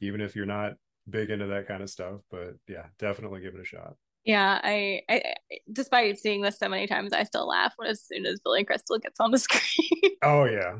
even 0.00 0.20
if 0.20 0.36
you're 0.36 0.46
not 0.46 0.74
big 1.08 1.30
into 1.30 1.46
that 1.48 1.66
kind 1.66 1.82
of 1.82 1.90
stuff. 1.90 2.20
But 2.30 2.54
yeah, 2.68 2.86
definitely 2.98 3.40
give 3.40 3.54
it 3.54 3.60
a 3.60 3.64
shot. 3.64 3.94
Yeah, 4.24 4.60
I, 4.62 5.00
I, 5.08 5.34
despite 5.72 6.16
seeing 6.16 6.42
this 6.42 6.58
so 6.58 6.68
many 6.68 6.86
times, 6.86 7.12
I 7.12 7.24
still 7.24 7.48
laugh 7.48 7.74
as 7.84 8.00
soon 8.00 8.24
as 8.24 8.38
Billy 8.38 8.64
Crystal 8.64 8.98
gets 8.98 9.18
on 9.18 9.32
the 9.32 9.38
screen. 9.40 10.12
Oh 10.22 10.44
yeah. 10.44 10.76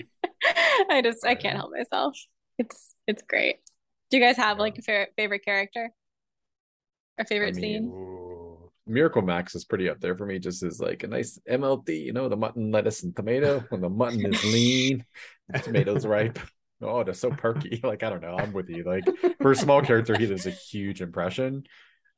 I 0.91 1.01
just 1.03 1.25
I 1.25 1.35
can't 1.35 1.57
help 1.57 1.73
myself. 1.73 2.17
It's 2.59 2.95
it's 3.07 3.23
great. 3.23 3.57
Do 4.11 4.19
you 4.19 4.23
guys 4.23 4.37
have 4.37 4.59
like 4.59 4.79
a 4.79 4.83
favorite 4.83 5.13
favorite 5.17 5.45
character? 5.45 5.91
A 7.19 7.25
favorite 7.25 7.57
I 7.57 7.61
mean, 7.61 7.63
scene? 7.63 7.85
Ooh. 7.89 8.71
Miracle 8.87 9.23
Max 9.23 9.55
is 9.55 9.65
pretty 9.65 9.89
up 9.89 10.01
there 10.01 10.17
for 10.17 10.27
me, 10.27 10.39
just 10.39 10.63
as 10.63 10.81
like 10.81 11.03
a 11.03 11.07
nice 11.07 11.39
MLT, 11.49 12.05
you 12.05 12.13
know, 12.13 12.29
the 12.29 12.37
mutton, 12.37 12.71
lettuce, 12.73 13.05
and 13.05 13.15
tomato. 13.15 13.65
When 13.69 13.81
the 13.81 13.89
mutton 13.89 14.27
is 14.27 14.45
lean, 14.45 15.05
the 15.49 15.59
tomatoes 15.59 16.07
ripe. 16.07 16.39
Oh, 16.85 17.05
they're 17.05 17.15
so 17.15 17.31
perky. 17.31 17.81
Like, 17.85 18.03
I 18.03 18.11
don't 18.11 18.23
know. 18.23 18.37
I'm 18.37 18.53
with 18.53 18.69
you. 18.69 18.83
Like, 18.83 19.05
for 19.41 19.53
a 19.53 19.55
small 19.55 19.83
character, 19.83 20.19
he 20.19 20.27
does 20.27 20.47
a 20.47 20.51
huge 20.51 21.01
impression. 21.01 21.63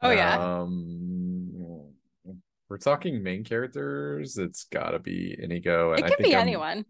Oh 0.01 0.11
yeah. 0.11 0.39
Um, 0.39 1.93
we're 2.71 2.79
talking 2.79 3.23
main 3.23 3.45
characters. 3.45 4.39
It's 4.39 4.65
got 4.65 4.93
to 4.93 4.99
be 4.99 5.37
Inigo, 5.39 5.93
and 5.93 6.01
it 6.01 6.07
could 6.07 6.25
be 6.25 6.35
I'm, 6.35 6.41
anyone. 6.41 6.87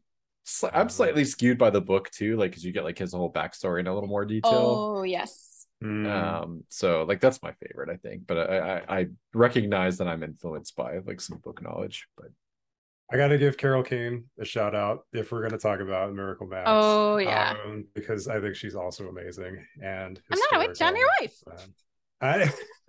I'm 0.72 0.88
slightly 0.88 1.24
skewed 1.24 1.58
by 1.58 1.70
the 1.70 1.80
book 1.80 2.10
too, 2.10 2.36
like 2.36 2.50
because 2.50 2.64
you 2.64 2.72
get 2.72 2.84
like 2.84 2.98
his 2.98 3.12
whole 3.12 3.32
backstory 3.32 3.80
in 3.80 3.86
a 3.86 3.94
little 3.94 4.08
more 4.08 4.24
detail. 4.24 4.96
Oh 4.96 5.02
yes. 5.02 5.66
Mm. 5.82 6.10
Um, 6.10 6.64
so 6.68 7.04
like 7.04 7.20
that's 7.20 7.42
my 7.42 7.52
favorite, 7.52 7.90
I 7.90 7.96
think. 7.96 8.26
But 8.26 8.50
I, 8.50 8.58
I, 8.58 8.98
I 8.98 9.06
recognize 9.32 9.98
that 9.98 10.08
I'm 10.08 10.22
influenced 10.22 10.76
by 10.76 10.98
like 10.98 11.20
some 11.20 11.38
book 11.38 11.62
knowledge. 11.62 12.06
But 12.16 12.28
I 13.10 13.16
got 13.16 13.28
to 13.28 13.38
give 13.38 13.56
Carol 13.56 13.82
Kane 13.82 14.24
a 14.38 14.44
shout 14.44 14.74
out 14.74 15.06
if 15.12 15.30
we're 15.32 15.40
going 15.40 15.52
to 15.52 15.58
talk 15.58 15.80
about 15.80 16.14
Miracle 16.14 16.46
Max. 16.46 16.64
Oh 16.66 17.16
yeah, 17.18 17.54
um, 17.64 17.86
because 17.94 18.28
I 18.28 18.40
think 18.40 18.54
she's 18.54 18.74
also 18.74 19.08
amazing 19.08 19.64
and 19.82 20.20
I'm 20.30 20.38
not 20.52 20.68
with 20.68 20.78
John, 20.78 20.96
your 20.96 21.08
wife. 21.20 21.42
I 22.20 22.50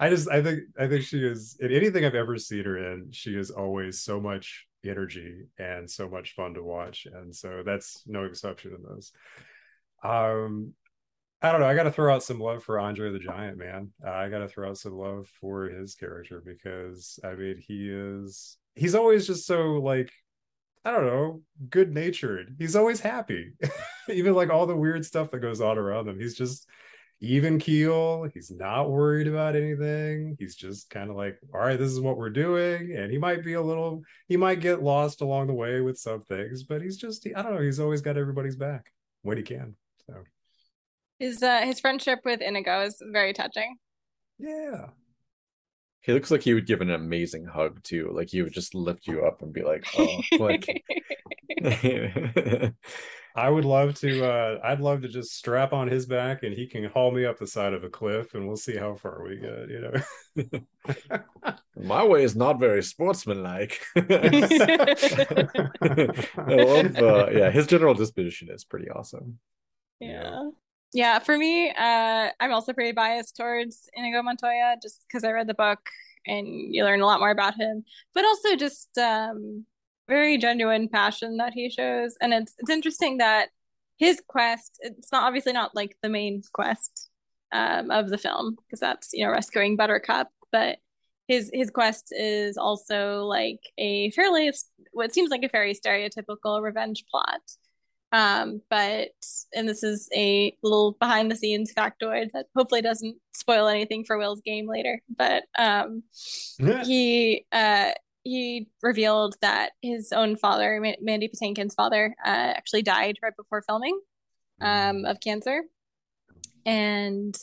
I 0.00 0.10
just 0.10 0.28
I 0.28 0.42
think 0.42 0.60
I 0.78 0.86
think 0.86 1.04
she 1.04 1.24
is 1.24 1.56
in 1.60 1.72
anything 1.72 2.04
I've 2.04 2.14
ever 2.14 2.36
seen 2.36 2.64
her 2.64 2.92
in, 2.92 3.12
she 3.12 3.30
is 3.36 3.50
always 3.50 4.00
so 4.00 4.20
much 4.20 4.66
energy 4.84 5.46
and 5.58 5.90
so 5.90 6.08
much 6.08 6.34
fun 6.34 6.54
to 6.54 6.62
watch. 6.62 7.06
And 7.12 7.34
so 7.34 7.62
that's 7.64 8.02
no 8.06 8.24
exception 8.24 8.72
in 8.74 8.94
this. 8.94 9.12
Um 10.02 10.74
I 11.42 11.52
don't 11.52 11.62
know. 11.62 11.66
I 11.66 11.74
got 11.74 11.84
to 11.84 11.92
throw 11.92 12.14
out 12.14 12.22
some 12.22 12.38
love 12.38 12.62
for 12.62 12.78
Andre 12.78 13.12
the 13.12 13.18
Giant, 13.18 13.56
man. 13.56 13.92
Uh, 14.06 14.10
I 14.10 14.28
got 14.28 14.40
to 14.40 14.48
throw 14.48 14.68
out 14.68 14.76
some 14.76 14.92
love 14.92 15.26
for 15.40 15.64
his 15.64 15.94
character 15.94 16.42
because 16.44 17.18
I 17.24 17.34
mean, 17.34 17.56
he 17.66 17.88
is, 17.90 18.58
he's 18.74 18.94
always 18.94 19.26
just 19.26 19.46
so 19.46 19.74
like, 19.76 20.12
I 20.84 20.90
don't 20.90 21.06
know, 21.06 21.40
good 21.70 21.94
natured. 21.94 22.56
He's 22.58 22.76
always 22.76 23.00
happy. 23.00 23.52
Even 24.10 24.34
like 24.34 24.50
all 24.50 24.66
the 24.66 24.76
weird 24.76 25.04
stuff 25.06 25.30
that 25.30 25.40
goes 25.40 25.62
on 25.62 25.78
around 25.78 26.08
him. 26.08 26.20
He's 26.20 26.36
just, 26.36 26.68
even 27.20 27.58
keel. 27.58 28.26
He's 28.32 28.50
not 28.50 28.90
worried 28.90 29.28
about 29.28 29.54
anything. 29.54 30.36
He's 30.38 30.56
just 30.56 30.88
kind 30.90 31.10
of 31.10 31.16
like, 31.16 31.38
all 31.52 31.60
right, 31.60 31.78
this 31.78 31.92
is 31.92 32.00
what 32.00 32.16
we're 32.16 32.30
doing. 32.30 32.96
And 32.96 33.10
he 33.12 33.18
might 33.18 33.44
be 33.44 33.54
a 33.54 33.62
little, 33.62 34.02
he 34.26 34.36
might 34.36 34.60
get 34.60 34.82
lost 34.82 35.20
along 35.20 35.48
the 35.48 35.54
way 35.54 35.80
with 35.80 35.98
some 35.98 36.22
things, 36.22 36.62
but 36.62 36.80
he's 36.80 36.96
just, 36.96 37.26
I 37.26 37.42
don't 37.42 37.54
know, 37.54 37.60
he's 37.60 37.80
always 37.80 38.00
got 38.00 38.16
everybody's 38.16 38.56
back 38.56 38.92
when 39.22 39.36
he 39.36 39.42
can. 39.42 39.76
So 40.06 40.14
his 41.18 41.42
uh 41.42 41.60
his 41.60 41.78
friendship 41.80 42.20
with 42.24 42.40
Inigo 42.40 42.82
is 42.82 43.00
very 43.12 43.34
touching. 43.34 43.76
Yeah. 44.38 44.86
He 46.00 46.14
looks 46.14 46.30
like 46.30 46.40
he 46.42 46.54
would 46.54 46.66
give 46.66 46.80
an 46.80 46.90
amazing 46.90 47.44
hug 47.44 47.82
too. 47.82 48.10
Like 48.14 48.30
he 48.30 48.40
would 48.40 48.54
just 48.54 48.74
lift 48.74 49.06
you 49.06 49.26
up 49.26 49.42
and 49.42 49.52
be 49.52 49.62
like, 49.62 49.86
oh, 49.98 50.22
like 50.38 50.66
I 53.34 53.48
would 53.48 53.64
love 53.64 53.94
to 54.00 54.24
uh 54.24 54.58
I'd 54.62 54.80
love 54.80 55.00
to 55.02 55.08
just 55.08 55.36
strap 55.36 55.72
on 55.72 55.88
his 55.88 56.06
back 56.06 56.42
and 56.42 56.52
he 56.54 56.66
can 56.66 56.84
haul 56.84 57.10
me 57.10 57.24
up 57.24 57.38
the 57.38 57.46
side 57.46 57.72
of 57.72 57.84
a 57.84 57.88
cliff 57.88 58.34
and 58.34 58.46
we'll 58.46 58.56
see 58.56 58.76
how 58.76 58.96
far 58.96 59.24
we 59.24 59.36
get, 59.36 59.68
you 59.68 59.80
know. 59.80 59.92
My 61.76 62.04
way 62.04 62.24
is 62.24 62.36
not 62.36 62.58
very 62.58 62.82
sportsmanlike. 62.82 63.80
I 63.96 63.96
love 66.48 66.96
uh, 66.98 67.30
yeah, 67.32 67.50
his 67.50 67.66
general 67.66 67.94
disposition 67.94 68.50
is 68.50 68.64
pretty 68.64 68.90
awesome. 68.90 69.38
Yeah. 70.00 70.50
Yeah, 70.92 71.20
for 71.20 71.38
me, 71.38 71.70
uh 71.70 72.30
I'm 72.40 72.52
also 72.52 72.72
pretty 72.72 72.90
biased 72.92 73.36
towards 73.36 73.88
Inigo 73.94 74.22
Montoya 74.22 74.76
just 74.82 75.06
because 75.06 75.22
I 75.24 75.30
read 75.30 75.46
the 75.46 75.54
book 75.54 75.78
and 76.26 76.46
you 76.46 76.84
learn 76.84 77.00
a 77.00 77.06
lot 77.06 77.20
more 77.20 77.30
about 77.30 77.54
him. 77.54 77.84
But 78.14 78.24
also 78.24 78.56
just 78.56 78.98
um 78.98 79.64
very 80.10 80.36
genuine 80.36 80.88
passion 80.88 81.38
that 81.38 81.54
he 81.54 81.70
shows 81.70 82.16
and 82.20 82.34
it's 82.34 82.54
it's 82.58 82.70
interesting 82.70 83.18
that 83.18 83.48
his 83.98 84.20
quest 84.26 84.78
it's 84.80 85.12
not 85.12 85.22
obviously 85.22 85.52
not 85.52 85.74
like 85.74 85.96
the 86.02 86.08
main 86.08 86.42
quest 86.52 87.08
um, 87.52 87.90
of 87.90 88.10
the 88.10 88.18
film 88.18 88.56
because 88.56 88.80
that's 88.80 89.10
you 89.12 89.24
know 89.24 89.30
rescuing 89.30 89.76
buttercup 89.76 90.28
but 90.50 90.78
his 91.28 91.48
his 91.54 91.70
quest 91.70 92.08
is 92.10 92.56
also 92.56 93.24
like 93.24 93.60
a 93.78 94.10
fairly 94.10 94.52
what 94.92 95.14
seems 95.14 95.30
like 95.30 95.44
a 95.44 95.48
very 95.48 95.74
stereotypical 95.74 96.60
revenge 96.60 97.04
plot 97.10 97.40
um 98.12 98.60
but 98.68 99.10
and 99.54 99.68
this 99.68 99.84
is 99.84 100.08
a 100.14 100.52
little 100.64 100.96
behind 100.98 101.30
the 101.30 101.36
scenes 101.36 101.72
factoid 101.72 102.32
that 102.32 102.46
hopefully 102.56 102.82
doesn't 102.82 103.16
spoil 103.32 103.68
anything 103.68 104.04
for 104.04 104.18
will's 104.18 104.40
game 104.40 104.66
later 104.66 105.00
but 105.16 105.44
um 105.56 106.02
yeah. 106.58 106.84
he 106.84 107.46
uh 107.52 107.92
he 108.22 108.68
revealed 108.82 109.36
that 109.40 109.72
his 109.82 110.12
own 110.12 110.36
father, 110.36 110.80
Mandy 111.00 111.28
Patinkin's 111.28 111.74
father, 111.74 112.14
uh, 112.24 112.28
actually 112.28 112.82
died 112.82 113.16
right 113.22 113.36
before 113.36 113.62
filming 113.62 113.98
um, 114.60 114.98
mm. 114.98 115.10
of 115.10 115.20
cancer. 115.20 115.62
And 116.66 117.34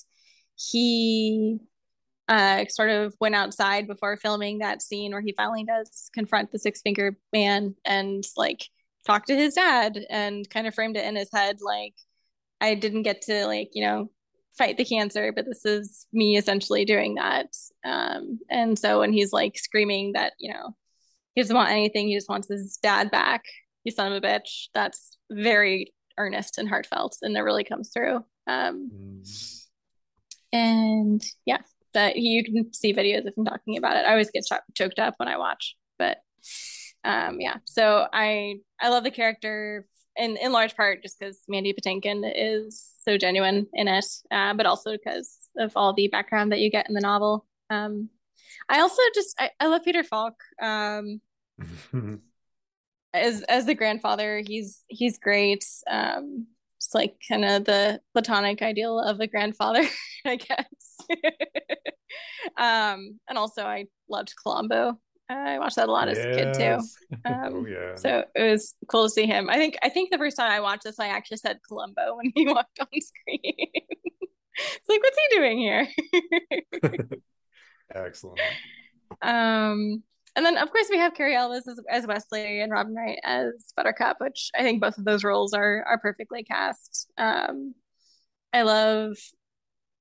he 0.56 1.60
uh, 2.28 2.66
sort 2.70 2.90
of 2.90 3.16
went 3.20 3.36
outside 3.36 3.88
before 3.88 4.18
filming 4.18 4.60
that 4.60 4.82
scene 4.82 5.12
where 5.12 5.22
he 5.22 5.34
finally 5.36 5.64
does 5.64 6.10
confront 6.14 6.52
the 6.52 6.60
six 6.60 6.82
finger 6.82 7.18
man 7.34 7.76
and 7.86 8.24
like 8.36 8.70
talk 9.06 9.26
to 9.26 9.36
his 9.36 9.54
dad 9.54 9.98
and 10.10 10.50
kind 10.50 10.68
of 10.68 10.76
framed 10.76 10.98
it 10.98 11.06
in 11.06 11.16
his 11.16 11.30
head 11.34 11.58
like, 11.62 11.94
I 12.60 12.76
didn't 12.76 13.04
get 13.04 13.22
to 13.24 13.46
like, 13.46 13.70
you 13.74 13.84
know, 13.84 14.12
fight 14.58 14.78
the 14.78 14.86
cancer, 14.86 15.32
but 15.32 15.46
this 15.46 15.66
is 15.66 16.08
me 16.12 16.38
essentially 16.38 16.86
doing 16.86 17.16
that. 17.16 17.48
Um, 17.86 18.40
and 18.50 18.78
so 18.78 19.00
when 19.00 19.14
he's 19.14 19.32
like 19.32 19.58
screaming 19.58 20.14
that, 20.14 20.34
you 20.40 20.52
know, 20.52 20.76
he 21.36 21.42
doesn't 21.42 21.56
want 21.56 21.70
anything, 21.70 22.08
he 22.08 22.16
just 22.16 22.30
wants 22.30 22.48
his 22.48 22.78
dad 22.82 23.12
back, 23.12 23.44
you 23.84 23.92
son 23.92 24.12
of 24.12 24.24
a 24.24 24.26
bitch, 24.26 24.68
that's 24.74 25.18
very 25.32 25.94
earnest 26.18 26.58
and 26.58 26.68
heartfelt, 26.68 27.18
and 27.22 27.36
that 27.36 27.44
really 27.44 27.64
comes 27.64 27.92
through. 27.94 28.26
Um, 28.48 28.90
mm. 28.94 29.64
And 30.52 31.24
yeah, 31.46 31.60
that 31.94 32.18
you 32.18 32.44
can 32.44 32.74
see 32.74 32.94
videos 32.94 33.28
of 33.28 33.34
him 33.38 33.46
talking 33.46 33.78
about 33.78 33.98
it. 33.98 34.06
I 34.06 34.12
always 34.12 34.32
get 34.32 34.46
ch- 34.46 34.76
choked 34.76 35.00
up 35.00 35.16
when 35.18 35.28
I 35.28 35.38
watch, 35.38 35.76
but 36.00 36.18
um, 37.04 37.40
yeah. 37.40 37.58
So 37.66 38.08
I 38.12 38.56
I 38.80 38.90
love 38.90 39.04
the 39.04 39.12
character 39.12 39.86
in 40.18 40.38
in 40.38 40.52
large 40.52 40.76
part 40.76 41.02
just 41.02 41.20
because 41.20 41.42
Mandy 41.48 41.74
Patinkin 41.74 42.30
is 42.36 42.92
so 43.06 43.18
genuine 43.18 43.68
in 43.74 43.88
it, 43.88 44.06
uh, 44.32 44.54
but 44.54 44.66
also 44.66 44.92
because 44.92 45.38
of 45.58 45.72
all 45.76 45.94
the 45.94 46.08
background 46.08 46.52
that 46.52 46.60
you 46.60 46.70
get 46.70 46.88
in 46.88 46.94
the 46.94 47.02
novel. 47.02 47.46
Um, 47.70 48.10
I 48.70 48.80
also 48.82 49.02
just 49.14 49.36
I, 49.40 49.52
I 49.60 49.68
love 49.68 49.84
Peter 49.84 50.04
Falk. 50.04 50.36
Um, 50.62 51.22
as 53.14 53.44
as 53.44 53.66
the 53.66 53.76
grandfather, 53.76 54.42
he's 54.46 54.84
he's 54.88 55.18
great. 55.18 55.66
Um, 55.90 56.48
it's 56.78 56.94
like 56.94 57.16
kind 57.28 57.44
of 57.44 57.66
the 57.66 58.00
platonic 58.14 58.62
ideal 58.62 59.00
of 59.00 59.20
a 59.20 59.28
grandfather, 59.28 59.84
I 60.26 60.36
guess. 60.36 60.98
um, 62.58 63.20
and 63.28 63.38
also 63.38 63.64
I 63.64 63.86
loved 64.10 64.34
I 65.30 65.60
watched 65.60 65.76
that 65.76 65.90
a 65.90 65.92
lot 65.92 66.08
as 66.08 66.18
a 66.18 66.32
kid 66.32 66.54
too. 66.54 66.78
Um, 67.26 67.54
oh 67.54 67.66
yeah. 67.66 67.96
So 67.96 68.24
it 68.36 68.52
was 68.52 68.76
cool 68.88 69.06
to 69.06 69.10
see 69.10 69.26
him. 69.26 69.50
I 69.50 69.56
think 69.56 69.78
I 69.82 69.90
think 69.90 70.12
the 70.12 70.18
first 70.18 70.38
time 70.38 70.52
I 70.52 70.60
watched 70.60 70.84
this, 70.84 71.00
I 71.00 71.08
actually 71.08 71.38
said 71.38 71.60
Columbo 71.68 72.16
when 72.16 72.32
he 72.36 72.48
walked 72.54 72.80
on 72.80 72.88
screen. 72.88 73.42
it's 73.54 74.90
like, 74.90 75.02
what's 75.02 75.18
he 75.30 75.38
doing 75.38 75.58
here? 75.58 75.88
Excellent. 77.94 78.40
Um, 79.22 80.04
and 80.36 80.46
then 80.46 80.58
of 80.58 80.72
course 80.72 80.88
we 80.90 80.98
have 80.98 81.14
Cary 81.14 81.36
Elwes 81.36 81.68
as, 81.68 81.80
as 81.90 82.08
Westley 82.08 82.62
and 82.62 82.72
Robin 82.72 82.94
Wright 82.96 83.20
as 83.24 83.72
Buttercup, 83.76 84.18
which 84.20 84.52
I 84.58 84.64
think 84.64 84.82
both 84.82 84.98
of 84.98 85.06
those 85.06 85.24
roles 85.24 85.54
are 85.54 85.84
are 85.88 86.00
perfectly 86.00 86.44
cast. 86.44 87.10
Um, 87.18 87.74
I 88.54 88.62
love 88.64 89.18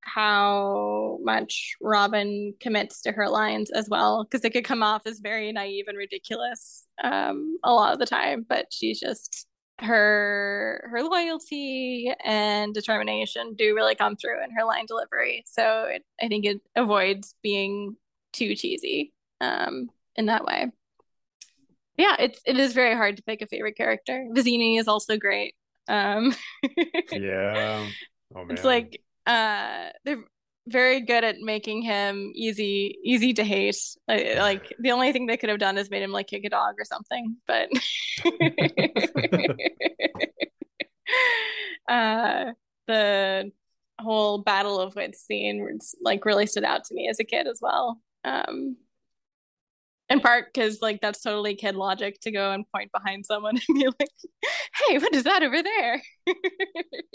how 0.07 1.19
much 1.23 1.75
Robin 1.81 2.55
commits 2.61 3.03
to 3.03 3.13
her 3.13 3.29
lines 3.29 3.71
as 3.73 3.89
well, 3.89 4.25
because 4.25 4.45
it 4.45 4.51
could 4.53 4.65
come 4.65 4.83
off 4.83 5.03
as 5.07 5.19
very 5.19 5.53
naive 5.53 5.87
and 5.89 5.99
ridiculous 5.99 6.87
um, 7.03 7.57
a 7.65 7.73
lot 7.73 7.93
of 7.93 7.99
the 7.99 8.07
time, 8.07 8.47
but 8.49 8.67
she's 8.71 9.01
just 9.01 9.47
her 9.79 10.89
her 10.91 11.03
loyalty 11.03 12.11
and 12.25 12.73
determination 12.73 13.55
do 13.59 13.75
really 13.75 13.95
come 13.95 14.17
through 14.17 14.43
in 14.43 14.51
her 14.53 14.65
line 14.65 14.87
delivery. 14.87 15.45
So 15.47 15.85
it, 15.91 16.05
I 16.23 16.29
think 16.29 16.47
it 16.47 16.63
avoids 16.75 17.35
being 17.43 17.97
too 18.33 18.55
cheesy 18.55 19.13
um, 19.41 19.91
in 20.15 20.27
that 20.27 20.45
way. 20.45 20.71
Yeah, 21.99 22.17
it's 22.19 22.41
it 22.47 22.59
is 22.59 22.73
very 22.73 22.95
hard 22.95 23.17
to 23.17 23.23
pick 23.23 23.43
a 23.43 23.47
favorite 23.47 23.77
character. 23.77 24.27
Vizzini 24.33 24.79
is 24.79 24.89
also 24.89 25.17
great. 25.17 25.55
Um, 25.89 26.35
yeah. 27.13 27.87
Oh, 28.35 28.45
man. 28.45 28.51
It's 28.51 28.65
like 28.65 29.03
uh 29.27 29.89
they're 30.05 30.25
very 30.69 31.01
good 31.01 31.25
at 31.25 31.41
making 31.41 31.83
him 31.83 32.33
easy 32.35 32.99
easy 33.05 33.33
to 33.35 33.45
hate. 33.45 33.77
Like, 34.09 34.37
like 34.37 34.75
the 34.81 34.93
only 34.93 35.13
thing 35.13 35.27
they 35.27 35.37
could 35.37 35.51
have 35.51 35.59
done 35.59 35.79
is 35.79 35.91
made 35.91 36.03
him 36.03 36.13
like 36.13 36.27
kick 36.27 36.45
a 36.45 36.51
dog 36.51 36.75
or 36.79 36.85
something. 36.85 37.37
But 37.47 37.69
uh, 41.89 42.53
the 42.87 43.53
whole 43.99 44.39
battle 44.39 44.81
of 44.81 44.97
wits 44.97 45.25
scene 45.25 45.79
like 46.03 46.25
really 46.25 46.47
stood 46.47 46.65
out 46.65 46.85
to 46.85 46.95
me 46.95 47.09
as 47.09 47.21
a 47.21 47.25
kid 47.25 47.47
as 47.47 47.61
well. 47.63 48.01
Um, 48.25 48.77
in 50.09 50.21
part 50.21 50.53
because 50.53 50.81
like 50.81 51.01
that's 51.01 51.23
totally 51.23 51.55
kid 51.55 51.75
logic 51.75 52.21
to 52.21 52.31
go 52.31 52.53
and 52.53 52.65
point 52.73 52.91
behind 52.93 53.27
someone 53.27 53.59
and 53.69 53.79
be 53.79 53.87
like 53.87 54.11
hey 54.87 54.99
what 54.99 55.15
is 55.15 55.25
that 55.25 55.43
over 55.43 55.63
there? 55.63 56.03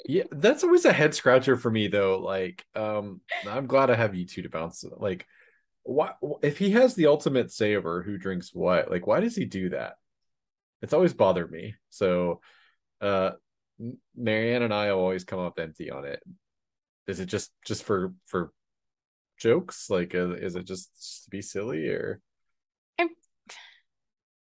Yeah 0.06 0.23
that's 0.32 0.63
always 0.63 0.86
a 0.86 0.91
head 0.91 1.15
scratcher 1.15 1.56
for 1.56 1.71
me 1.71 1.88
though 1.88 2.19
like 2.19 2.65
um 2.75 3.21
i'm 3.47 3.67
glad 3.67 3.89
i 3.89 3.95
have 3.95 4.13
you 4.13 4.25
two 4.25 4.41
to 4.41 4.49
bounce 4.49 4.84
like 4.97 5.25
why 5.84 6.13
if 6.41 6.58
he 6.58 6.71
has 6.71 6.95
the 6.95 7.08
ultimate 7.08 7.51
say 7.51 7.75
over 7.75 8.01
who 8.01 8.17
drinks 8.17 8.54
what 8.54 8.91
like 8.91 9.08
why 9.08 9.19
does 9.19 9.36
he 9.36 9.45
do 9.45 9.69
that? 9.69 9.95
It's 10.82 10.93
always 10.93 11.13
bothered 11.13 11.51
me 11.51 11.75
so 11.89 12.41
uh 12.99 13.32
marianne 14.15 14.62
and 14.63 14.73
i 14.73 14.89
always 14.89 15.23
come 15.23 15.39
up 15.39 15.60
empty 15.60 15.89
on 15.91 16.06
it. 16.06 16.21
Is 17.08 17.19
it 17.19 17.27
just 17.27 17.51
just 17.65 17.84
for 17.84 18.13
for 18.25 18.51
jokes? 19.38 19.89
Like 19.89 20.13
uh, 20.13 20.32
is 20.32 20.56
it 20.56 20.65
just, 20.65 20.93
just 20.95 21.23
to 21.25 21.30
be 21.30 21.41
silly 21.41 21.88
or 21.88 22.21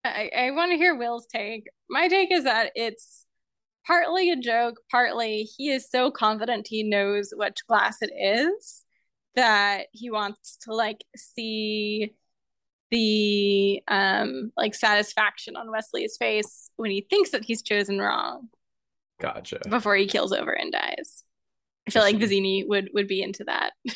I, 0.03 0.31
I 0.35 0.51
want 0.51 0.71
to 0.71 0.77
hear 0.77 0.95
Will's 0.95 1.27
take. 1.27 1.67
My 1.89 2.07
take 2.07 2.31
is 2.31 2.45
that 2.45 2.71
it's 2.75 3.25
partly 3.85 4.29
a 4.29 4.35
joke, 4.35 4.79
partly 4.89 5.43
he 5.57 5.69
is 5.69 5.89
so 5.89 6.11
confident 6.11 6.67
he 6.67 6.83
knows 6.83 7.33
which 7.35 7.65
glass 7.67 7.97
it 8.01 8.11
is 8.15 8.83
that 9.35 9.87
he 9.91 10.09
wants 10.09 10.57
to 10.63 10.73
like 10.73 11.03
see 11.15 12.13
the 12.91 13.81
um 13.87 14.51
like 14.57 14.73
satisfaction 14.73 15.55
on 15.55 15.69
Westley's 15.69 16.17
face 16.17 16.71
when 16.75 16.89
he 16.91 17.05
thinks 17.09 17.31
that 17.31 17.45
he's 17.45 17.61
chosen 17.61 17.99
wrong. 17.99 18.49
Gotcha. 19.19 19.59
Before 19.69 19.95
he 19.95 20.07
kills 20.07 20.31
over 20.31 20.51
and 20.51 20.71
dies. 20.71 21.23
I 21.87 21.91
feel 21.91 22.03
like 22.03 22.17
Vizzini 22.17 22.67
would 22.67 22.89
would 22.93 23.07
be 23.07 23.21
into 23.21 23.43
that. 23.45 23.73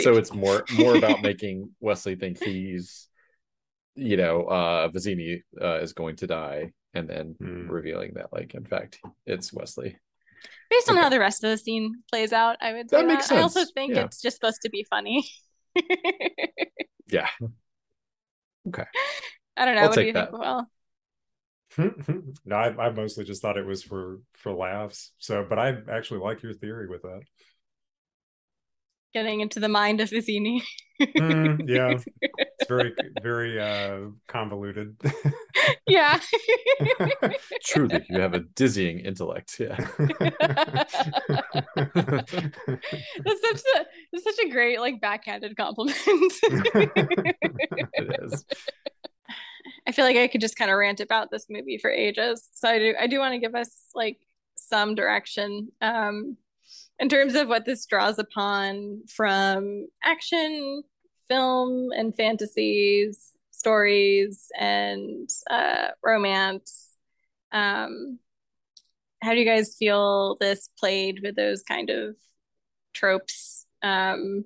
so 0.00 0.16
it's 0.16 0.32
more 0.34 0.64
more 0.76 0.96
about 0.96 1.22
making 1.22 1.70
Westley 1.80 2.16
think 2.16 2.42
he's 2.42 3.08
you 4.00 4.16
know, 4.16 4.44
uh 4.44 4.88
Vizzini 4.88 5.42
uh, 5.60 5.80
is 5.80 5.92
going 5.92 6.16
to 6.16 6.26
die, 6.26 6.72
and 6.94 7.08
then 7.08 7.36
mm. 7.40 7.68
revealing 7.68 8.12
that, 8.14 8.32
like, 8.32 8.54
in 8.54 8.64
fact, 8.64 8.98
it's 9.26 9.52
Westley. 9.52 9.96
Based 10.70 10.88
on 10.88 10.96
okay. 10.96 11.02
how 11.02 11.08
the 11.08 11.20
rest 11.20 11.44
of 11.44 11.50
the 11.50 11.58
scene 11.58 11.96
plays 12.10 12.32
out, 12.32 12.56
I 12.60 12.72
would 12.72 12.90
say 12.90 12.96
that, 12.96 13.02
that. 13.02 13.14
makes 13.14 13.26
sense. 13.26 13.38
I 13.38 13.42
also 13.42 13.64
think 13.74 13.94
yeah. 13.94 14.04
it's 14.04 14.22
just 14.22 14.36
supposed 14.36 14.62
to 14.62 14.70
be 14.70 14.86
funny. 14.88 15.28
yeah. 17.08 17.28
Okay. 18.68 18.84
I 19.56 19.64
don't 19.64 19.74
know. 19.74 19.80
I'll 19.80 19.88
what 19.88 19.94
do 19.96 20.02
you 20.02 20.12
that. 20.12 20.30
think? 20.30 20.42
Well. 20.42 20.70
no, 22.44 22.56
I, 22.56 22.88
I 22.88 22.90
mostly 22.90 23.24
just 23.24 23.40
thought 23.40 23.56
it 23.56 23.64
was 23.64 23.82
for 23.82 24.20
for 24.34 24.52
laughs. 24.52 25.12
So, 25.16 25.46
but 25.48 25.58
I 25.58 25.78
actually 25.90 26.20
like 26.20 26.42
your 26.42 26.52
theory 26.52 26.86
with 26.86 27.00
that 27.00 27.22
getting 29.12 29.40
into 29.40 29.60
the 29.60 29.68
mind 29.68 30.00
of 30.00 30.10
Vizzini. 30.10 30.62
mm, 31.00 31.68
yeah, 31.68 31.90
it's 31.90 32.04
very 32.70 32.94
very 33.22 33.60
uh, 33.60 33.98
convoluted. 34.28 34.96
yeah, 35.86 36.18
truly, 37.64 38.04
you 38.08 38.18
have 38.20 38.32
a 38.34 38.40
dizzying 38.40 38.98
intellect. 39.00 39.58
Yeah, 39.58 39.76
that's 39.98 40.92
such 43.42 43.62
a 43.74 43.86
that's 44.12 44.24
such 44.24 44.38
a 44.44 44.48
great 44.48 44.78
like 44.80 45.00
backhanded 45.00 45.56
compliment. 45.56 45.96
it 46.06 47.36
is. 48.22 48.44
I 49.86 49.92
feel 49.92 50.04
like 50.04 50.16
I 50.16 50.26
could 50.28 50.40
just 50.40 50.56
kind 50.56 50.70
of 50.70 50.76
rant 50.76 51.00
about 51.00 51.30
this 51.30 51.46
movie 51.50 51.78
for 51.78 51.90
ages. 51.90 52.48
So 52.52 52.68
I 52.68 52.78
do 52.78 52.94
I 52.98 53.06
do 53.08 53.18
want 53.18 53.34
to 53.34 53.40
give 53.40 53.56
us 53.56 53.90
like 53.94 54.18
some 54.54 54.94
direction. 54.94 55.68
Um, 55.80 56.36
in 57.00 57.08
terms 57.08 57.34
of 57.34 57.48
what 57.48 57.64
this 57.64 57.86
draws 57.86 58.18
upon 58.18 59.02
from 59.08 59.88
action, 60.04 60.84
film, 61.30 61.90
and 61.92 62.14
fantasies, 62.14 63.32
stories, 63.50 64.50
and 64.58 65.28
uh, 65.50 65.88
romance. 66.02 66.96
Um, 67.52 68.18
how 69.22 69.32
do 69.32 69.38
you 69.38 69.44
guys 69.44 69.76
feel 69.78 70.36
this 70.40 70.68
played 70.78 71.20
with 71.22 71.36
those 71.36 71.62
kind 71.62 71.90
of 71.90 72.16
tropes? 72.94 73.66
Um, 73.82 74.44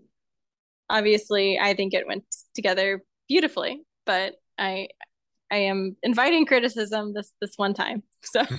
obviously, 0.91 1.59
I 1.59 1.75
think 1.75 1.95
it 1.95 2.07
went 2.07 2.25
together 2.55 3.03
beautifully, 3.29 3.83
but 4.05 4.35
I 4.59 4.89
I 5.51 5.57
am 5.57 5.97
inviting 6.03 6.47
criticism 6.47 7.15
this 7.15 7.33
this 7.41 7.55
one 7.57 7.75
time. 7.75 8.03
So 8.23 8.43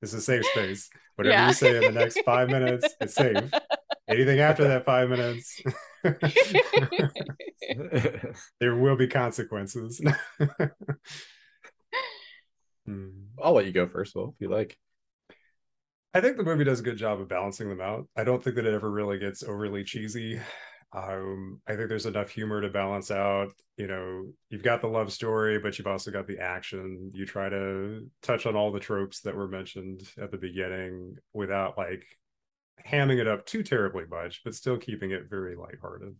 It's 0.00 0.12
a 0.12 0.20
safe 0.20 0.44
space. 0.46 0.90
Whatever 1.16 1.34
yeah. 1.34 1.48
you 1.48 1.54
say 1.54 1.76
in 1.76 1.92
the 1.92 2.00
next 2.00 2.20
five 2.24 2.48
minutes, 2.48 2.94
it's 3.00 3.14
safe. 3.14 3.36
Anything 4.08 4.40
after 4.40 4.66
that 4.68 4.84
five 4.84 5.10
minutes, 5.10 5.60
there 8.60 8.74
will 8.74 8.96
be 8.96 9.06
consequences. 9.06 10.00
Hmm. 12.86 13.08
I'll 13.42 13.52
let 13.52 13.66
you 13.66 13.72
go 13.72 13.86
first, 13.86 14.14
Will, 14.14 14.34
if 14.34 14.40
you 14.40 14.48
like. 14.48 14.78
I 16.14 16.22
think 16.22 16.38
the 16.38 16.42
movie 16.42 16.64
does 16.64 16.80
a 16.80 16.84
good 16.84 16.96
job 16.96 17.20
of 17.20 17.28
balancing 17.28 17.68
them 17.68 17.82
out. 17.82 18.08
I 18.16 18.24
don't 18.24 18.42
think 18.42 18.56
that 18.56 18.64
it 18.64 18.72
ever 18.72 18.90
really 18.90 19.18
gets 19.18 19.42
overly 19.42 19.84
cheesy. 19.84 20.40
Um, 20.92 21.60
I 21.66 21.76
think 21.76 21.90
there's 21.90 22.06
enough 22.06 22.30
humor 22.30 22.62
to 22.62 22.70
balance 22.70 23.10
out. 23.10 23.50
You 23.76 23.88
know, 23.88 24.24
you've 24.48 24.62
got 24.62 24.80
the 24.80 24.88
love 24.88 25.12
story, 25.12 25.58
but 25.58 25.76
you've 25.76 25.86
also 25.86 26.10
got 26.10 26.26
the 26.26 26.38
action. 26.38 27.10
You 27.12 27.26
try 27.26 27.50
to 27.50 28.08
touch 28.22 28.46
on 28.46 28.56
all 28.56 28.72
the 28.72 28.80
tropes 28.80 29.20
that 29.20 29.36
were 29.36 29.48
mentioned 29.48 30.00
at 30.20 30.30
the 30.30 30.38
beginning 30.38 31.16
without 31.34 31.76
like 31.76 32.04
hamming 32.90 33.18
it 33.18 33.26
up 33.28 33.46
too 33.46 33.62
terribly 33.62 34.04
much, 34.08 34.42
but 34.44 34.54
still 34.54 34.78
keeping 34.78 35.10
it 35.10 35.28
very 35.28 35.56
lighthearted. 35.56 36.16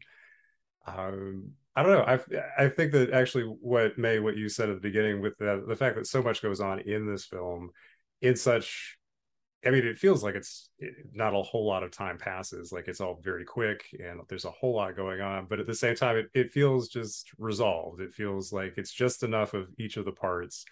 Um, 0.86 1.52
I 1.76 1.82
don't 1.82 1.92
know. 1.92 2.04
I 2.04 2.64
I 2.64 2.68
think 2.68 2.92
that 2.92 3.12
actually 3.12 3.44
what 3.44 3.98
Mae 3.98 4.18
what 4.18 4.36
you 4.36 4.48
said 4.48 4.68
at 4.68 4.76
the 4.76 4.88
beginning 4.88 5.20
with 5.20 5.36
the 5.38 5.64
the 5.66 5.76
fact 5.76 5.96
that 5.96 6.06
so 6.06 6.22
much 6.22 6.42
goes 6.42 6.60
on 6.60 6.80
in 6.80 7.06
this 7.06 7.26
film 7.26 7.70
in 8.20 8.34
such 8.36 8.98
I 9.66 9.70
mean, 9.70 9.84
it 9.84 9.98
feels 9.98 10.22
like 10.22 10.36
it's 10.36 10.70
not 11.12 11.34
a 11.34 11.42
whole 11.42 11.66
lot 11.66 11.82
of 11.82 11.90
time 11.90 12.16
passes. 12.16 12.70
Like 12.70 12.86
it's 12.86 13.00
all 13.00 13.20
very 13.22 13.44
quick 13.44 13.84
and 13.98 14.20
there's 14.28 14.44
a 14.44 14.50
whole 14.50 14.76
lot 14.76 14.96
going 14.96 15.20
on. 15.20 15.46
But 15.48 15.58
at 15.58 15.66
the 15.66 15.74
same 15.74 15.96
time, 15.96 16.16
it, 16.16 16.26
it 16.32 16.52
feels 16.52 16.88
just 16.88 17.30
resolved. 17.38 18.00
It 18.00 18.14
feels 18.14 18.52
like 18.52 18.74
it's 18.76 18.92
just 18.92 19.24
enough 19.24 19.54
of 19.54 19.68
each 19.76 19.96
of 19.96 20.04
the 20.04 20.12
parts. 20.12 20.64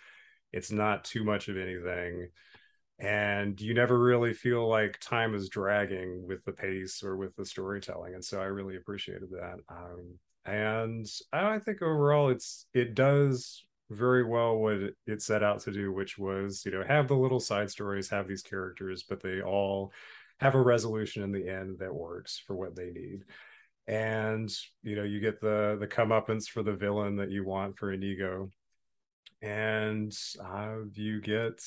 It's 0.52 0.70
not 0.70 1.04
too 1.04 1.24
much 1.24 1.48
of 1.48 1.56
anything. 1.56 2.28
And 2.98 3.60
you 3.60 3.74
never 3.74 3.98
really 3.98 4.32
feel 4.32 4.66
like 4.68 4.98
time 5.00 5.34
is 5.34 5.50
dragging 5.50 6.26
with 6.26 6.42
the 6.44 6.52
pace 6.52 7.02
or 7.02 7.16
with 7.16 7.36
the 7.36 7.44
storytelling. 7.44 8.14
And 8.14 8.24
so 8.24 8.40
I 8.40 8.44
really 8.46 8.76
appreciated 8.76 9.28
that. 9.32 9.58
Um, 9.68 10.18
and 10.46 11.06
I 11.32 11.58
think 11.58 11.82
overall, 11.82 12.30
it's 12.30 12.66
it 12.72 12.94
does 12.94 13.64
very 13.90 14.24
well 14.24 14.56
what 14.56 14.78
it 15.06 15.22
set 15.22 15.42
out 15.42 15.60
to 15.60 15.72
do, 15.72 15.92
which 15.92 16.18
was, 16.18 16.62
you 16.64 16.72
know, 16.72 16.84
have 16.86 17.08
the 17.08 17.16
little 17.16 17.40
side 17.40 17.70
stories, 17.70 18.08
have 18.08 18.28
these 18.28 18.42
characters, 18.42 19.04
but 19.08 19.20
they 19.22 19.42
all 19.42 19.92
have 20.38 20.54
a 20.54 20.60
resolution 20.60 21.22
in 21.22 21.32
the 21.32 21.48
end 21.48 21.78
that 21.78 21.94
works 21.94 22.42
for 22.46 22.54
what 22.56 22.76
they 22.76 22.90
need. 22.90 23.24
And 23.86 24.52
you 24.82 24.96
know, 24.96 25.04
you 25.04 25.20
get 25.20 25.40
the 25.40 25.76
the 25.78 25.86
comeuppance 25.86 26.48
for 26.48 26.62
the 26.62 26.74
villain 26.74 27.16
that 27.16 27.30
you 27.30 27.44
want 27.44 27.78
for 27.78 27.92
Inigo, 27.92 28.50
and 29.42 30.12
uh, 30.44 30.78
you 30.92 31.20
get 31.20 31.60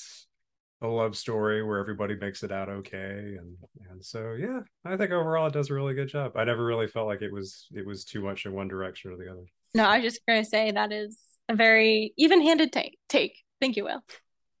a 0.82 0.86
love 0.86 1.16
story 1.16 1.62
where 1.62 1.78
everybody 1.78 2.16
makes 2.16 2.42
it 2.42 2.50
out 2.50 2.68
okay 2.68 3.36
and 3.38 3.56
and 3.90 4.04
so 4.04 4.32
yeah 4.38 4.60
i 4.84 4.96
think 4.96 5.10
overall 5.10 5.46
it 5.46 5.52
does 5.52 5.70
a 5.70 5.74
really 5.74 5.94
good 5.94 6.08
job 6.08 6.32
i 6.36 6.44
never 6.44 6.64
really 6.64 6.86
felt 6.86 7.06
like 7.06 7.20
it 7.20 7.32
was 7.32 7.66
it 7.72 7.84
was 7.86 8.04
too 8.04 8.22
much 8.22 8.46
in 8.46 8.52
one 8.52 8.68
direction 8.68 9.12
or 9.12 9.16
the 9.16 9.30
other 9.30 9.44
no 9.74 9.84
i 9.84 9.98
was 9.98 10.04
just 10.04 10.20
gonna 10.26 10.44
say 10.44 10.70
that 10.70 10.90
is 10.90 11.20
a 11.50 11.54
very 11.54 12.14
even-handed 12.16 12.72
take. 12.72 12.98
Take. 13.08 13.36
Thank 13.60 13.76
you, 13.76 13.84
Will. 13.84 14.02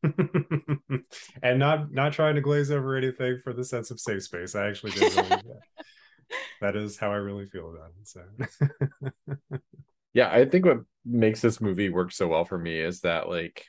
and 1.42 1.58
not 1.58 1.92
not 1.92 2.12
trying 2.12 2.34
to 2.34 2.40
glaze 2.40 2.70
over 2.70 2.96
anything 2.96 3.38
for 3.44 3.52
the 3.52 3.64
sense 3.64 3.90
of 3.90 4.00
safe 4.00 4.22
space. 4.24 4.54
I 4.54 4.68
actually 4.68 4.92
did 4.92 5.14
really 5.14 5.28
that. 5.28 5.60
that 6.60 6.76
is 6.76 6.98
how 6.98 7.12
I 7.12 7.16
really 7.16 7.46
feel 7.46 7.70
about 7.70 7.92
it. 8.00 8.08
So 8.08 9.58
yeah, 10.14 10.30
I 10.30 10.46
think 10.46 10.66
what 10.66 10.78
makes 11.04 11.40
this 11.40 11.60
movie 11.60 11.90
work 11.90 12.12
so 12.12 12.28
well 12.28 12.44
for 12.44 12.58
me 12.58 12.78
is 12.78 13.00
that 13.00 13.28
like 13.28 13.66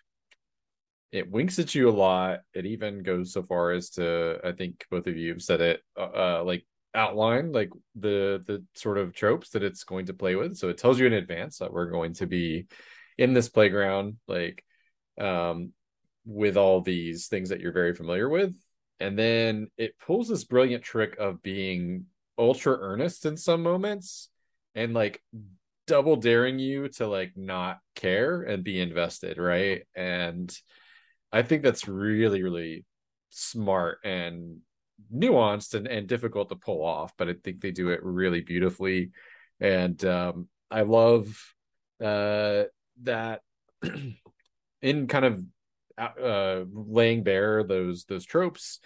it 1.11 1.29
winks 1.29 1.59
at 1.59 1.75
you 1.75 1.89
a 1.89 1.91
lot. 1.91 2.39
It 2.53 2.65
even 2.65 3.03
goes 3.03 3.33
so 3.33 3.43
far 3.43 3.71
as 3.71 3.89
to 3.91 4.39
I 4.43 4.51
think 4.53 4.85
both 4.89 5.07
of 5.07 5.17
you 5.17 5.29
have 5.33 5.41
said 5.41 5.61
it 5.61 5.81
uh, 5.97 6.01
uh 6.01 6.43
like 6.45 6.65
outline 6.93 7.51
like 7.51 7.69
the 7.95 8.43
the 8.45 8.63
sort 8.75 8.97
of 8.97 9.13
tropes 9.13 9.49
that 9.51 9.63
it's 9.63 9.83
going 9.83 10.07
to 10.07 10.13
play 10.13 10.35
with. 10.35 10.57
So 10.57 10.69
it 10.69 10.77
tells 10.77 10.99
you 10.99 11.07
in 11.07 11.13
advance 11.13 11.57
that 11.57 11.73
we're 11.73 11.89
going 11.89 12.13
to 12.15 12.27
be 12.27 12.67
in 13.17 13.33
this 13.33 13.49
playground 13.49 14.17
like 14.27 14.63
um 15.19 15.71
with 16.25 16.57
all 16.57 16.81
these 16.81 17.27
things 17.27 17.49
that 17.49 17.59
you're 17.59 17.71
very 17.71 17.93
familiar 17.93 18.29
with 18.29 18.55
and 18.99 19.17
then 19.17 19.67
it 19.77 19.97
pulls 19.99 20.27
this 20.27 20.43
brilliant 20.43 20.83
trick 20.83 21.17
of 21.19 21.41
being 21.41 22.05
ultra 22.37 22.77
earnest 22.79 23.25
in 23.25 23.35
some 23.35 23.63
moments 23.63 24.29
and 24.75 24.93
like 24.93 25.21
double 25.87 26.15
daring 26.15 26.59
you 26.59 26.87
to 26.87 27.07
like 27.07 27.33
not 27.35 27.79
care 27.95 28.43
and 28.43 28.63
be 28.63 28.79
invested 28.79 29.37
right 29.37 29.83
and 29.95 30.55
i 31.31 31.41
think 31.41 31.63
that's 31.63 31.87
really 31.87 32.43
really 32.43 32.85
smart 33.29 33.99
and 34.03 34.57
nuanced 35.13 35.73
and, 35.73 35.87
and 35.87 36.07
difficult 36.07 36.49
to 36.49 36.55
pull 36.55 36.83
off 36.83 37.13
but 37.17 37.29
i 37.29 37.33
think 37.43 37.61
they 37.61 37.71
do 37.71 37.89
it 37.89 38.03
really 38.03 38.41
beautifully. 38.41 39.11
And 39.59 40.03
um, 40.05 40.47
i 40.69 40.81
love 40.81 41.27
uh, 42.03 42.63
that 43.03 43.41
in 44.81 45.07
kind 45.07 45.25
of 45.25 45.43
uh, 45.97 46.65
laying 46.73 47.23
bare 47.23 47.63
those 47.63 48.05
those 48.05 48.25
tropes 48.25 48.79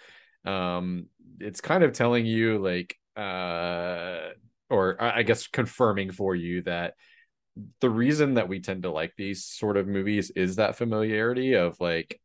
um 0.44 1.06
it's 1.40 1.62
kind 1.62 1.82
of 1.82 1.92
telling 1.92 2.26
you 2.26 2.58
like 2.58 2.94
uh 3.16 4.28
or 4.68 5.00
I 5.00 5.22
guess 5.22 5.46
confirming 5.46 6.12
for 6.12 6.34
you 6.34 6.62
that 6.62 6.94
the 7.80 7.90
reason 7.90 8.34
that 8.34 8.48
we 8.48 8.60
tend 8.60 8.82
to 8.82 8.90
like 8.90 9.14
these 9.16 9.44
sort 9.44 9.76
of 9.76 9.86
movies 9.86 10.30
is 10.30 10.56
that 10.56 10.76
familiarity 10.76 11.54
of 11.54 11.80
like 11.80 12.20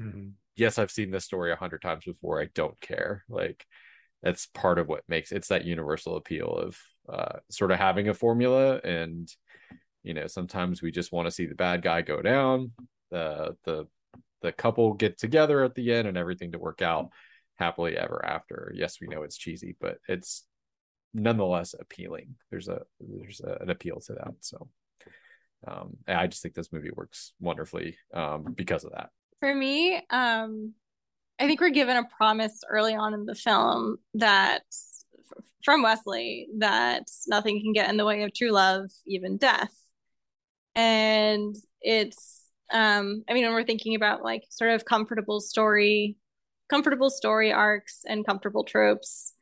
mm-hmm. 0.00 0.28
yes 0.56 0.78
i've 0.78 0.90
seen 0.90 1.10
this 1.10 1.24
story 1.24 1.52
a 1.52 1.56
hundred 1.56 1.82
times 1.82 2.04
before 2.04 2.40
i 2.40 2.48
don't 2.54 2.80
care 2.80 3.24
like 3.28 3.64
that's 4.22 4.46
part 4.46 4.78
of 4.78 4.88
what 4.88 5.02
makes 5.08 5.32
it's 5.32 5.48
that 5.48 5.64
universal 5.64 6.16
appeal 6.16 6.50
of 6.50 6.78
uh, 7.08 7.38
sort 7.50 7.70
of 7.70 7.78
having 7.78 8.08
a 8.08 8.14
formula 8.14 8.78
and 8.84 9.32
you 10.02 10.12
know 10.12 10.26
sometimes 10.26 10.82
we 10.82 10.90
just 10.90 11.12
want 11.12 11.26
to 11.26 11.32
see 11.32 11.46
the 11.46 11.54
bad 11.54 11.82
guy 11.82 12.02
go 12.02 12.20
down 12.20 12.72
the 13.10 13.56
the 13.64 13.86
the 14.42 14.52
couple 14.52 14.92
get 14.94 15.18
together 15.18 15.64
at 15.64 15.74
the 15.74 15.92
end 15.92 16.06
and 16.06 16.16
everything 16.16 16.52
to 16.52 16.58
work 16.58 16.82
out 16.82 17.08
happily 17.56 17.96
ever 17.96 18.24
after 18.24 18.72
yes 18.74 18.98
we 19.00 19.08
know 19.08 19.22
it's 19.22 19.38
cheesy 19.38 19.74
but 19.80 19.98
it's 20.08 20.44
nonetheless 21.14 21.74
appealing. 21.78 22.36
There's 22.50 22.68
a 22.68 22.82
there's 23.00 23.40
a, 23.40 23.58
an 23.60 23.70
appeal 23.70 24.00
to 24.00 24.14
that. 24.14 24.34
So 24.40 24.68
um, 25.66 25.96
I 26.06 26.26
just 26.26 26.42
think 26.42 26.54
this 26.54 26.72
movie 26.72 26.90
works 26.94 27.32
wonderfully 27.40 27.96
um, 28.14 28.54
because 28.54 28.84
of 28.84 28.92
that. 28.92 29.10
For 29.40 29.54
me, 29.54 30.00
um, 30.10 30.74
I 31.38 31.46
think 31.46 31.60
we're 31.60 31.70
given 31.70 31.96
a 31.96 32.08
promise 32.16 32.60
early 32.68 32.94
on 32.94 33.14
in 33.14 33.24
the 33.24 33.34
film 33.34 33.98
that 34.14 34.62
from 35.64 35.82
Westley 35.82 36.48
that 36.58 37.04
nothing 37.26 37.60
can 37.60 37.72
get 37.72 37.90
in 37.90 37.96
the 37.96 38.04
way 38.04 38.22
of 38.22 38.34
true 38.34 38.50
love, 38.50 38.90
even 39.06 39.36
death. 39.36 39.74
And 40.74 41.54
it's 41.80 42.48
um 42.72 43.24
I 43.28 43.34
mean 43.34 43.44
when 43.44 43.52
we're 43.52 43.64
thinking 43.64 43.94
about 43.94 44.22
like 44.22 44.44
sort 44.50 44.70
of 44.70 44.84
comfortable 44.84 45.40
story 45.40 46.16
comfortable 46.68 47.10
story 47.10 47.52
arcs 47.52 48.02
and 48.06 48.26
comfortable 48.26 48.64
tropes 48.64 49.34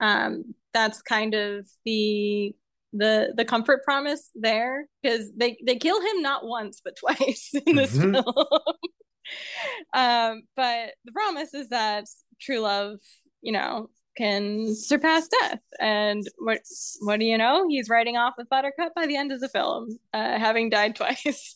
um 0.00 0.54
that's 0.72 1.02
kind 1.02 1.34
of 1.34 1.66
the 1.84 2.54
the 2.92 3.32
the 3.36 3.44
comfort 3.44 3.82
promise 3.84 4.30
there 4.34 4.86
because 5.02 5.32
they 5.36 5.58
they 5.66 5.76
kill 5.76 6.00
him 6.00 6.22
not 6.22 6.44
once 6.44 6.80
but 6.84 6.96
twice 6.96 7.50
in 7.66 7.76
this 7.76 7.96
mm-hmm. 7.96 8.12
film 8.12 8.24
um 9.94 10.42
but 10.56 10.94
the 11.04 11.12
promise 11.12 11.54
is 11.54 11.68
that 11.68 12.04
true 12.40 12.60
love 12.60 12.98
you 13.42 13.52
know 13.52 13.88
can 14.18 14.74
surpass 14.74 15.28
death. 15.28 15.60
And 15.78 16.26
what 16.38 16.60
what 17.02 17.20
do 17.20 17.24
you 17.24 17.38
know? 17.38 17.66
He's 17.68 17.88
riding 17.88 18.16
off 18.16 18.34
with 18.36 18.48
buttercup 18.48 18.92
by 18.94 19.06
the 19.06 19.16
end 19.16 19.30
of 19.30 19.40
the 19.40 19.48
film 19.48 19.96
uh, 20.12 20.38
having 20.38 20.68
died 20.68 20.96
twice. 20.96 21.54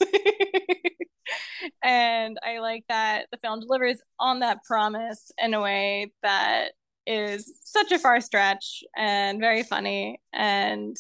And 1.83 2.39
i 2.43 2.59
like 2.59 2.85
that 2.89 3.27
the 3.31 3.39
film 3.39 3.61
delivers 3.61 3.99
on 4.19 4.41
that 4.41 4.65
promise 4.65 5.31
in 5.39 5.55
a 5.55 5.61
way 5.61 6.13
that 6.23 6.73
is 7.07 7.53
such 7.63 7.93
a 7.93 7.99
far 7.99 8.21
stretch 8.21 8.83
and 8.97 9.41
very 9.41 9.63
funny. 9.63 10.21
And 10.33 10.97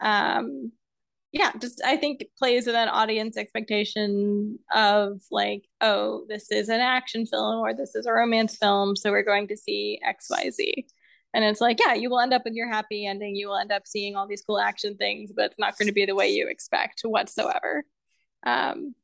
um 0.00 0.72
yeah 1.32 1.52
just 1.60 1.80
i 1.84 1.96
think 1.96 2.24
plays 2.38 2.66
with 2.66 2.74
an 2.74 2.88
audience 2.88 3.36
expectation 3.36 4.58
of 4.74 5.20
like 5.30 5.64
oh 5.80 6.24
this 6.28 6.50
is 6.50 6.68
an 6.68 6.80
action 6.80 7.26
film 7.26 7.60
or 7.60 7.72
this 7.74 7.94
is 7.94 8.06
a 8.06 8.12
romance 8.12 8.56
film 8.56 8.96
so 8.96 9.10
we're 9.10 9.22
going 9.22 9.46
to 9.46 9.56
see 9.56 10.00
xyz 10.06 10.84
and 11.32 11.44
it's 11.44 11.60
like 11.60 11.78
yeah 11.78 11.94
you 11.94 12.10
will 12.10 12.20
end 12.20 12.34
up 12.34 12.42
with 12.44 12.54
your 12.54 12.68
happy 12.68 13.06
ending 13.06 13.36
you 13.36 13.48
will 13.48 13.56
end 13.56 13.72
up 13.72 13.86
seeing 13.86 14.16
all 14.16 14.26
these 14.26 14.42
cool 14.42 14.58
action 14.58 14.96
things 14.96 15.30
but 15.34 15.46
it's 15.46 15.58
not 15.58 15.78
going 15.78 15.86
to 15.88 15.94
be 15.94 16.06
the 16.06 16.14
way 16.14 16.28
you 16.28 16.48
expect 16.48 17.02
whatsoever. 17.04 17.84
Um 18.44 18.94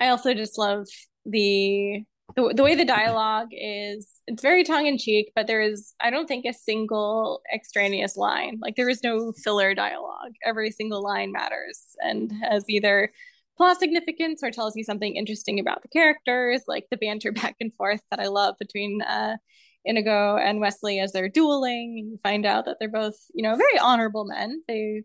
i 0.00 0.08
also 0.08 0.34
just 0.34 0.58
love 0.58 0.86
the 1.24 2.04
the, 2.36 2.52
the 2.54 2.62
way 2.62 2.74
the 2.74 2.84
dialogue 2.84 3.48
is 3.52 4.20
it's 4.26 4.42
very 4.42 4.62
tongue-in-cheek 4.62 5.32
but 5.34 5.46
there 5.46 5.60
is 5.60 5.94
i 6.00 6.10
don't 6.10 6.26
think 6.26 6.44
a 6.44 6.52
single 6.52 7.40
extraneous 7.52 8.16
line. 8.16 8.58
Like 8.60 8.76
there 8.76 8.88
is 8.88 9.02
no 9.02 9.32
filler 9.32 9.74
dialogue. 9.74 10.32
Every 10.44 10.70
single 10.70 11.02
line 11.02 11.32
matters 11.32 11.96
and 12.00 12.32
has 12.42 12.68
either 12.68 13.12
plot 13.56 13.78
significance 13.78 14.42
or 14.42 14.50
tells 14.50 14.76
you 14.76 14.84
something 14.84 15.16
interesting 15.16 15.58
about 15.58 15.82
the 15.82 15.88
characters 15.88 16.62
like 16.68 16.86
the 16.90 16.96
banter 16.96 17.32
back 17.40 17.56
and 17.60 17.74
forth 17.74 18.00
that 18.10 18.20
i 18.20 18.28
love 18.28 18.54
between 18.60 19.02
uh, 19.02 19.36
inigo 19.84 20.36
and 20.36 20.60
westley 20.60 21.00
as 21.00 21.12
they're 21.12 21.28
dueling. 21.28 21.96
You 22.12 22.20
find 22.22 22.46
out 22.46 22.66
that 22.66 22.76
they're 22.78 22.88
both 22.88 23.16
you 23.34 23.42
know 23.42 23.56
very 23.56 23.78
honorable 23.80 24.24
men. 24.24 24.62
They 24.68 25.02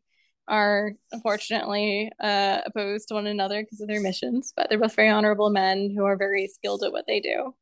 are 0.48 0.94
unfortunately 1.12 2.12
uh, 2.20 2.60
opposed 2.66 3.08
to 3.08 3.14
one 3.14 3.28
another 3.28 3.62
because 3.64 3.82
of 3.82 3.88
their 3.88 4.02
missions, 4.02 4.54
but 4.56 4.68
they're 4.70 4.80
both 4.80 4.96
very 4.96 5.10
honorable 5.10 5.50
men 5.50 5.94
who 5.96 6.04
are 6.06 6.18
very 6.18 6.48
skilled 6.48 6.84
at 6.84 6.92
what 6.92 7.06
they 7.08 7.20
do 7.20 7.56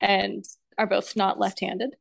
and 0.00 0.44
are 0.78 0.86
both 0.86 1.16
not 1.16 1.38
left 1.38 1.60
handed. 1.60 1.94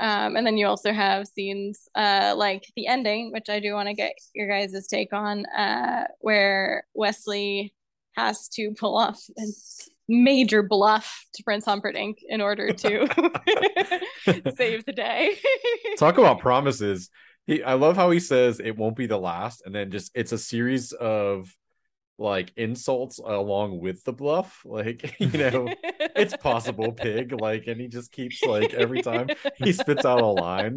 Um, 0.00 0.36
and 0.36 0.46
then 0.46 0.56
you 0.56 0.66
also 0.66 0.92
have 0.92 1.26
scenes 1.26 1.88
uh, 1.94 2.34
like 2.36 2.64
the 2.76 2.86
ending, 2.86 3.32
which 3.32 3.48
I 3.48 3.58
do 3.58 3.72
want 3.72 3.88
to 3.88 3.94
get 3.94 4.12
your 4.32 4.48
guys' 4.48 4.86
take 4.86 5.12
on, 5.12 5.44
uh, 5.46 6.04
where 6.20 6.84
Westley 6.94 7.74
has 8.12 8.48
to 8.50 8.74
pull 8.78 8.96
off 8.96 9.20
a 9.38 9.42
major 10.08 10.62
bluff 10.62 11.24
to 11.34 11.42
Prince 11.42 11.64
Humperdinck 11.64 12.18
in 12.28 12.40
order 12.40 12.72
to 12.72 13.06
save 14.56 14.84
the 14.84 14.92
day. 14.94 15.36
Talk 15.98 16.18
about 16.18 16.38
promises 16.38 17.10
he 17.48 17.62
I 17.64 17.74
love 17.74 17.96
how 17.96 18.10
he 18.10 18.20
says 18.20 18.60
it 18.60 18.76
won't 18.76 18.94
be 18.94 19.06
the 19.06 19.18
last, 19.18 19.62
and 19.64 19.74
then 19.74 19.90
just 19.90 20.12
it's 20.14 20.32
a 20.32 20.38
series 20.38 20.92
of 20.92 21.52
like 22.18 22.52
insults 22.56 23.18
along 23.18 23.80
with 23.80 24.04
the 24.04 24.12
bluff. 24.12 24.60
Like, 24.64 25.16
you 25.20 25.38
know, 25.38 25.72
it's 26.14 26.36
possible, 26.36 26.92
pig. 26.92 27.32
Like, 27.32 27.66
and 27.66 27.80
he 27.80 27.88
just 27.88 28.12
keeps 28.12 28.42
like 28.42 28.74
every 28.74 29.02
time 29.02 29.28
he 29.56 29.72
spits 29.72 30.04
out 30.04 30.20
a 30.20 30.26
line. 30.26 30.76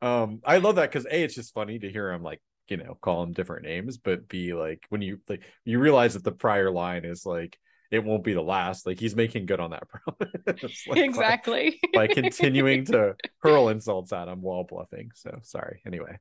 Um, 0.00 0.40
I 0.44 0.58
love 0.58 0.76
that 0.76 0.90
because 0.90 1.06
A, 1.06 1.22
it's 1.22 1.34
just 1.34 1.54
funny 1.54 1.78
to 1.78 1.90
hear 1.90 2.12
him 2.12 2.22
like, 2.22 2.40
you 2.68 2.76
know, 2.76 2.96
call 3.00 3.22
him 3.22 3.32
different 3.32 3.64
names, 3.64 3.98
but 3.98 4.28
B, 4.28 4.54
like 4.54 4.86
when 4.88 5.02
you 5.02 5.20
like 5.28 5.42
you 5.64 5.78
realize 5.78 6.14
that 6.14 6.24
the 6.24 6.32
prior 6.32 6.70
line 6.70 7.04
is 7.04 7.26
like 7.26 7.58
it 7.92 8.02
won't 8.02 8.24
be 8.24 8.32
the 8.32 8.42
last. 8.42 8.86
Like 8.86 8.98
he's 8.98 9.14
making 9.14 9.46
good 9.46 9.60
on 9.60 9.70
that 9.70 9.84
promise. 9.88 10.86
like, 10.88 10.98
exactly. 10.98 11.78
By, 11.92 12.06
by 12.06 12.14
continuing 12.14 12.86
to 12.86 13.14
hurl 13.42 13.68
insults 13.68 14.12
at 14.12 14.28
him 14.28 14.40
while 14.40 14.64
bluffing. 14.64 15.10
So 15.14 15.38
sorry. 15.42 15.82
Anyway. 15.86 16.18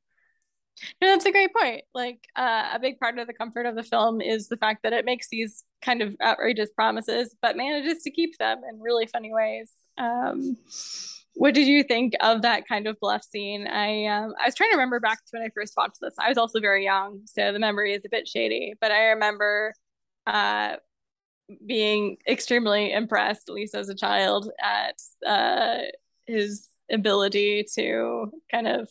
No, 1.01 1.09
that's 1.09 1.25
a 1.25 1.31
great 1.31 1.53
point. 1.53 1.83
Like 1.93 2.27
uh, 2.35 2.69
a 2.73 2.79
big 2.79 2.99
part 2.99 3.17
of 3.19 3.27
the 3.27 3.33
comfort 3.33 3.65
of 3.65 3.75
the 3.75 3.83
film 3.83 4.19
is 4.19 4.47
the 4.47 4.57
fact 4.57 4.83
that 4.83 4.93
it 4.93 5.05
makes 5.05 5.29
these 5.29 5.63
kind 5.81 6.01
of 6.01 6.15
outrageous 6.21 6.69
promises, 6.71 7.35
but 7.41 7.57
manages 7.57 8.03
to 8.03 8.11
keep 8.11 8.37
them 8.37 8.61
in 8.69 8.79
really 8.79 9.05
funny 9.05 9.31
ways. 9.33 9.73
Um, 9.97 10.57
what 11.35 11.53
did 11.53 11.67
you 11.67 11.83
think 11.83 12.13
of 12.21 12.41
that 12.41 12.67
kind 12.67 12.87
of 12.87 12.99
bluff 12.99 13.23
scene? 13.23 13.67
I 13.67 14.05
um, 14.05 14.33
I 14.41 14.45
was 14.45 14.55
trying 14.55 14.71
to 14.71 14.77
remember 14.77 14.99
back 14.99 15.19
to 15.19 15.29
when 15.31 15.43
I 15.43 15.49
first 15.53 15.73
watched 15.77 15.99
this. 16.01 16.15
I 16.19 16.29
was 16.29 16.37
also 16.37 16.59
very 16.59 16.83
young, 16.83 17.21
so 17.25 17.53
the 17.53 17.59
memory 17.59 17.93
is 17.93 18.03
a 18.05 18.09
bit 18.09 18.27
shady. 18.27 18.73
But 18.81 18.91
I 18.91 19.09
remember 19.09 19.73
uh, 20.27 20.77
being 21.65 22.17
extremely 22.27 22.91
impressed, 22.91 23.49
at 23.49 23.55
least 23.55 23.75
as 23.75 23.89
a 23.89 23.95
child, 23.95 24.49
at 24.61 25.01
uh, 25.25 25.83
his 26.25 26.67
ability 26.91 27.65
to 27.75 28.31
kind 28.51 28.67
of 28.67 28.89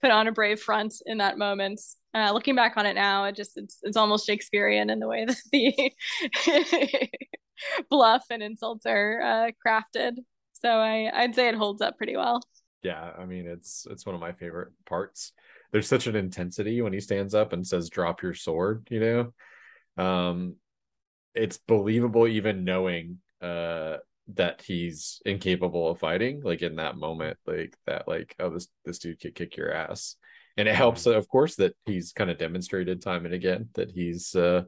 put 0.00 0.10
on 0.10 0.28
a 0.28 0.32
brave 0.32 0.60
front 0.60 0.94
in 1.06 1.18
that 1.18 1.38
moment. 1.38 1.80
Uh, 2.14 2.30
looking 2.32 2.54
back 2.54 2.76
on 2.76 2.86
it 2.86 2.94
now, 2.94 3.24
it 3.24 3.36
just 3.36 3.56
it's 3.56 3.78
it's 3.82 3.96
almost 3.96 4.26
Shakespearean 4.26 4.90
in 4.90 5.00
the 5.00 5.08
way 5.08 5.24
that 5.26 5.36
the 5.52 7.10
bluff 7.90 8.24
and 8.30 8.42
insults 8.42 8.86
are 8.86 9.20
uh, 9.20 9.50
crafted. 9.66 10.16
So 10.52 10.70
I 10.70 11.10
I'd 11.12 11.34
say 11.34 11.48
it 11.48 11.54
holds 11.54 11.82
up 11.82 11.96
pretty 11.98 12.16
well. 12.16 12.42
Yeah, 12.82 13.10
I 13.18 13.26
mean 13.26 13.46
it's 13.46 13.86
it's 13.90 14.06
one 14.06 14.14
of 14.14 14.20
my 14.20 14.32
favorite 14.32 14.72
parts. 14.86 15.32
There's 15.72 15.88
such 15.88 16.06
an 16.06 16.16
intensity 16.16 16.80
when 16.80 16.92
he 16.92 17.00
stands 17.00 17.34
up 17.34 17.52
and 17.52 17.66
says, 17.66 17.90
"Drop 17.90 18.22
your 18.22 18.34
sword," 18.34 18.86
you 18.90 19.00
know. 19.00 20.02
Um, 20.02 20.56
it's 21.36 21.58
believable 21.58 22.26
even 22.26 22.64
knowing 22.64 23.18
uh 23.42 23.96
that 24.34 24.60
he's 24.62 25.22
incapable 25.24 25.90
of 25.90 26.00
fighting 26.00 26.40
like 26.42 26.62
in 26.62 26.76
that 26.76 26.96
moment 26.96 27.36
like 27.46 27.76
that 27.86 28.08
like 28.08 28.34
oh 28.40 28.50
this 28.50 28.68
this 28.84 28.98
dude 28.98 29.20
could 29.20 29.34
kick 29.34 29.56
your 29.56 29.72
ass 29.72 30.16
and 30.56 30.66
it 30.66 30.74
helps 30.74 31.06
of 31.06 31.28
course 31.28 31.54
that 31.56 31.76
he's 31.84 32.12
kind 32.12 32.30
of 32.30 32.38
demonstrated 32.38 33.00
time 33.00 33.24
and 33.24 33.34
again 33.34 33.68
that 33.74 33.90
he's 33.90 34.34
uh 34.34 34.62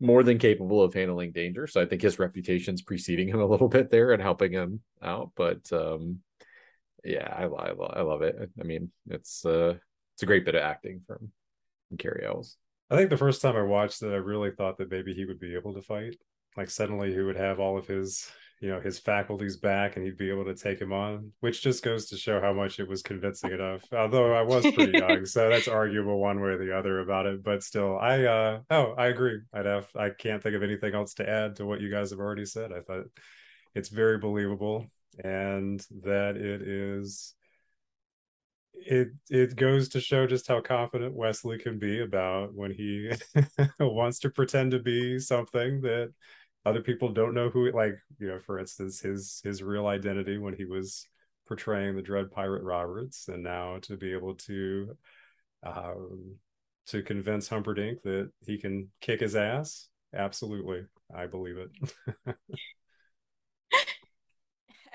more 0.00 0.22
than 0.22 0.38
capable 0.38 0.82
of 0.82 0.94
handling 0.94 1.32
danger. 1.32 1.66
So 1.66 1.80
I 1.80 1.86
think 1.86 2.02
his 2.02 2.18
reputation's 2.18 2.82
preceding 2.82 3.28
him 3.28 3.40
a 3.40 3.46
little 3.46 3.68
bit 3.68 3.90
there 3.90 4.12
and 4.12 4.22
helping 4.22 4.52
him 4.52 4.80
out. 5.02 5.32
But 5.36 5.70
um, 5.72 6.20
yeah, 7.04 7.32
I, 7.36 7.44
I, 7.44 7.70
I 7.70 8.02
love 8.02 8.22
it. 8.22 8.36
I 8.60 8.62
mean, 8.62 8.90
it's 9.08 9.44
uh, 9.44 9.74
it's 10.14 10.22
a 10.22 10.26
great 10.26 10.44
bit 10.44 10.54
of 10.54 10.62
acting 10.62 11.00
from, 11.06 11.30
from 11.88 11.96
Cary 11.96 12.24
Elwes. 12.26 12.56
I 12.90 12.96
think 12.96 13.10
the 13.10 13.16
first 13.16 13.42
time 13.42 13.56
I 13.56 13.62
watched 13.62 14.02
it, 14.02 14.12
I 14.12 14.16
really 14.16 14.50
thought 14.50 14.78
that 14.78 14.90
maybe 14.90 15.14
he 15.14 15.24
would 15.24 15.38
be 15.38 15.54
able 15.54 15.74
to 15.74 15.82
fight. 15.82 16.16
Like 16.56 16.70
suddenly 16.70 17.12
he 17.12 17.20
would 17.20 17.36
have 17.36 17.60
all 17.60 17.78
of 17.78 17.86
his 17.86 18.30
you 18.60 18.68
know 18.68 18.80
his 18.80 18.98
faculties 18.98 19.56
back 19.56 19.96
and 19.96 20.04
he'd 20.04 20.16
be 20.16 20.30
able 20.30 20.44
to 20.44 20.54
take 20.54 20.80
him 20.80 20.92
on 20.92 21.32
which 21.40 21.62
just 21.62 21.84
goes 21.84 22.06
to 22.06 22.16
show 22.16 22.40
how 22.40 22.52
much 22.52 22.80
it 22.80 22.88
was 22.88 23.02
convincing 23.02 23.52
enough. 23.52 23.82
Although 23.92 24.34
i 24.34 24.42
was 24.42 24.64
pretty 24.72 24.98
young 24.98 25.24
so 25.26 25.48
that's 25.48 25.68
arguable 25.68 26.18
one 26.18 26.40
way 26.40 26.50
or 26.50 26.58
the 26.58 26.76
other 26.76 27.00
about 27.00 27.26
it 27.26 27.42
but 27.42 27.62
still 27.62 27.98
i 27.98 28.24
uh 28.24 28.60
oh 28.70 28.94
i 28.98 29.06
agree. 29.06 29.38
I'd 29.52 29.66
have 29.66 29.86
i 29.94 30.10
can't 30.10 30.42
think 30.42 30.56
of 30.56 30.62
anything 30.62 30.94
else 30.94 31.14
to 31.14 31.28
add 31.28 31.56
to 31.56 31.66
what 31.66 31.80
you 31.80 31.90
guys 31.90 32.10
have 32.10 32.18
already 32.18 32.44
said. 32.44 32.72
I 32.72 32.80
thought 32.80 33.04
it's 33.74 33.90
very 33.90 34.18
believable 34.18 34.86
and 35.22 35.84
that 36.02 36.36
it 36.36 36.62
is 36.62 37.34
it 38.86 39.08
it 39.30 39.56
goes 39.56 39.88
to 39.90 40.00
show 40.00 40.26
just 40.26 40.48
how 40.48 40.60
confident 40.60 41.14
Westley 41.14 41.58
can 41.58 41.78
be 41.78 42.00
about 42.02 42.54
when 42.54 42.70
he 42.70 43.10
wants 43.80 44.18
to 44.20 44.30
pretend 44.30 44.72
to 44.72 44.78
be 44.78 45.18
something 45.18 45.80
that 45.82 46.12
other 46.64 46.80
people 46.82 47.12
don't 47.12 47.34
know 47.34 47.48
who 47.50 47.70
like 47.72 47.94
you 48.18 48.28
know 48.28 48.38
for 48.38 48.58
instance 48.58 49.00
his 49.00 49.40
his 49.44 49.62
real 49.62 49.86
identity 49.86 50.38
when 50.38 50.54
he 50.54 50.64
was 50.64 51.06
portraying 51.46 51.96
the 51.96 52.02
dread 52.02 52.30
pirate 52.30 52.62
roberts 52.62 53.28
and 53.28 53.42
now 53.42 53.78
to 53.80 53.96
be 53.96 54.12
able 54.12 54.34
to 54.34 54.96
um 55.64 56.36
to 56.86 57.02
convince 57.02 57.48
humperdinck 57.48 58.02
that 58.02 58.30
he 58.46 58.58
can 58.58 58.88
kick 59.00 59.20
his 59.20 59.36
ass? 59.36 59.88
Absolutely. 60.14 60.84
I 61.14 61.26
believe 61.26 61.56
it 61.58 61.70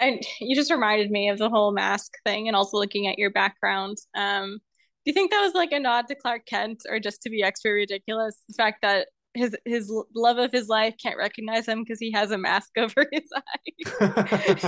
and 0.03 0.21
you 0.39 0.55
just 0.55 0.71
reminded 0.71 1.09
me 1.09 1.29
of 1.29 1.37
the 1.37 1.49
whole 1.49 1.71
mask 1.71 2.13
thing 2.25 2.47
and 2.47 2.55
also 2.55 2.77
looking 2.77 3.07
at 3.07 3.17
your 3.17 3.31
background 3.31 3.97
um 4.15 4.59
do 5.05 5.09
you 5.09 5.13
think 5.13 5.31
that 5.31 5.41
was 5.41 5.53
like 5.53 5.71
a 5.71 5.79
nod 5.79 6.07
to 6.07 6.15
clark 6.15 6.45
kent 6.45 6.83
or 6.89 6.99
just 6.99 7.21
to 7.21 7.29
be 7.29 7.43
extra 7.43 7.71
ridiculous 7.71 8.43
the 8.47 8.53
fact 8.53 8.81
that 8.81 9.07
his 9.33 9.55
his 9.65 9.91
love 10.15 10.37
of 10.37 10.51
his 10.51 10.67
life 10.67 10.95
can't 11.01 11.17
recognize 11.17 11.67
him 11.67 11.83
because 11.83 11.99
he 11.99 12.11
has 12.11 12.31
a 12.31 12.37
mask 12.37 12.71
over 12.77 13.05
his 13.11 13.29
eyes. 13.35 14.63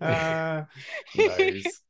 uh, 0.00 0.64
nice. 1.14 1.82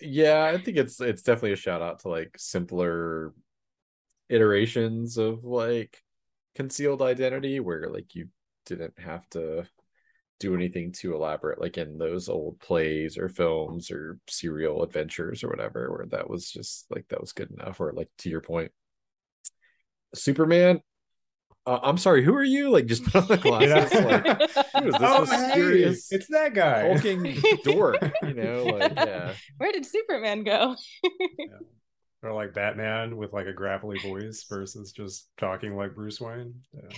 Yeah, 0.00 0.44
I 0.44 0.58
think 0.58 0.76
it's 0.76 1.00
it's 1.00 1.22
definitely 1.22 1.52
a 1.52 1.56
shout 1.56 1.82
out 1.82 2.00
to 2.00 2.08
like 2.08 2.34
simpler 2.38 3.34
iterations 4.28 5.18
of 5.18 5.44
like 5.44 6.02
concealed 6.54 7.02
identity 7.02 7.60
where 7.60 7.88
like 7.88 8.14
you 8.14 8.28
didn't 8.66 8.98
have 8.98 9.28
to 9.30 9.66
do 10.40 10.54
anything 10.54 10.90
too 10.90 11.14
elaborate 11.14 11.60
like 11.60 11.78
in 11.78 11.98
those 11.98 12.28
old 12.28 12.58
plays 12.58 13.16
or 13.16 13.28
films 13.28 13.90
or 13.90 14.18
serial 14.26 14.82
adventures 14.82 15.44
or 15.44 15.48
whatever 15.48 15.92
where 15.92 16.06
that 16.06 16.28
was 16.28 16.50
just 16.50 16.86
like 16.90 17.06
that 17.08 17.20
was 17.20 17.32
good 17.32 17.50
enough 17.50 17.78
or 17.78 17.92
like 17.92 18.08
to 18.18 18.28
your 18.28 18.40
point 18.40 18.72
Superman. 20.14 20.80
Uh, 21.66 21.78
I'm 21.82 21.98
sorry, 21.98 22.24
who 22.24 22.34
are 22.34 22.44
you? 22.44 22.70
Like, 22.70 22.86
just 22.86 23.04
put 23.04 23.16
on 23.16 23.28
the 23.28 23.36
glasses. 23.36 23.92
like, 24.04 24.26
who 24.82 24.88
is 24.88 24.94
this 24.94 25.02
oh, 25.02 25.20
mysterious? 25.20 26.08
Hey, 26.10 26.16
it's 26.16 26.26
that 26.28 26.54
guy, 26.54 26.88
hulking 26.88 27.40
dork. 27.64 28.12
You 28.22 28.34
know, 28.34 28.64
like, 28.78 28.94
yeah. 28.96 29.34
Where 29.58 29.72
did 29.72 29.84
Superman 29.84 30.42
go? 30.42 30.76
yeah. 31.38 31.46
Or 32.22 32.32
like 32.32 32.52
Batman 32.54 33.16
with 33.16 33.32
like 33.32 33.46
a 33.46 33.52
gravelly 33.52 33.98
voice 33.98 34.44
versus 34.48 34.92
just 34.92 35.28
talking 35.38 35.76
like 35.76 35.94
Bruce 35.94 36.20
Wayne. 36.20 36.54
Yeah. 36.74 36.96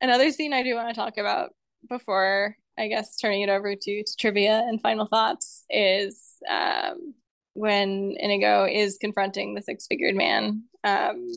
Another 0.00 0.30
scene 0.30 0.52
I 0.52 0.62
do 0.62 0.74
want 0.74 0.88
to 0.88 0.94
talk 0.94 1.16
about 1.16 1.54
before 1.88 2.56
I 2.78 2.88
guess 2.88 3.16
turning 3.16 3.42
it 3.42 3.50
over 3.50 3.74
to, 3.74 4.02
to 4.02 4.16
trivia 4.18 4.64
and 4.66 4.80
final 4.80 5.06
thoughts 5.06 5.64
is 5.68 6.36
um, 6.50 7.14
when 7.54 8.16
Inigo 8.18 8.66
is 8.66 8.98
confronting 8.98 9.54
the 9.54 9.62
six 9.62 9.86
fingered 9.86 10.14
man. 10.14 10.64
Um, 10.84 11.28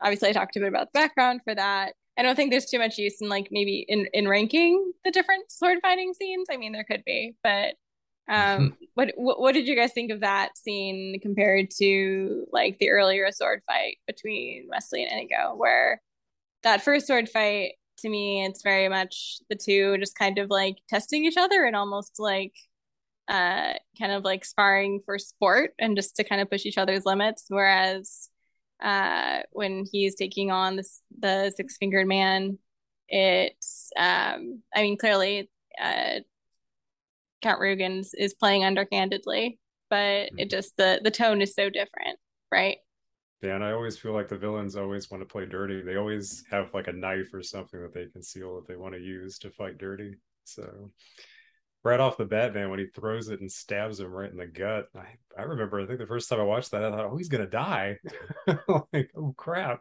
obviously 0.00 0.28
I 0.28 0.32
talked 0.32 0.56
a 0.56 0.60
bit 0.60 0.68
about 0.68 0.92
the 0.92 0.98
background 0.98 1.40
for 1.44 1.54
that. 1.54 1.94
I 2.16 2.22
don't 2.22 2.36
think 2.36 2.50
there's 2.50 2.66
too 2.66 2.78
much 2.78 2.98
use 2.98 3.20
in 3.20 3.28
like 3.28 3.48
maybe 3.50 3.84
in 3.88 4.06
in 4.12 4.28
ranking 4.28 4.92
the 5.04 5.10
different 5.10 5.50
sword 5.50 5.78
fighting 5.82 6.14
scenes. 6.14 6.46
I 6.50 6.56
mean, 6.56 6.72
there 6.72 6.84
could 6.84 7.02
be, 7.04 7.34
but 7.42 7.74
um, 8.28 8.76
what, 8.94 9.12
what 9.16 9.40
what 9.40 9.52
did 9.52 9.66
you 9.66 9.74
guys 9.74 9.92
think 9.92 10.12
of 10.12 10.20
that 10.20 10.56
scene 10.56 11.18
compared 11.20 11.70
to 11.78 12.46
like 12.52 12.78
the 12.78 12.90
earlier 12.90 13.30
sword 13.32 13.62
fight 13.66 13.96
between 14.06 14.68
Westley 14.70 15.02
and 15.02 15.12
Inigo, 15.12 15.54
where 15.56 16.00
that 16.62 16.82
first 16.82 17.06
sword 17.06 17.28
fight 17.28 17.72
to 17.98 18.08
me, 18.08 18.44
it's 18.44 18.62
very 18.62 18.88
much 18.88 19.38
the 19.48 19.56
two 19.56 19.96
just 19.98 20.18
kind 20.18 20.38
of 20.38 20.50
like 20.50 20.76
testing 20.88 21.24
each 21.24 21.36
other 21.36 21.64
and 21.64 21.76
almost 21.76 22.16
like 22.18 22.54
uh 23.26 23.72
kind 23.98 24.12
of 24.12 24.22
like 24.22 24.44
sparring 24.44 25.00
for 25.06 25.18
sport 25.18 25.72
and 25.78 25.96
just 25.96 26.14
to 26.16 26.24
kind 26.24 26.42
of 26.42 26.50
push 26.50 26.66
each 26.66 26.76
other's 26.76 27.06
limits 27.06 27.46
whereas 27.48 28.28
uh, 28.82 29.40
when 29.52 29.84
he's 29.90 30.14
taking 30.14 30.50
on 30.50 30.76
this, 30.76 31.00
the 31.18 31.52
six 31.56 31.76
fingered 31.76 32.06
man. 32.06 32.58
It's, 33.08 33.90
um, 33.96 34.62
I 34.74 34.82
mean, 34.82 34.98
clearly, 34.98 35.50
uh, 35.82 36.20
Count 37.42 37.60
Rugen 37.60 38.04
is 38.14 38.34
playing 38.34 38.64
underhandedly, 38.64 39.58
but 39.90 39.96
mm-hmm. 39.96 40.38
it 40.38 40.50
just 40.50 40.76
the 40.76 41.00
the 41.04 41.10
tone 41.10 41.42
is 41.42 41.54
so 41.54 41.68
different, 41.68 42.18
right? 42.50 42.78
Yeah, 43.44 43.56
and 43.56 43.64
I 43.64 43.72
always 43.72 43.98
feel 43.98 44.12
like 44.12 44.28
the 44.28 44.38
villains 44.38 44.74
always 44.74 45.10
want 45.10 45.20
to 45.20 45.30
play 45.30 45.44
dirty. 45.44 45.82
They 45.82 45.96
always 45.96 46.44
have 46.50 46.72
like 46.72 46.88
a 46.88 46.92
knife 46.92 47.34
or 47.34 47.42
something 47.42 47.78
that 47.82 47.92
they 47.92 48.06
conceal 48.06 48.54
that 48.56 48.66
they 48.66 48.76
want 48.76 48.94
to 48.94 49.00
use 49.00 49.38
to 49.40 49.50
fight 49.50 49.76
dirty. 49.76 50.14
So 50.44 50.90
right 51.82 52.00
off 52.00 52.16
the 52.16 52.24
bat, 52.24 52.54
man, 52.54 52.70
when 52.70 52.78
he 52.78 52.86
throws 52.86 53.28
it 53.28 53.40
and 53.40 53.52
stabs 53.52 54.00
him 54.00 54.10
right 54.10 54.30
in 54.30 54.38
the 54.38 54.46
gut. 54.46 54.86
I, 54.96 55.04
I 55.38 55.42
remember, 55.42 55.78
I 55.78 55.86
think 55.86 55.98
the 55.98 56.06
first 56.06 56.30
time 56.30 56.40
I 56.40 56.44
watched 56.44 56.70
that, 56.70 56.84
I 56.84 56.90
thought, 56.90 57.04
oh, 57.04 57.18
he's 57.18 57.28
gonna 57.28 57.46
die. 57.46 57.98
like, 58.92 59.10
oh 59.14 59.34
crap. 59.36 59.80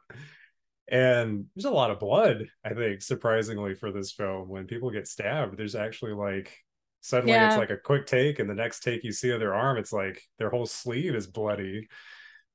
And 0.89 1.45
there's 1.55 1.63
a 1.63 1.71
lot 1.71 1.91
of 1.91 1.99
blood, 1.99 2.45
I 2.65 2.73
think, 2.73 3.01
surprisingly 3.01 3.75
for 3.75 3.93
this 3.93 4.11
film. 4.11 4.49
When 4.49 4.67
people 4.67 4.91
get 4.91 5.07
stabbed, 5.07 5.57
there's 5.57 5.75
actually 5.75 6.11
like 6.11 6.53
suddenly 6.99 7.31
yeah. 7.31 7.47
it's 7.47 7.57
like 7.57 7.69
a 7.69 7.77
quick 7.77 8.07
take, 8.07 8.39
and 8.39 8.49
the 8.49 8.55
next 8.55 8.81
take 8.81 9.05
you 9.05 9.13
see 9.13 9.29
of 9.29 9.39
their 9.39 9.55
arm, 9.55 9.77
it's 9.77 9.93
like 9.93 10.21
their 10.37 10.49
whole 10.49 10.65
sleeve 10.65 11.15
is 11.15 11.27
bloody. 11.27 11.87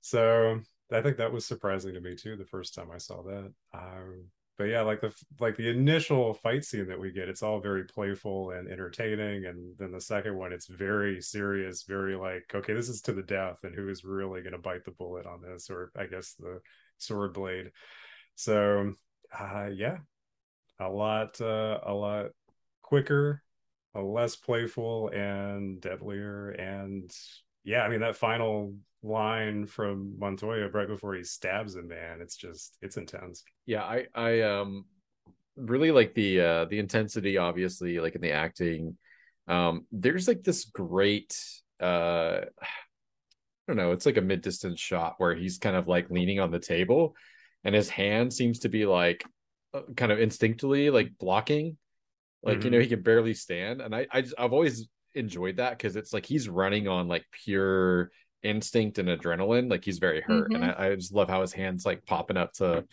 So 0.02 0.61
I 0.91 1.03
think 1.03 1.18
that 1.18 1.32
was 1.32 1.45
surprising 1.45 1.95
to 1.95 2.01
me 2.01 2.16
too 2.16 2.36
the 2.36 2.45
first 2.45 2.74
time 2.74 2.91
I 2.93 2.99
saw 2.99 3.22
that. 3.22 3.53
Um, 3.74 4.24
but 4.59 4.64
yeah 4.64 4.82
like 4.82 5.01
the 5.01 5.14
like 5.41 5.57
the 5.57 5.68
initial 5.68 6.34
fight 6.34 6.64
scene 6.64 6.89
that 6.89 6.99
we 6.99 7.12
get 7.12 7.28
it's 7.28 7.43
all 7.43 7.61
very 7.61 7.84
playful 7.84 8.51
and 8.51 8.68
entertaining 8.68 9.47
and 9.47 9.78
then 9.78 9.93
the 9.93 10.01
second 10.01 10.36
one 10.36 10.53
it's 10.53 10.66
very 10.66 11.20
serious 11.22 11.84
very 11.84 12.16
like 12.16 12.51
okay 12.55 12.74
this 12.74 12.89
is 12.89 13.01
to 13.01 13.12
the 13.12 13.22
death 13.22 13.59
and 13.62 13.74
who 13.74 13.89
is 13.89 14.05
really 14.05 14.43
going 14.43 14.53
to 14.53 14.59
bite 14.59 14.84
the 14.84 14.91
bullet 14.91 15.26
on 15.26 15.41
this 15.41 15.70
or 15.70 15.93
i 15.97 16.05
guess 16.05 16.34
the 16.34 16.61
sword 16.99 17.32
blade 17.32 17.70
so 18.34 18.93
uh 19.39 19.68
yeah 19.72 19.99
a 20.80 20.89
lot 20.89 21.41
uh 21.41 21.78
a 21.86 21.95
lot 21.95 22.26
quicker 22.82 23.43
a 23.95 24.01
less 24.01 24.36
playful 24.36 25.09
and 25.09 25.80
deadlier 25.80 26.51
and 26.51 27.11
yeah 27.64 27.82
i 27.82 27.89
mean 27.89 28.01
that 28.01 28.16
final 28.16 28.74
line 29.03 29.66
from 29.66 30.14
Montoya 30.18 30.68
right 30.68 30.88
before 30.88 31.14
he 31.14 31.24
stabs 31.24 31.76
him, 31.76 31.88
man, 31.88 32.20
it's 32.20 32.36
just 32.36 32.76
it's 32.82 32.96
intense. 32.96 33.44
Yeah, 33.66 33.82
I 33.82 34.07
I 34.14 34.40
um 34.42 34.84
really 35.57 35.90
like 35.90 36.14
the 36.14 36.40
uh 36.40 36.64
the 36.66 36.78
intensity 36.78 37.38
obviously 37.38 38.01
like 38.01 38.14
in 38.14 38.20
the 38.20 38.32
acting. 38.32 38.96
Um 39.46 39.86
there's 39.92 40.28
like 40.28 40.42
this 40.42 40.64
great 40.64 41.38
uh 41.80 42.40
I 42.61 43.74
don't 43.74 43.76
know, 43.76 43.92
it's 43.92 44.07
like 44.07 44.16
a 44.16 44.22
mid-distance 44.22 44.80
shot 44.80 45.16
where 45.18 45.34
he's 45.34 45.59
kind 45.59 45.76
of 45.76 45.86
like 45.86 46.09
leaning 46.09 46.40
on 46.40 46.51
the 46.51 46.59
table 46.59 47.14
and 47.64 47.74
his 47.74 47.90
hand 47.90 48.32
seems 48.32 48.61
to 48.61 48.70
be 48.70 48.86
like 48.86 49.24
uh, 49.74 49.82
kind 49.94 50.11
of 50.11 50.18
instinctively 50.18 50.88
like 50.88 51.12
blocking 51.18 51.76
like 52.42 52.59
mm-hmm. 52.59 52.64
you 52.64 52.70
know 52.70 52.80
he 52.80 52.86
can 52.86 53.03
barely 53.03 53.34
stand 53.34 53.82
and 53.82 53.94
i, 53.94 54.07
I 54.11 54.22
just, 54.22 54.34
i've 54.38 54.55
always 54.55 54.88
enjoyed 55.14 55.57
that 55.57 55.76
because 55.76 55.96
it's 55.96 56.12
like 56.12 56.24
he's 56.24 56.49
running 56.49 56.88
on 56.88 57.09
like 57.09 57.24
pure 57.30 58.11
instinct 58.43 58.99
and 58.99 59.09
adrenaline 59.09 59.70
like 59.70 59.84
he's 59.84 59.99
very 59.99 60.20
hurt 60.20 60.51
mm-hmm. 60.51 60.62
and 60.62 60.72
I, 60.72 60.89
I, 60.89 60.95
just 60.95 61.12
love 61.12 61.28
how 61.28 61.41
his 61.41 61.53
hands 61.53 61.84
like 61.84 62.07
popping 62.07 62.36
up 62.36 62.53
to 62.55 62.84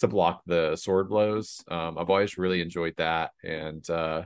to 0.00 0.08
block 0.08 0.42
the 0.46 0.76
sword 0.76 1.08
blows 1.08 1.64
um 1.68 1.96
i've 1.96 2.10
always 2.10 2.36
really 2.36 2.60
enjoyed 2.60 2.94
that 2.98 3.30
and 3.42 3.88
uh 3.88 4.24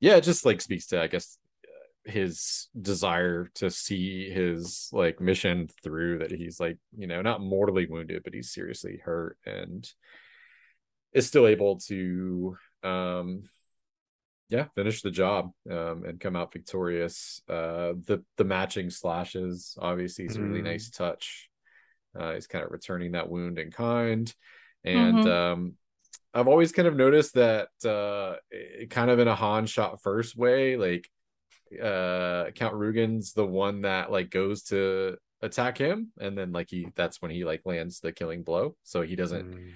yeah 0.00 0.16
it 0.16 0.24
just 0.24 0.44
like 0.44 0.60
speaks 0.60 0.86
to 0.88 1.00
i 1.00 1.06
guess 1.06 1.38
his 2.06 2.68
desire 2.80 3.50
to 3.54 3.70
see 3.70 4.30
his 4.30 4.88
like 4.92 5.20
mission 5.20 5.68
through 5.82 6.18
that 6.18 6.30
he's 6.30 6.60
like 6.60 6.78
you 6.96 7.06
know 7.06 7.20
not 7.20 7.40
mortally 7.40 7.86
wounded 7.86 8.22
but 8.22 8.32
he's 8.32 8.52
seriously 8.52 9.00
hurt 9.04 9.36
and 9.44 9.90
is 11.12 11.26
still 11.26 11.46
able 11.46 11.78
to 11.78 12.56
um 12.84 13.42
yeah, 14.48 14.66
finish 14.74 15.02
the 15.02 15.10
job 15.10 15.50
um, 15.70 16.04
and 16.04 16.20
come 16.20 16.36
out 16.36 16.52
victorious. 16.52 17.40
Uh, 17.48 17.94
the 18.06 18.22
the 18.36 18.44
matching 18.44 18.90
slashes 18.90 19.76
obviously 19.80 20.26
is 20.26 20.36
a 20.36 20.42
really 20.42 20.60
mm. 20.60 20.64
nice 20.64 20.90
touch. 20.90 21.48
Uh, 22.18 22.34
he's 22.34 22.46
kind 22.46 22.64
of 22.64 22.70
returning 22.70 23.12
that 23.12 23.28
wound 23.28 23.58
in 23.58 23.70
kind, 23.70 24.32
and 24.84 25.18
mm-hmm. 25.18 25.28
um, 25.28 25.74
I've 26.32 26.48
always 26.48 26.72
kind 26.72 26.86
of 26.86 26.96
noticed 26.96 27.34
that 27.34 27.68
uh, 27.84 28.36
kind 28.88 29.10
of 29.10 29.18
in 29.18 29.28
a 29.28 29.34
Han 29.34 29.66
shot 29.66 30.02
first 30.02 30.36
way, 30.36 30.76
like 30.76 31.08
uh 31.82 32.50
Count 32.54 32.74
Rugen's 32.74 33.32
the 33.32 33.44
one 33.44 33.82
that 33.82 34.12
like 34.12 34.30
goes 34.30 34.62
to 34.64 35.16
attack 35.42 35.76
him, 35.76 36.12
and 36.20 36.38
then 36.38 36.52
like 36.52 36.70
he 36.70 36.88
that's 36.94 37.20
when 37.20 37.32
he 37.32 37.44
like 37.44 37.62
lands 37.64 38.00
the 38.00 38.12
killing 38.12 38.44
blow. 38.44 38.76
So 38.84 39.02
he 39.02 39.16
doesn't 39.16 39.54
mm. 39.54 39.72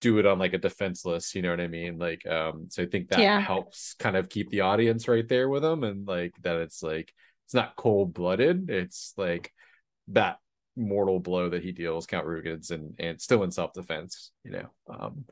Do 0.00 0.18
it 0.18 0.26
on 0.26 0.38
like 0.38 0.52
a 0.52 0.58
defenseless, 0.58 1.34
you 1.34 1.42
know 1.42 1.50
what 1.50 1.60
I 1.60 1.68
mean? 1.68 1.98
Like 1.98 2.26
um 2.26 2.66
so 2.70 2.82
I 2.82 2.86
think 2.86 3.08
that 3.08 3.20
yeah. 3.20 3.40
helps 3.40 3.94
kind 3.94 4.16
of 4.16 4.28
keep 4.28 4.50
the 4.50 4.60
audience 4.60 5.08
right 5.08 5.28
there 5.28 5.48
with 5.48 5.62
them 5.62 5.84
and 5.84 6.06
like 6.06 6.34
that 6.42 6.56
it's 6.56 6.82
like 6.82 7.12
it's 7.46 7.54
not 7.54 7.76
cold 7.76 8.14
blooded, 8.14 8.70
it's 8.70 9.14
like 9.16 9.52
that 10.08 10.38
mortal 10.76 11.18
blow 11.18 11.50
that 11.50 11.62
he 11.62 11.72
deals 11.72 12.06
Count 12.06 12.26
Rugen's 12.26 12.70
and 12.70 12.94
and 12.98 13.20
still 13.20 13.42
in 13.42 13.50
self 13.50 13.72
defense, 13.72 14.30
you 14.44 14.52
know. 14.52 14.68
Um 14.88 15.24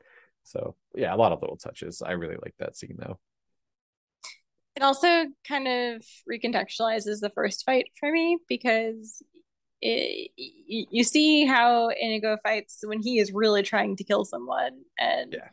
so 0.43 0.75
yeah, 0.95 1.13
a 1.13 1.17
lot 1.17 1.31
of 1.31 1.41
little 1.41 1.57
touches. 1.57 2.01
I 2.01 2.11
really 2.13 2.37
like 2.41 2.55
that 2.59 2.75
scene 2.77 2.97
though. 2.97 3.19
It 4.75 4.83
also 4.83 5.25
kind 5.47 5.67
of 5.67 6.05
recontextualizes 6.31 7.19
the 7.19 7.31
first 7.33 7.65
fight 7.65 7.87
for 7.99 8.11
me 8.11 8.37
because 8.47 9.23
it, 9.81 10.31
you 10.35 11.03
see 11.03 11.45
how 11.45 11.89
Inigo 11.89 12.37
fights 12.43 12.79
when 12.83 13.01
he 13.01 13.19
is 13.19 13.31
really 13.31 13.63
trying 13.63 13.95
to 13.97 14.03
kill 14.03 14.25
someone, 14.25 14.81
and 14.99 15.33
yeah. 15.33 15.49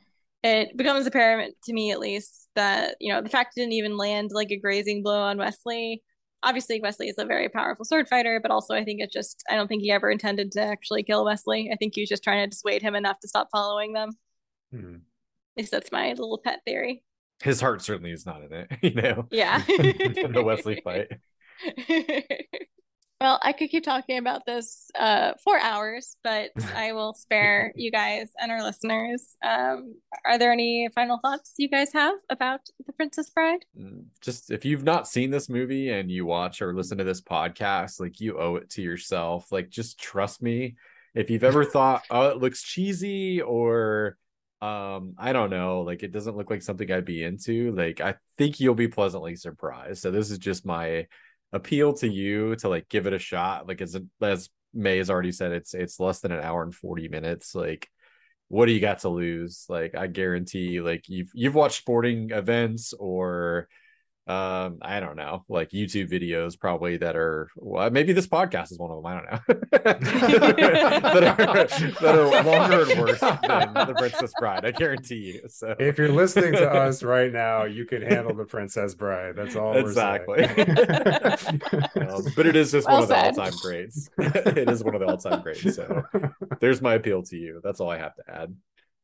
it 0.51 0.77
becomes 0.77 1.07
apparent 1.07 1.55
to 1.64 1.72
me, 1.72 1.93
at 1.93 2.01
least, 2.01 2.49
that 2.55 2.97
you 3.01 3.12
know 3.12 3.20
the 3.20 3.29
fact 3.29 3.57
it 3.57 3.61
didn't 3.61 3.72
even 3.72 3.97
land 3.97 4.31
like 4.33 4.51
a 4.51 4.57
grazing 4.57 5.03
blow 5.03 5.20
on 5.20 5.39
Westley. 5.39 6.03
Obviously, 6.43 6.81
Westley 6.81 7.09
is 7.09 7.18
a 7.18 7.25
very 7.25 7.49
powerful 7.49 7.85
sword 7.85 8.09
fighter, 8.09 8.39
but 8.41 8.51
also 8.51 8.75
I 8.75 8.85
think 8.85 9.01
it's 9.01 9.14
just 9.14 9.45
I 9.51 9.57
don't 9.57 9.68
think 9.68 9.83
he 9.83 9.91
ever 9.91 10.11
intended 10.11 10.53
to 10.53 10.62
actually 10.62 11.03
kill 11.03 11.25
Westley. 11.25 11.70
I 11.72 11.77
think 11.77 11.95
he 11.95 12.03
was 12.03 12.09
just 12.09 12.25
trying 12.25 12.45
to 12.45 12.51
dissuade 12.51 12.83
him 12.83 12.95
enough 12.95 13.18
to 13.20 13.29
stop 13.29 13.49
following 13.53 13.93
them. 13.93 14.11
Hmm. 14.72 14.95
At 15.57 15.62
least 15.62 15.70
that's 15.70 15.93
my 15.93 16.09
little 16.11 16.41
pet 16.43 16.61
theory 16.66 17.03
his 17.43 17.61
heart 17.61 17.83
certainly 17.83 18.11
is 18.11 18.27
not 18.27 18.43
in 18.43 18.53
it, 18.53 18.70
you 18.83 18.95
know. 18.95 19.27
Yeah. 19.31 19.59
the 19.66 20.43
Westley 20.45 20.81
fight. 20.83 21.09
well, 23.25 23.39
I 23.41 23.55
could 23.55 23.70
keep 23.70 23.85
talking 23.85 24.18
about 24.18 24.45
this 24.45 24.91
uh, 25.01 25.33
for 25.43 25.59
hours, 25.59 26.18
but 26.22 26.51
I 26.77 26.93
will 26.93 27.14
spare 27.14 27.72
you 27.75 27.91
guys 27.91 28.31
and 28.39 28.53
our 28.53 28.62
listeners. 28.62 29.35
Um, 29.43 29.95
are 30.27 30.37
there 30.37 30.53
any 30.53 30.91
final 30.95 31.18
thoughts 31.22 31.55
you 31.57 31.70
guys 31.70 31.91
have 31.95 32.16
about 32.29 32.61
The 32.87 32.93
Princess 32.93 33.31
Bride? 33.31 33.64
Just 34.20 34.51
if 34.51 34.66
you've 34.66 34.85
not 34.85 35.09
seen 35.09 35.31
this 35.31 35.49
movie 35.49 35.89
and 35.89 36.11
you 36.11 36.27
watch 36.27 36.61
or 36.61 36.75
listen 36.75 36.99
to 36.99 37.05
this 37.05 37.22
podcast, 37.22 37.99
like 37.99 38.20
you 38.20 38.39
owe 38.39 38.57
it 38.57 38.68
to 38.72 38.83
yourself. 38.83 39.51
Like, 39.51 39.70
just 39.70 39.99
trust 39.99 40.43
me. 40.43 40.77
If 41.14 41.31
you've 41.31 41.45
ever 41.45 41.64
thought, 41.64 42.05
oh, 42.11 42.29
it 42.29 42.37
looks 42.37 42.62
cheesy 42.62 43.41
or 43.41 44.18
um 44.62 45.14
i 45.18 45.33
don't 45.33 45.51
know 45.51 45.81
like 45.81 46.05
it 46.05 46.12
doesn't 46.12 46.37
look 46.37 46.49
like 46.49 46.62
something 46.62 46.91
i'd 46.91 47.05
be 47.05 47.25
into 47.25 47.72
like 47.72 48.01
i 48.01 48.14
think 48.39 48.61
you'll 48.61 48.72
be 48.72 48.87
pleasantly 48.87 49.35
surprised 49.35 50.01
so 50.01 50.12
this 50.12 50.31
is 50.31 50.39
just 50.39 50.64
my 50.64 51.05
appeal 51.55 51.94
to 51.94 52.09
you 52.09 52.57
to 52.57 52.68
like 52.68 52.88
give 52.88 53.07
it 53.07 53.12
a 53.12 53.18
shot? 53.18 53.66
Like 53.66 53.80
as 53.80 53.96
as 54.20 54.50
Mae 54.74 54.98
has 54.98 55.09
already 55.11 55.32
said 55.32 55.52
it's 55.52 55.72
it's 55.72 56.00
less 56.00 56.20
than 56.20 56.32
an 56.32 56.40
hour 56.42 56.62
and 56.62 56.74
40 56.74 57.09
minutes. 57.09 57.55
Like 57.55 57.88
what 58.48 58.66
do 58.66 58.72
you 58.72 58.80
got 58.80 59.00
to 59.00 59.09
lose? 59.09 59.64
Like 59.68 59.94
i 59.94 60.07
guarantee 60.07 60.80
like 60.80 61.09
you've 61.09 61.30
you've 61.34 61.55
watched 61.55 61.78
sporting 61.78 62.30
events 62.30 62.92
or 62.92 63.68
um 64.27 64.79
i 64.81 65.01
don't 65.01 65.16
know 65.16 65.45
like 65.51 65.68
youtube 65.70 66.11
videos 66.11 66.59
probably 66.59 66.97
that 66.97 67.14
are 67.14 67.51
well 67.57 67.91
maybe 67.91 68.14
this 68.14 68.27
podcast 68.27 68.72
is 68.72 68.79
one 68.79 68.91
of 68.91 68.97
them 68.97 69.07
i 69.07 69.14
don't 69.14 69.31
know. 69.31 69.41
That, 69.85 71.39
are, 71.39 71.66
that 72.01 72.14
are 72.14 72.43
longer 72.43 72.91
and 72.91 73.01
worse 73.01 73.20
than 73.20 73.75
the 73.75 73.95
princess 73.99 74.33
bride 74.39 74.64
i 74.64 74.70
guarantee 74.70 75.35
you 75.35 75.49
so. 75.49 75.75
If 75.79 75.99
you're 75.99 76.11
listening 76.11 76.53
to 76.55 76.70
us 76.72 77.03
right 77.03 77.31
now 77.31 77.64
you 77.64 77.85
can 77.85 78.01
handle 78.01 78.35
the 78.35 78.45
princess 78.45 78.95
bride 78.95 79.37
that's 79.37 79.57
all 79.57 79.77
exactly. 79.77 80.45
Um, 80.45 82.25
but 82.37 82.47
it 82.47 82.57
is 82.57 82.72
just 82.72 82.87
well 82.87 83.01
one 83.01 83.09
said. 83.09 83.29
of 83.29 83.35
the 83.35 83.43
all-time 83.43 83.59
greats. 83.61 84.09
It 84.18 84.70
is 84.70 84.83
one 84.83 84.95
of 84.95 85.01
the 85.01 85.07
all-time 85.07 85.43
greats 85.43 85.75
so 85.75 86.03
there's 86.61 86.81
my 86.81 86.95
appeal 86.95 87.22
to 87.25 87.37
you 87.37 87.61
that's 87.62 87.81
all 87.81 87.91
i 87.91 87.99
have 87.99 88.14
to 88.16 88.22
add 88.29 88.55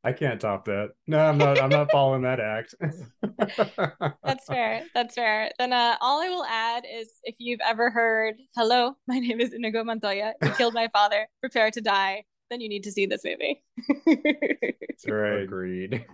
I 0.02 0.12
can't 0.12 0.40
top 0.40 0.64
that. 0.64 0.92
No, 1.06 1.18
I'm 1.18 1.36
not. 1.36 1.60
I'm 1.60 1.68
not 1.68 1.90
following 1.90 2.22
that 2.22 2.40
act. 2.40 2.74
That's 4.24 4.46
fair. 4.46 4.84
That's 4.94 5.14
fair. 5.14 5.50
Then 5.58 5.74
uh, 5.74 5.96
all 6.00 6.22
I 6.22 6.28
will 6.28 6.44
add 6.44 6.84
is 6.90 7.10
if 7.24 7.34
you've 7.38 7.60
ever 7.60 7.90
heard, 7.90 8.36
"Hello, 8.56 8.96
my 9.06 9.18
name 9.18 9.40
is 9.40 9.52
Inigo 9.52 9.84
Montoya. 9.84 10.32
You 10.42 10.50
killed 10.56 10.74
my 10.74 10.88
father. 10.88 11.28
Prepare 11.40 11.70
to 11.72 11.80
die." 11.80 12.24
Then 12.48 12.60
you 12.60 12.68
need 12.68 12.82
to 12.84 12.92
see 12.92 13.06
this 13.06 13.22
movie. 13.24 13.62
That's 14.06 15.06
right. 15.08 15.42
Agreed. 15.42 16.04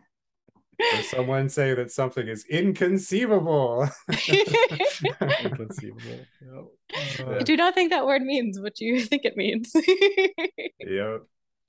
Or 0.95 1.03
someone 1.03 1.49
say 1.49 1.73
that 1.73 1.91
something 1.91 2.29
is 2.29 2.45
inconceivable. 2.51 3.89
inconceivable. 5.41 6.27
Yep. 6.43 7.27
Uh, 7.27 7.39
do 7.39 7.57
not 7.57 7.75
think 7.75 7.91
that 7.91 8.07
word 8.07 8.21
means 8.21 8.61
what 8.61 8.79
you 8.81 9.01
think 9.01 9.25
it 9.25 9.37
means. 9.39 9.73
yep. 10.81 11.23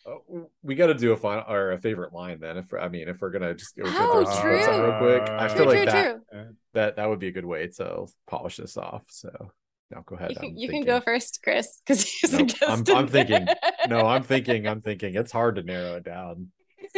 Oh, 0.07 0.49
we 0.63 0.75
got 0.75 0.87
to 0.87 0.93
do 0.93 1.11
a 1.11 1.17
final 1.17 1.43
or 1.49 1.73
a 1.73 1.77
favorite 1.77 2.13
line 2.13 2.39
then. 2.39 2.57
If 2.57 2.73
I 2.73 2.87
mean, 2.87 3.09
if 3.09 3.19
we're 3.19 3.29
gonna 3.29 3.53
just 3.53 3.75
go 3.75 3.83
oh, 3.85 4.39
true. 4.41 4.57
real 4.57 4.97
quick, 4.99 5.29
I 5.29 5.49
feel 5.49 5.57
true, 5.57 5.65
like 5.65 5.77
true, 5.77 5.85
that 5.85 6.31
true. 6.31 6.55
that 6.73 6.95
that 6.95 7.09
would 7.09 7.19
be 7.19 7.27
a 7.27 7.31
good 7.31 7.45
way 7.45 7.67
to 7.67 8.07
polish 8.25 8.55
this 8.57 8.77
off. 8.77 9.03
So 9.09 9.29
no, 9.91 10.03
go 10.05 10.15
ahead. 10.15 10.31
You 10.31 10.35
can, 10.37 10.57
you 10.57 10.69
can 10.69 10.83
go 10.83 11.01
first, 11.01 11.39
Chris, 11.43 11.81
because 11.85 12.03
he's 12.03 12.31
nope, 12.31 12.49
I'm, 12.67 12.83
I'm 12.95 13.07
thinking. 13.07 13.47
No, 13.89 13.99
I'm 14.01 14.23
thinking. 14.31 14.65
I'm 14.65 14.81
thinking. 14.81 15.15
It's 15.15 15.31
hard 15.31 15.55
to 15.55 15.63
narrow 15.63 15.95
it 15.95 16.03
down. 16.03 16.51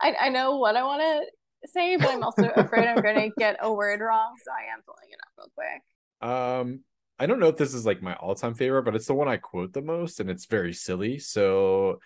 I 0.00 0.14
I 0.20 0.28
know 0.28 0.56
what 0.56 0.76
I 0.76 0.84
want 0.84 1.02
to 1.02 1.22
say, 1.68 1.96
but 1.96 2.10
I'm 2.10 2.22
also 2.22 2.48
afraid 2.48 2.88
I'm 2.88 3.00
going 3.02 3.14
to 3.30 3.30
get 3.38 3.56
a 3.60 3.72
word 3.72 4.00
wrong, 4.00 4.34
so 4.44 4.50
I 4.50 4.72
am 4.74 4.82
pulling 4.84 5.10
it 5.10 5.18
up 5.22 5.32
real 5.38 5.50
quick. 5.56 5.82
Um, 6.30 6.84
I 7.22 7.26
don't 7.26 7.38
know 7.38 7.46
if 7.46 7.56
this 7.56 7.72
is 7.72 7.86
like 7.86 8.02
my 8.02 8.14
all-time 8.14 8.54
favorite, 8.54 8.82
but 8.82 8.96
it's 8.96 9.06
the 9.06 9.14
one 9.14 9.28
I 9.28 9.36
quote 9.36 9.72
the 9.72 9.80
most, 9.80 10.18
and 10.18 10.28
it's 10.28 10.46
very 10.46 10.72
silly. 10.72 11.20
So, 11.20 12.00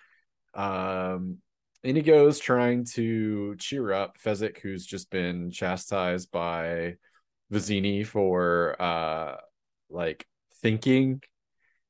um, 0.53 1.39
Inigo's 1.83 2.39
trying 2.39 2.85
to 2.93 3.57
cheer 3.57 3.95
up 3.95 4.19
Fezzik, 4.23 4.59
who's 4.59 4.85
just 4.85 5.11
been 5.11 5.51
chastised 5.51 6.31
by 6.31 6.97
Vizzini 7.51 8.07
for 8.07 8.77
uh, 8.79 9.37
like 9.89 10.27
thinking. 10.61 11.23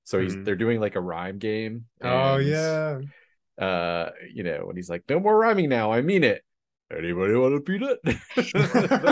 So 0.05 0.21
he's 0.21 0.35
mm-hmm. 0.35 0.45
they're 0.45 0.55
doing 0.55 0.79
like 0.79 0.95
a 0.95 1.01
rhyme 1.01 1.39
game. 1.39 1.87
Oh, 2.03 2.09
and, 2.09 2.15
oh 2.15 2.37
yeah. 2.37 3.65
Uh, 3.67 4.11
you 4.33 4.45
know, 4.45 4.67
when 4.67 4.77
he's 4.77 4.89
like, 4.89 5.03
"No 5.09 5.19
more 5.19 5.37
rhyming 5.37 5.69
now, 5.69 5.91
I 5.91 6.01
mean 6.01 6.23
it." 6.23 6.45
Anybody 6.91 7.35
want 7.35 7.55
to 7.55 7.61
beat 7.61 7.83
it? 7.83 8.01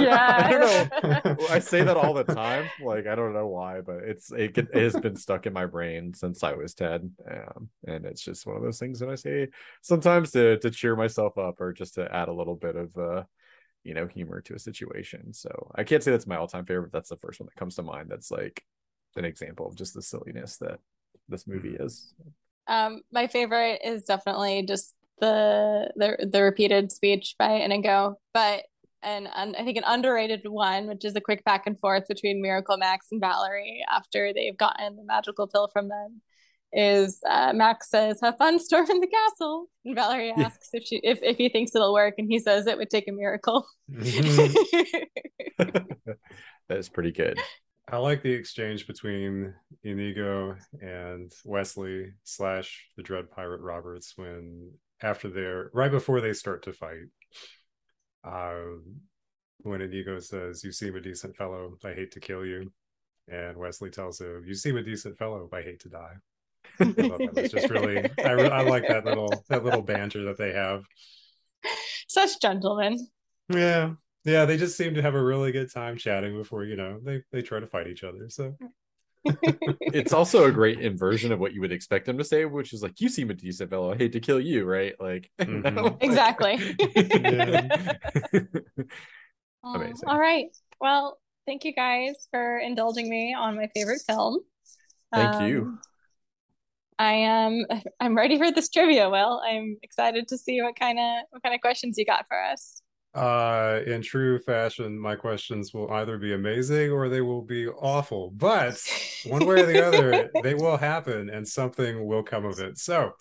yeah. 0.02 0.42
I 0.44 0.52
don't 0.52 1.24
know. 1.24 1.46
I 1.50 1.58
say 1.58 1.82
that 1.82 1.96
all 1.96 2.14
the 2.14 2.24
time. 2.24 2.68
Like, 2.82 3.06
I 3.06 3.14
don't 3.14 3.32
know 3.32 3.46
why, 3.46 3.80
but 3.80 3.98
it's, 4.04 4.30
it, 4.32 4.56
it 4.56 4.74
has 4.74 4.96
been 4.96 5.16
stuck 5.16 5.46
in 5.46 5.52
my 5.52 5.66
brain 5.66 6.14
since 6.14 6.42
I 6.42 6.52
was 6.52 6.74
10. 6.74 7.12
Um, 7.30 7.68
and 7.86 8.04
it's 8.04 8.22
just 8.22 8.46
one 8.46 8.56
of 8.56 8.62
those 8.62 8.78
things 8.78 9.00
that 9.00 9.08
I 9.08 9.14
say 9.14 9.48
sometimes 9.82 10.30
to, 10.32 10.58
to 10.58 10.70
cheer 10.70 10.96
myself 10.96 11.38
up 11.38 11.60
or 11.60 11.72
just 11.72 11.94
to 11.94 12.12
add 12.14 12.28
a 12.28 12.34
little 12.34 12.56
bit 12.56 12.76
of, 12.76 12.96
uh, 12.96 13.22
you 13.82 13.94
know, 13.94 14.06
humor 14.06 14.40
to 14.42 14.54
a 14.54 14.58
situation. 14.58 15.32
So 15.32 15.70
I 15.74 15.84
can't 15.84 16.02
say 16.02 16.10
that's 16.10 16.26
my 16.26 16.36
all 16.36 16.48
time 16.48 16.66
favorite. 16.66 16.92
But 16.92 16.98
That's 16.98 17.10
the 17.10 17.16
first 17.16 17.40
one 17.40 17.46
that 17.46 17.58
comes 17.58 17.76
to 17.76 17.82
mind. 17.82 18.08
That's 18.08 18.30
like 18.30 18.62
an 19.16 19.24
example 19.24 19.66
of 19.66 19.76
just 19.76 19.94
the 19.94 20.02
silliness 20.02 20.56
that 20.58 20.78
this 21.28 21.46
movie 21.46 21.76
is. 21.78 22.14
Um, 22.66 23.02
my 23.12 23.26
favorite 23.26 23.80
is 23.84 24.04
definitely 24.04 24.64
just 24.66 24.94
the 25.20 25.90
the 25.96 26.28
the 26.30 26.42
repeated 26.42 26.92
speech 26.92 27.34
by 27.38 27.52
Inigo, 27.52 28.16
but 28.32 28.64
and 29.04 29.28
I 29.28 29.64
think 29.64 29.76
an 29.76 29.84
underrated 29.86 30.42
one, 30.46 30.86
which 30.86 31.04
is 31.04 31.14
a 31.14 31.20
quick 31.20 31.44
back 31.44 31.66
and 31.66 31.78
forth 31.78 32.08
between 32.08 32.40
Miracle 32.40 32.78
Max 32.78 33.08
and 33.12 33.20
Valerie 33.20 33.84
after 33.90 34.32
they've 34.32 34.56
gotten 34.56 34.96
the 34.96 35.04
magical 35.04 35.46
pill 35.46 35.68
from 35.72 35.88
them, 35.88 36.22
is 36.72 37.20
uh, 37.28 37.52
Max 37.54 37.90
says, 37.90 38.18
"Have 38.22 38.38
fun 38.38 38.58
storming 38.58 39.00
the 39.00 39.06
castle," 39.06 39.66
and 39.84 39.94
Valerie 39.94 40.32
asks 40.36 40.70
if 40.72 40.84
she 40.84 41.00
if 41.02 41.18
if 41.22 41.36
he 41.36 41.48
thinks 41.48 41.74
it'll 41.74 41.92
work, 41.92 42.14
and 42.18 42.28
he 42.30 42.38
says 42.38 42.66
it 42.66 42.78
would 42.78 42.90
take 42.90 43.08
a 43.08 43.12
miracle. 43.12 43.66
Mm-hmm. 43.90 45.02
that 46.68 46.78
is 46.78 46.88
pretty 46.88 47.12
good. 47.12 47.38
I 47.86 47.98
like 47.98 48.22
the 48.22 48.32
exchange 48.32 48.86
between 48.86 49.54
Inigo 49.82 50.56
and 50.80 51.30
Westley 51.44 52.12
slash 52.24 52.86
the 52.96 53.02
Dread 53.02 53.30
Pirate 53.30 53.60
Roberts 53.60 54.14
when 54.16 54.72
after 55.04 55.28
they're 55.28 55.70
right 55.74 55.90
before 55.90 56.20
they 56.20 56.32
start 56.32 56.64
to 56.64 56.72
fight. 56.72 57.08
Um, 58.24 59.02
when 59.58 59.82
Inigo 59.82 60.18
says, 60.18 60.64
"You 60.64 60.72
seem 60.72 60.96
a 60.96 61.00
decent 61.00 61.36
fellow. 61.36 61.76
I 61.84 61.92
hate 61.92 62.12
to 62.12 62.20
kill 62.20 62.44
you," 62.44 62.72
and 63.28 63.56
Westley 63.56 63.90
tells 63.90 64.20
him, 64.20 64.44
"You 64.46 64.54
seem 64.54 64.76
a 64.76 64.82
decent 64.82 65.18
fellow. 65.18 65.48
I 65.52 65.62
hate 65.62 65.80
to 65.80 65.88
die." 65.88 66.14
I 66.80 66.84
that 66.84 67.48
just 67.50 67.70
really. 67.70 67.98
I, 68.24 68.32
I 68.32 68.62
like 68.62 68.88
that 68.88 69.04
little 69.04 69.44
that 69.48 69.64
little 69.64 69.82
banter 69.82 70.24
that 70.24 70.38
they 70.38 70.52
have. 70.52 70.84
Such 72.08 72.40
gentlemen. 72.40 73.06
Yeah, 73.48 73.92
yeah. 74.24 74.44
They 74.44 74.56
just 74.56 74.76
seem 74.76 74.94
to 74.94 75.02
have 75.02 75.14
a 75.14 75.22
really 75.22 75.52
good 75.52 75.70
time 75.72 75.96
chatting 75.96 76.36
before 76.36 76.64
you 76.64 76.76
know 76.76 76.98
they 77.04 77.22
they 77.30 77.42
try 77.42 77.60
to 77.60 77.66
fight 77.66 77.88
each 77.88 78.04
other. 78.04 78.28
So 78.28 78.56
it's 79.24 80.12
also 80.12 80.44
a 80.44 80.52
great 80.52 80.80
inversion 80.80 81.32
of 81.32 81.40
what 81.40 81.54
you 81.54 81.60
would 81.60 81.72
expect 81.72 82.08
him 82.08 82.18
to 82.18 82.24
say, 82.24 82.44
which 82.44 82.72
is 82.72 82.82
like, 82.82 83.00
"You 83.00 83.08
seem 83.08 83.30
a 83.30 83.34
decent 83.34 83.70
fellow. 83.70 83.92
I 83.92 83.96
hate 83.96 84.12
to 84.12 84.20
kill 84.20 84.40
you." 84.40 84.64
Right? 84.64 84.94
Like, 85.00 85.30
Mhm. 85.40 85.74
no, 85.74 85.96
Exactly. 86.00 86.54
Amazing. 89.64 90.08
All 90.08 90.18
right. 90.18 90.46
Well, 90.80 91.18
thank 91.46 91.64
you 91.64 91.72
guys 91.72 92.28
for 92.30 92.58
indulging 92.58 93.08
me 93.08 93.34
on 93.34 93.56
my 93.56 93.68
favorite 93.74 94.02
film. 94.06 94.40
Thank 95.12 95.40
you. 95.40 95.58
Um, 95.60 95.78
I 96.98 97.12
am 97.14 97.64
I'm 98.00 98.16
ready 98.16 98.38
for 98.38 98.52
this 98.52 98.68
trivia, 98.68 99.10
Will. 99.10 99.40
I'm 99.44 99.78
excited 99.82 100.28
to 100.28 100.38
see 100.38 100.62
what 100.62 100.78
kind 100.78 100.98
of 100.98 101.24
what 101.30 101.42
kind 101.42 101.54
of 101.54 101.60
questions 101.60 101.96
you 101.98 102.04
got 102.04 102.26
for 102.28 102.40
us. 102.40 102.82
Uh, 103.14 103.80
in 103.86 104.02
true 104.02 104.38
fashion, 104.40 104.98
my 104.98 105.14
questions 105.14 105.72
will 105.72 105.90
either 105.92 106.18
be 106.18 106.32
amazing 106.34 106.90
or 106.90 107.08
they 107.08 107.20
will 107.20 107.42
be 107.42 107.68
awful. 107.68 108.30
But 108.34 108.80
one 109.26 109.46
way 109.46 109.60
or 109.62 109.66
the 109.66 109.86
other, 109.86 110.30
they 110.42 110.54
will 110.54 110.76
happen 110.76 111.30
and 111.30 111.46
something 111.46 112.06
will 112.06 112.24
come 112.24 112.44
of 112.44 112.58
it. 112.58 112.78
So, 112.78 113.12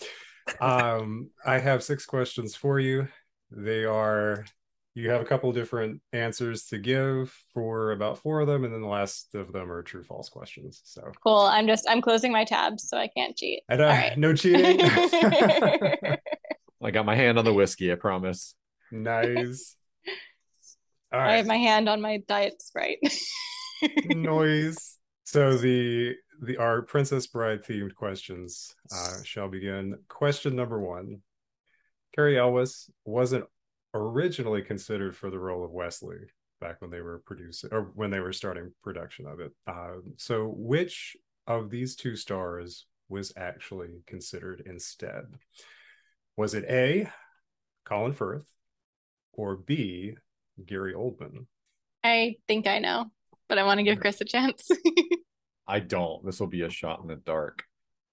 um, 0.59 1.29
I 1.45 1.59
have 1.59 1.83
six 1.83 2.05
questions 2.05 2.55
for 2.55 2.79
you. 2.79 3.07
They 3.51 3.85
are 3.85 4.45
you 4.95 5.09
have 5.09 5.21
a 5.21 5.25
couple 5.25 5.51
different 5.51 6.01
answers 6.11 6.65
to 6.65 6.77
give 6.77 7.35
for 7.53 7.93
about 7.93 8.19
four 8.19 8.41
of 8.41 8.47
them, 8.47 8.63
and 8.63 8.71
then 8.71 8.81
the 8.81 8.87
last 8.87 9.33
of 9.33 9.51
them 9.51 9.71
are 9.71 9.81
true 9.81 10.03
false 10.03 10.29
questions. 10.29 10.81
So, 10.85 11.11
Cool. 11.23 11.39
I'm 11.39 11.65
just 11.67 11.87
I'm 11.89 12.01
closing 12.01 12.31
my 12.31 12.45
tabs 12.45 12.87
so 12.89 12.97
I 12.97 13.07
can't 13.07 13.35
cheat. 13.35 13.61
and, 13.69 13.81
uh, 13.81 13.85
All 13.85 13.89
right. 13.91 14.17
no 14.17 14.33
cheating. 14.35 14.79
I 16.83 16.91
got 16.91 17.05
my 17.05 17.15
hand 17.15 17.39
on 17.39 17.45
the 17.45 17.53
whiskey. 17.53 17.91
I 17.91 17.95
promise. 17.95 18.55
nice. 18.91 19.75
All 21.13 21.19
I 21.19 21.37
have 21.37 21.45
my 21.45 21.57
hand 21.57 21.87
on 21.87 22.01
my 22.01 22.17
diet 22.27 22.61
sprite. 22.61 22.99
noise. 24.05 24.97
So 25.23 25.57
the 25.57 26.15
the 26.41 26.57
our 26.57 26.81
Princess 26.81 27.27
Bride 27.27 27.63
themed 27.63 27.95
questions 27.95 28.75
uh, 28.93 29.23
shall 29.23 29.47
begin. 29.47 29.97
Question 30.07 30.55
number 30.55 30.79
one: 30.79 31.21
Cary 32.15 32.37
Elwes 32.37 32.89
wasn't 33.05 33.45
originally 33.93 34.61
considered 34.61 35.15
for 35.15 35.29
the 35.29 35.39
role 35.39 35.63
of 35.63 35.71
Westley 35.71 36.17
back 36.59 36.81
when 36.81 36.89
they 36.89 37.01
were 37.01 37.21
producing 37.25 37.69
or 37.71 37.91
when 37.93 38.09
they 38.09 38.19
were 38.19 38.33
starting 38.33 38.71
production 38.83 39.27
of 39.27 39.39
it. 39.39 39.51
Uh, 39.67 39.99
so 40.17 40.53
which 40.55 41.15
of 41.45 41.69
these 41.69 41.95
two 41.95 42.15
stars 42.15 42.85
was 43.09 43.33
actually 43.37 44.01
considered 44.07 44.63
instead? 44.65 45.25
Was 46.37 46.53
it 46.53 46.65
A. 46.65 47.09
Colin 47.85 48.13
Firth 48.13 48.47
or 49.33 49.57
B. 49.57 50.15
Gary 50.65 50.93
Oldman? 50.93 51.45
I 52.03 52.35
think 52.47 52.67
I 52.67 52.79
know, 52.79 53.11
but 53.47 53.57
I 53.57 53.63
want 53.63 53.79
to 53.79 53.83
give 53.83 53.99
Chris 53.99 54.21
a 54.21 54.25
chance. 54.25 54.69
I 55.67 55.79
don't. 55.79 56.25
This 56.25 56.39
will 56.39 56.47
be 56.47 56.63
a 56.63 56.69
shot 56.69 56.99
in 57.01 57.07
the 57.07 57.15
dark. 57.15 57.63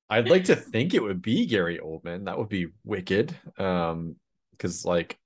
I'd 0.09 0.29
like 0.29 0.45
to 0.45 0.57
think 0.57 0.95
it 0.95 1.03
would 1.03 1.23
be 1.23 1.47
Gary 1.47 1.79
Oldman. 1.79 2.27
That 2.27 2.39
would 2.39 2.49
be 2.49 2.69
wicked. 2.85 3.37
Um, 3.59 4.17
because 4.61 4.85
like 4.85 5.19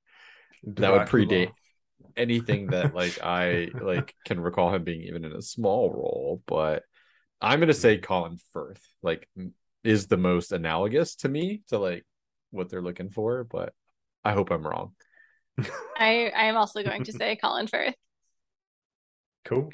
that 0.65 0.93
would 0.93 1.09
predate 1.09 1.51
anything 2.17 2.69
that 2.69 2.95
like 2.95 3.21
I 3.23 3.71
like 3.81 4.15
can 4.25 4.41
recall 4.41 4.73
him 4.73 4.85
being 4.85 5.03
even 5.03 5.25
in 5.25 5.33
a 5.33 5.43
small 5.43 5.91
role. 5.91 6.43
But 6.47 6.85
I'm 7.41 7.61
gonna 7.61 7.75
say 7.75 7.99
Colin 7.99 8.39
Firth 8.53 8.83
like 9.03 9.29
is 9.83 10.07
the 10.07 10.17
most 10.17 10.53
analogous 10.53 11.17
to 11.17 11.29
me 11.29 11.63
to 11.69 11.79
like 11.79 12.05
what 12.51 12.71
they're 12.71 12.83
looking 12.83 13.11
for. 13.11 13.45
But 13.45 13.73
I 14.25 14.33
hope 14.33 14.51
I'm 14.51 14.67
wrong. 14.67 14.93
I 15.59 16.33
I 16.35 16.45
am 16.47 16.57
also 16.57 16.83
going 16.83 17.05
to 17.05 17.13
say 17.21 17.37
Colin 17.37 17.67
Firth. 17.67 17.95
Cool. 19.45 19.71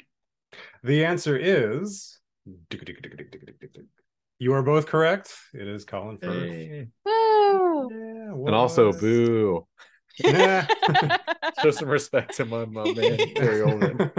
The 0.83 1.05
answer 1.05 1.37
is 1.37 2.19
you 4.39 4.53
are 4.53 4.63
both 4.63 4.87
correct. 4.87 5.33
It 5.53 5.67
is 5.67 5.85
Colin 5.85 6.17
Firth. 6.17 6.43
Hey. 6.43 6.87
Woo! 7.05 7.89
Yeah, 7.91 8.33
And 8.33 8.55
also, 8.55 8.91
boo. 8.91 9.67
Nah. 10.23 10.65
Show 11.61 11.71
some 11.71 11.89
respect 11.89 12.35
to 12.35 12.45
my, 12.45 12.65
my 12.65 12.83
man 12.93 13.17
Gary 13.35 13.61
Oldman. 13.61 14.11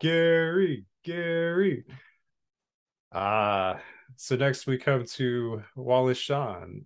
Gary, 0.00 0.84
Gary. 1.04 1.84
Ah, 3.12 3.80
so 4.16 4.36
next 4.36 4.66
we 4.66 4.78
come 4.78 5.04
to 5.06 5.62
Wallace 5.74 6.18
Shawn, 6.18 6.84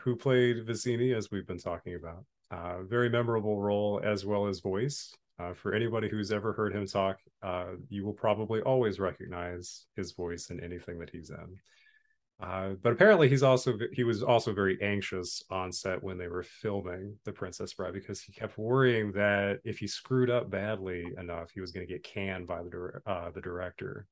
who 0.00 0.16
played 0.16 0.66
Vizzini, 0.66 1.16
as 1.16 1.30
we've 1.30 1.46
been 1.46 1.58
talking 1.58 1.94
about. 1.94 2.24
Uh, 2.50 2.82
very 2.82 3.08
memorable 3.08 3.60
role 3.60 4.00
as 4.04 4.26
well 4.26 4.46
as 4.46 4.60
voice. 4.60 5.14
Uh, 5.38 5.54
for 5.54 5.74
anybody 5.74 6.08
who's 6.08 6.30
ever 6.30 6.52
heard 6.52 6.74
him 6.74 6.86
talk, 6.86 7.18
uh, 7.42 7.70
you 7.88 8.04
will 8.04 8.12
probably 8.12 8.60
always 8.60 9.00
recognize 9.00 9.86
his 9.96 10.12
voice 10.12 10.50
in 10.50 10.62
anything 10.62 10.98
that 10.98 11.10
he's 11.10 11.30
in. 11.30 11.56
Uh, 12.40 12.70
but 12.82 12.92
apparently, 12.92 13.28
he's 13.28 13.42
also 13.42 13.78
he 13.92 14.02
was 14.04 14.22
also 14.22 14.52
very 14.52 14.80
anxious 14.82 15.42
on 15.48 15.70
set 15.70 16.02
when 16.02 16.18
they 16.18 16.26
were 16.26 16.42
filming 16.42 17.16
The 17.24 17.32
Princess 17.32 17.72
Bride 17.72 17.94
because 17.94 18.20
he 18.20 18.32
kept 18.32 18.58
worrying 18.58 19.12
that 19.12 19.60
if 19.64 19.78
he 19.78 19.86
screwed 19.86 20.28
up 20.28 20.50
badly 20.50 21.04
enough, 21.18 21.50
he 21.54 21.60
was 21.60 21.70
going 21.70 21.86
to 21.86 21.92
get 21.92 22.02
canned 22.02 22.48
by 22.48 22.62
the 22.62 23.00
uh, 23.06 23.30
the 23.30 23.40
director. 23.40 24.06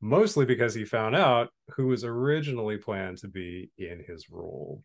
Mostly 0.00 0.46
because 0.46 0.74
he 0.74 0.84
found 0.84 1.14
out 1.14 1.50
who 1.72 1.88
was 1.88 2.04
originally 2.04 2.78
planned 2.78 3.18
to 3.18 3.28
be 3.28 3.70
in 3.76 4.02
his 4.06 4.30
role. 4.30 4.82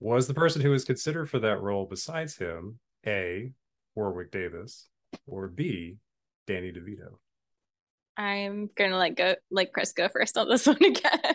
Was 0.00 0.26
the 0.26 0.34
person 0.34 0.60
who 0.60 0.70
was 0.70 0.84
considered 0.84 1.30
for 1.30 1.38
that 1.40 1.62
role 1.62 1.86
besides 1.86 2.36
him 2.36 2.78
A. 3.06 3.52
Warwick 3.94 4.30
Davis 4.30 4.88
or 5.26 5.48
B. 5.48 5.96
Danny 6.46 6.72
DeVito? 6.72 7.16
I'm 8.16 8.68
gonna 8.76 8.98
let 8.98 9.16
go 9.16 9.36
let 9.50 9.72
Chris 9.72 9.92
go 9.92 10.08
first 10.08 10.36
on 10.36 10.48
this 10.48 10.66
one 10.66 10.84
again. 10.84 11.34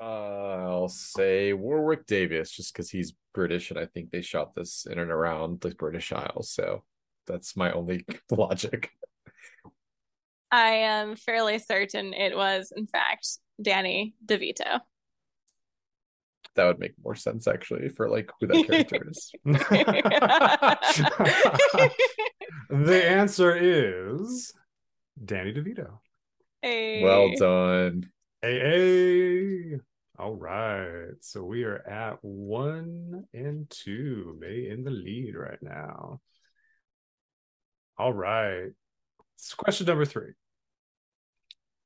Uh, 0.00 0.04
I'll 0.04 0.88
say 0.88 1.52
Warwick 1.52 2.06
Davis, 2.06 2.50
just 2.50 2.72
because 2.72 2.90
he's 2.90 3.14
British, 3.32 3.70
and 3.70 3.78
I 3.78 3.86
think 3.86 4.10
they 4.10 4.22
shot 4.22 4.54
this 4.54 4.86
in 4.90 4.98
and 4.98 5.10
around 5.10 5.60
the 5.60 5.70
British 5.70 6.12
Isles. 6.12 6.50
So 6.50 6.82
that's 7.26 7.56
my 7.56 7.72
only 7.72 8.04
logic. 8.30 8.90
I 10.50 10.70
am 10.70 11.16
fairly 11.16 11.58
certain 11.58 12.14
it 12.14 12.36
was, 12.36 12.72
in 12.74 12.86
fact, 12.86 13.26
Danny 13.60 14.14
DeVito. 14.24 14.80
That 16.56 16.66
would 16.66 16.78
make 16.78 16.92
more 17.02 17.16
sense 17.16 17.48
actually 17.48 17.88
for 17.88 18.08
like 18.08 18.30
who 18.40 18.46
that 18.46 18.66
character 18.66 19.10
is. 19.10 19.32
the 22.70 23.04
answer 23.04 23.56
is 23.56 24.52
Danny 25.24 25.52
DeVito. 25.52 25.98
Hey. 26.62 27.02
Well 27.02 27.34
done. 27.36 28.08
Hey, 28.40 28.58
hey. 28.60 29.78
All 30.18 30.36
right. 30.36 31.14
So 31.20 31.42
we 31.42 31.64
are 31.64 31.86
at 31.88 32.18
one 32.22 33.24
and 33.34 33.68
two. 33.68 34.36
Mae 34.38 34.68
in 34.70 34.84
the 34.84 34.90
lead 34.90 35.34
right 35.34 35.58
now. 35.60 36.20
All 37.98 38.12
right. 38.12 38.70
Question 39.56 39.86
number 39.86 40.04
three. 40.04 40.32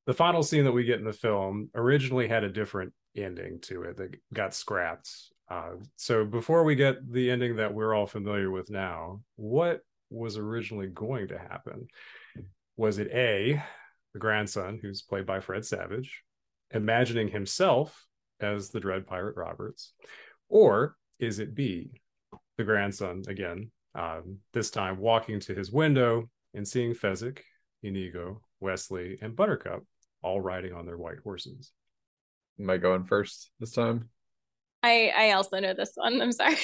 The 0.07 0.15
final 0.15 0.43
scene 0.43 0.65
that 0.65 0.73
we 0.73 0.85
get 0.85 0.99
in 0.99 1.05
the 1.05 1.13
film 1.13 1.71
originally 1.75 2.29
had 2.29 2.45
a 2.45 2.49
different 2.49 2.93
ending 3.15 3.61
to 3.63 3.83
it 3.83 3.99
that 3.99 4.17
got 4.33 4.55
scrapped. 4.55 5.11
Uh, 5.51 5.73
so 5.97 6.25
before 6.25 6.65
we 6.65 6.75
get 6.75 7.11
the 7.13 7.31
ending 7.31 7.57
that 7.57 7.75
we're 7.75 7.95
all 7.95 8.07
familiar 8.07 8.51
with 8.51 8.71
now, 8.71 9.21
what 9.37 9.81
was 10.11 10.37
originally 10.37 10.87
going 10.87 11.29
to 11.29 11.39
happen? 11.39 11.89
Was 12.77 12.99
it 12.99 13.11
A, 13.13 13.63
the 14.15 14.19
grandson, 14.19 14.79
who's 14.81 15.03
played 15.03 15.27
by 15.27 15.41
Fred 15.41 15.65
Savage, 15.65 16.23
imagining 16.71 17.29
himself 17.29 18.07
as 18.41 18.71
the 18.71 18.81
Dread 18.81 19.07
Pirate 19.07 19.37
Roberts? 19.37 19.93
Or 20.49 20.97
is 21.19 21.39
it 21.39 21.55
B, 21.55 22.01
the 22.57 22.65
grandson, 22.65 23.23
again, 23.29 23.71
um, 23.95 24.39
this 24.53 24.71
time 24.71 24.99
walking 24.99 25.41
to 25.41 25.55
his 25.55 25.73
window 25.73 26.31
and 26.55 26.67
seeing 26.67 26.95
Fezzik, 26.95 27.41
Inigo, 27.83 28.43
Westley, 28.61 29.19
and 29.21 29.37
Buttercup 29.37 29.85
all 30.23 30.41
riding 30.41 30.73
on 30.73 30.87
their 30.87 30.97
white 30.97 31.19
horses? 31.23 31.73
Am 32.61 32.69
I 32.71 32.77
going 32.77 33.05
first 33.05 33.51
this 33.61 33.73
time? 33.73 34.09
I 34.83 35.13
I 35.17 35.33
also 35.33 35.59
know 35.59 35.75
this 35.75 35.93
one. 35.95 36.21
I'm 36.23 36.33
sorry. 36.33 36.55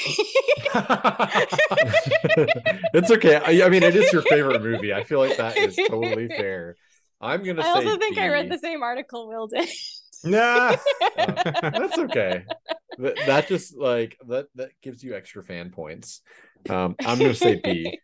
it's 2.94 3.10
okay. 3.10 3.36
I, 3.36 3.66
I 3.66 3.68
mean, 3.68 3.82
it 3.82 3.96
is 3.96 4.12
your 4.12 4.22
favorite 4.22 4.62
movie. 4.62 4.94
I 4.94 5.02
feel 5.04 5.18
like 5.18 5.36
that 5.36 5.56
is 5.56 5.76
totally 5.76 6.28
fair. 6.36 6.76
I'm 7.20 7.42
gonna 7.42 7.62
say 7.62 7.68
I 7.68 7.80
say 7.80 7.86
also 7.86 7.98
think 7.98 8.18
I 8.18 8.28
read 8.28 8.50
the 8.50 8.58
same 8.58 8.82
article 8.82 9.28
Will 9.28 9.48
did. 9.48 9.68
Nah. 10.22 10.76
That's 11.16 11.98
okay. 11.98 12.44
that, 12.98 13.16
that 13.26 13.48
just 13.48 13.76
like 13.76 14.16
that 14.28 14.46
that 14.54 14.70
gives 14.80 15.02
you 15.02 15.14
extra 15.14 15.42
fan 15.42 15.70
points. 15.70 16.22
Um, 16.70 16.94
I'm 17.04 17.18
gonna 17.18 17.34
say 17.34 17.60
B. 17.62 17.98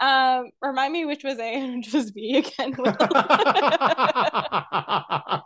Um, 0.00 0.50
remind 0.62 0.92
me 0.92 1.04
which 1.04 1.24
was 1.24 1.38
A 1.38 1.54
and 1.54 1.76
which 1.78 1.92
was 1.92 2.10
B 2.12 2.36
again. 2.36 2.74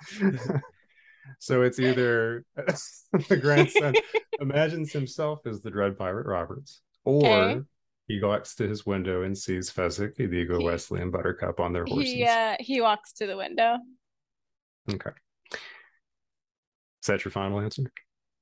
So 1.38 1.62
it's 1.62 1.78
either 1.80 2.44
the 3.28 3.36
grandson 3.36 3.94
imagines 4.40 4.92
himself 4.92 5.40
as 5.46 5.61
the 5.61 5.70
Dread 5.70 5.96
Pirate 5.98 6.26
Roberts, 6.26 6.80
or 7.05 7.26
Okay. 7.26 7.61
He 8.09 8.20
walks 8.22 8.55
to 8.57 8.68
his 8.68 8.84
window 8.84 9.22
and 9.22 9.36
sees 9.38 9.70
Fezzik, 9.70 10.18
Inigo, 10.18 10.59
He- 10.59 10.64
Westley, 10.64 11.00
and 11.00 11.12
Buttercup 11.12 11.61
on 11.61 11.72
their 11.72 11.84
horses. 11.84 12.12
He 12.12 12.24
uh, 12.24 12.57
he 12.61 12.80
walks 12.80 13.12
to 13.14 13.26
the 13.26 13.36
window. 13.36 13.76
Okay. 14.92 15.11
Is 15.53 17.07
that 17.07 17.24
your 17.24 17.32
final 17.32 17.61
answer? 17.61 17.84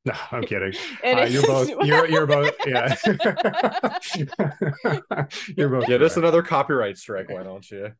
No, 0.04 0.12
I'm 0.32 0.42
kidding. 0.44 0.72
Uh, 1.04 1.26
you're 1.28 1.42
both. 1.42 1.68
You're 1.82 2.08
you're 2.08 2.26
both. 2.26 2.54
Yeah. 2.66 2.96
you're 5.56 5.68
both. 5.68 5.86
Get 5.86 6.02
us 6.02 6.16
another 6.16 6.42
copyright 6.42 6.98
strike, 6.98 7.30
why 7.30 7.42
don't 7.42 7.68
you? 7.70 7.92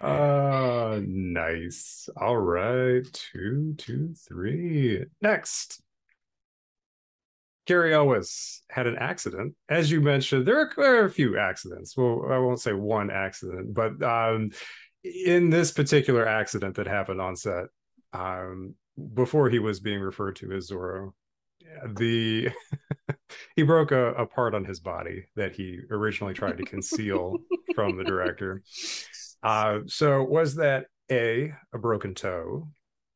uh 0.00 1.00
nice. 1.02 2.08
All 2.16 2.36
right. 2.36 3.02
Two, 3.12 3.74
two, 3.76 4.14
three. 4.28 5.04
Next. 5.20 5.82
Cary 7.66 7.92
Elwes 7.92 8.62
had 8.70 8.86
an 8.86 8.96
accident. 8.96 9.56
As 9.68 9.90
you 9.90 10.00
mentioned, 10.00 10.46
there 10.46 10.60
are, 10.60 10.70
there 10.76 11.02
are 11.02 11.06
a 11.06 11.10
few 11.10 11.36
accidents. 11.36 11.96
Well, 11.96 12.26
I 12.30 12.38
won't 12.38 12.60
say 12.60 12.72
one 12.72 13.10
accident, 13.10 13.74
but 13.74 14.00
um, 14.04 14.50
in 15.02 15.50
this 15.50 15.72
particular 15.72 16.28
accident 16.28 16.76
that 16.76 16.86
happened 16.86 17.20
on 17.20 17.34
set, 17.34 17.64
um, 18.12 18.74
before 19.14 19.50
he 19.50 19.58
was 19.58 19.80
being 19.80 20.00
referred 20.00 20.36
to 20.36 20.52
as 20.52 20.70
Zorro, 20.70 21.12
the 21.94 22.50
he 23.56 23.62
broke 23.62 23.92
a, 23.92 24.14
a 24.14 24.26
part 24.26 24.54
on 24.54 24.64
his 24.64 24.80
body 24.80 25.26
that 25.36 25.52
he 25.52 25.80
originally 25.90 26.34
tried 26.34 26.58
to 26.58 26.64
conceal 26.64 27.36
from 27.74 27.96
the 27.96 28.04
director. 28.04 28.62
Uh, 29.42 29.80
so 29.86 30.22
was 30.22 30.54
that 30.56 30.86
A, 31.10 31.52
a 31.72 31.78
broken 31.78 32.14
toe, 32.14 32.68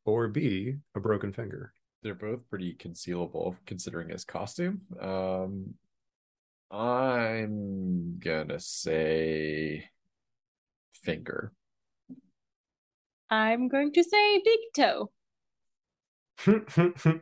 or 0.04 0.28
B, 0.28 0.76
a 0.94 1.00
broken 1.00 1.32
finger? 1.32 1.72
They're 2.02 2.14
both 2.14 2.48
pretty 2.48 2.74
concealable 2.74 3.56
considering 3.66 4.08
his 4.08 4.24
costume. 4.24 4.82
Um, 5.00 5.74
I'm 6.70 8.18
gonna 8.18 8.60
say 8.60 9.90
finger. 11.02 11.52
I'm 13.30 13.68
going 13.68 13.92
to 13.92 14.02
say 14.04 14.42
big 14.44 14.58
toe. 14.74 15.10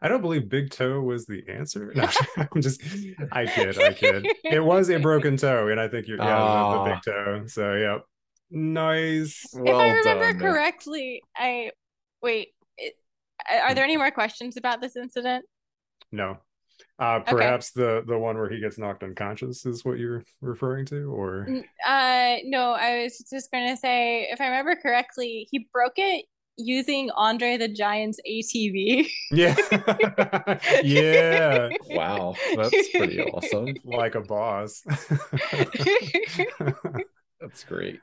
I 0.00 0.06
don't 0.06 0.20
believe 0.20 0.48
big 0.48 0.70
toe 0.70 1.00
was 1.00 1.26
the 1.26 1.42
answer. 1.48 1.92
No, 1.94 2.08
I'm 2.36 2.60
just, 2.62 2.80
I 3.32 3.46
kid, 3.46 3.78
I 3.80 3.92
kid. 3.92 4.26
It 4.44 4.60
was 4.60 4.90
a 4.90 4.98
broken 4.98 5.36
toe, 5.36 5.68
and 5.68 5.80
I 5.80 5.88
think 5.88 6.06
you're, 6.06 6.18
yeah, 6.18 6.24
the, 6.24 6.30
the 6.30 6.38
Ah. 6.38 6.84
big 6.84 7.02
toe. 7.04 7.46
So, 7.46 7.74
yeah, 7.74 7.98
nice. 8.50 9.44
Well 9.52 9.66
if 9.66 9.74
I 9.80 9.90
remember 9.90 10.32
done, 10.32 10.40
correctly, 10.40 11.22
I 11.36 11.72
wait. 12.22 12.48
It, 12.76 12.94
are 13.50 13.74
there 13.74 13.84
any 13.84 13.96
more 13.96 14.10
questions 14.12 14.56
about 14.56 14.80
this 14.80 14.96
incident? 14.96 15.44
No, 16.12 16.38
uh, 16.98 17.20
Okay. 17.28 17.30
perhaps 17.30 17.70
the 17.72 18.02
the 18.06 18.18
one 18.18 18.36
where 18.36 18.48
he 18.48 18.60
gets 18.60 18.78
knocked 18.78 19.02
unconscious 19.02 19.64
is 19.66 19.84
what 19.84 19.98
you're 19.98 20.24
referring 20.40 20.86
to, 20.86 21.12
or 21.12 21.48
Uh, 21.86 22.36
no, 22.44 22.72
I 22.72 23.02
was 23.04 23.18
just 23.30 23.50
going 23.50 23.68
to 23.68 23.76
say, 23.76 24.28
if 24.30 24.40
I 24.40 24.46
remember 24.46 24.76
correctly, 24.76 25.48
he 25.50 25.68
broke 25.72 25.94
it 25.96 26.26
using 26.56 27.10
Andre 27.12 27.56
the 27.56 27.68
Giant's 27.68 28.20
ATV. 28.26 29.08
yeah, 29.30 29.54
yeah, 30.82 31.70
Wow, 31.86 32.34
that's 32.54 32.88
pretty 32.88 33.20
awesome. 33.20 33.76
like 33.84 34.14
a 34.14 34.20
boss. 34.20 34.82
That's 37.40 37.64
great. 37.64 38.00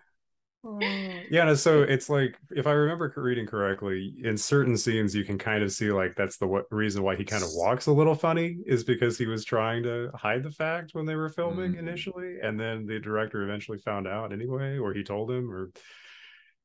Yeah, 1.29 1.45
no, 1.45 1.55
so 1.55 1.81
it's 1.83 2.09
like 2.09 2.37
if 2.51 2.67
I 2.67 2.71
remember 2.71 3.11
reading 3.17 3.47
correctly, 3.47 4.13
in 4.23 4.37
certain 4.37 4.77
scenes 4.77 5.15
you 5.15 5.23
can 5.23 5.37
kind 5.37 5.63
of 5.63 5.71
see 5.71 5.91
like 5.91 6.15
that's 6.15 6.37
the 6.37 6.47
what 6.47 6.65
reason 6.71 7.03
why 7.03 7.15
he 7.15 7.23
kind 7.23 7.43
of 7.43 7.51
walks 7.51 7.87
a 7.87 7.91
little 7.91 8.15
funny 8.15 8.57
is 8.65 8.83
because 8.83 9.17
he 9.17 9.25
was 9.25 9.43
trying 9.45 9.83
to 9.83 10.11
hide 10.15 10.43
the 10.43 10.51
fact 10.51 10.91
when 10.93 11.05
they 11.05 11.15
were 11.15 11.29
filming 11.29 11.73
Mhm. 11.73 11.79
initially, 11.79 12.39
and 12.41 12.59
then 12.59 12.85
the 12.85 12.99
director 12.99 13.43
eventually 13.43 13.79
found 13.79 14.07
out 14.07 14.33
anyway, 14.33 14.77
or 14.77 14.93
he 14.93 15.03
told 15.03 15.31
him, 15.31 15.51
or 15.51 15.71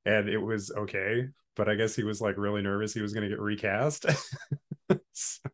and 0.06 0.28
it 0.28 0.38
was 0.38 0.70
okay. 0.72 1.28
But 1.56 1.68
I 1.68 1.74
guess 1.74 1.94
he 1.96 2.04
was 2.04 2.20
like 2.20 2.36
really 2.38 2.62
nervous 2.62 2.94
he 2.94 3.02
was 3.02 3.12
going 3.12 3.24
to 3.24 3.30
get 3.30 3.40
recast. 3.40 4.06
So- 5.12 5.50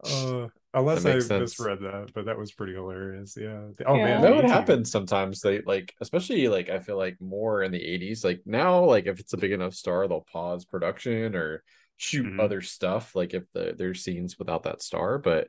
uh, 0.04 0.48
unless 0.74 1.04
That 1.04 1.10
I 1.10 1.12
makes 1.14 1.26
sense. 1.26 1.58
misread 1.58 1.80
that, 1.80 2.10
but 2.14 2.26
that 2.26 2.38
was 2.38 2.52
pretty 2.52 2.74
hilarious. 2.74 3.36
Yeah. 3.38 3.68
Oh 3.86 3.94
Yeah. 3.96 4.04
man, 4.04 4.20
that 4.22 4.34
would 4.34 4.44
happen 4.44 4.84
sometimes. 4.84 5.40
They 5.40 5.60
like, 5.62 5.94
especially 6.00 6.48
like 6.48 6.68
I 6.70 6.78
feel 6.80 6.96
like 6.96 7.20
more 7.20 7.62
in 7.62 7.72
the 7.72 7.82
'80s. 7.84 8.24
Like 8.24 8.42
now, 8.46 8.84
like 8.84 9.06
if 9.06 9.20
it's 9.20 9.32
a 9.32 9.36
big 9.38 9.52
enough 9.52 9.74
star, 9.74 10.08
they'll 10.08 10.22
pause 10.32 10.64
production 10.64 11.34
or 11.34 11.62
shoot 11.96 12.26
Mhm. 12.26 12.40
other 12.40 12.60
stuff. 12.62 13.14
Like 13.14 13.34
if 13.34 13.44
the 13.52 13.74
there's 13.76 14.02
scenes 14.04 14.38
without 14.38 14.64
that 14.64 14.82
star, 14.82 15.18
but 15.18 15.48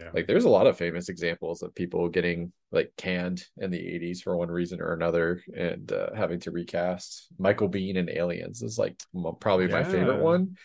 Yeah. 0.00 0.10
like 0.12 0.26
there's 0.26 0.44
a 0.44 0.48
lot 0.50 0.66
of 0.66 0.76
famous 0.76 1.08
examples 1.08 1.62
of 1.62 1.74
people 1.74 2.08
getting 2.08 2.52
like 2.72 2.92
canned 2.96 3.44
in 3.58 3.70
the 3.70 3.78
'80s 3.78 4.22
for 4.22 4.36
one 4.36 4.50
reason 4.50 4.80
or 4.80 4.92
another 4.92 5.42
and 5.56 5.90
uh, 5.92 6.14
having 6.14 6.40
to 6.40 6.50
recast. 6.50 7.28
Michael 7.38 7.68
Biehn 7.70 7.96
in 7.96 8.08
Aliens 8.10 8.62
is 8.62 8.78
like 8.78 9.00
m- 9.14 9.36
probably 9.40 9.68
my 9.68 9.84
favorite 9.84 10.20
one. 10.22 10.56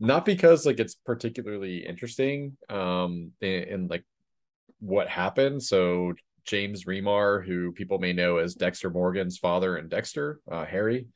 Not 0.00 0.24
because 0.24 0.64
like 0.64 0.80
it's 0.80 0.94
particularly 0.94 1.86
interesting, 1.86 2.56
um, 2.68 3.32
in, 3.40 3.62
in 3.64 3.88
like 3.88 4.04
what 4.80 5.08
happened. 5.08 5.62
So 5.62 6.14
James 6.46 6.86
Remar, 6.86 7.44
who 7.46 7.72
people 7.72 7.98
may 7.98 8.14
know 8.14 8.38
as 8.38 8.54
Dexter 8.54 8.88
Morgan's 8.90 9.36
father 9.36 9.76
and 9.76 9.90
Dexter, 9.90 10.40
uh, 10.50 10.64
Harry, 10.64 11.06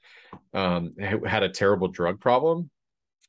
um, 0.52 0.94
had 0.98 1.42
a 1.42 1.48
terrible 1.48 1.88
drug 1.88 2.20
problem 2.20 2.70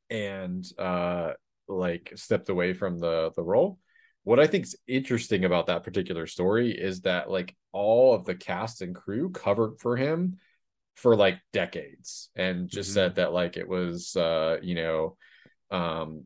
and 0.10 0.66
uh, 0.78 1.32
like 1.68 2.12
stepped 2.16 2.50
away 2.50 2.74
from 2.74 3.00
the 3.00 3.32
the 3.36 3.44
role. 3.44 3.80
What 4.24 4.40
I 4.40 4.48
think 4.48 4.66
is 4.66 4.76
interesting 4.88 5.46
about 5.46 5.68
that 5.68 5.84
particular 5.84 6.28
story 6.28 6.72
is 6.72 7.02
that 7.02 7.30
like 7.30 7.56
all 7.72 8.14
of 8.14 8.26
the 8.26 8.36
cast 8.36 8.82
and 8.82 8.96
crew 8.96 9.30
covered 9.30 9.80
for 9.80 9.96
him 9.96 10.38
for 10.96 11.16
like 11.16 11.40
decades 11.54 12.30
and 12.36 12.68
just 12.68 12.90
Mhm. 12.90 12.94
said 12.94 13.16
that 13.16 13.34
like 13.34 13.58
it 13.58 13.68
was 13.68 14.16
uh 14.16 14.58
you 14.62 14.76
know 14.76 15.18
um 15.72 16.26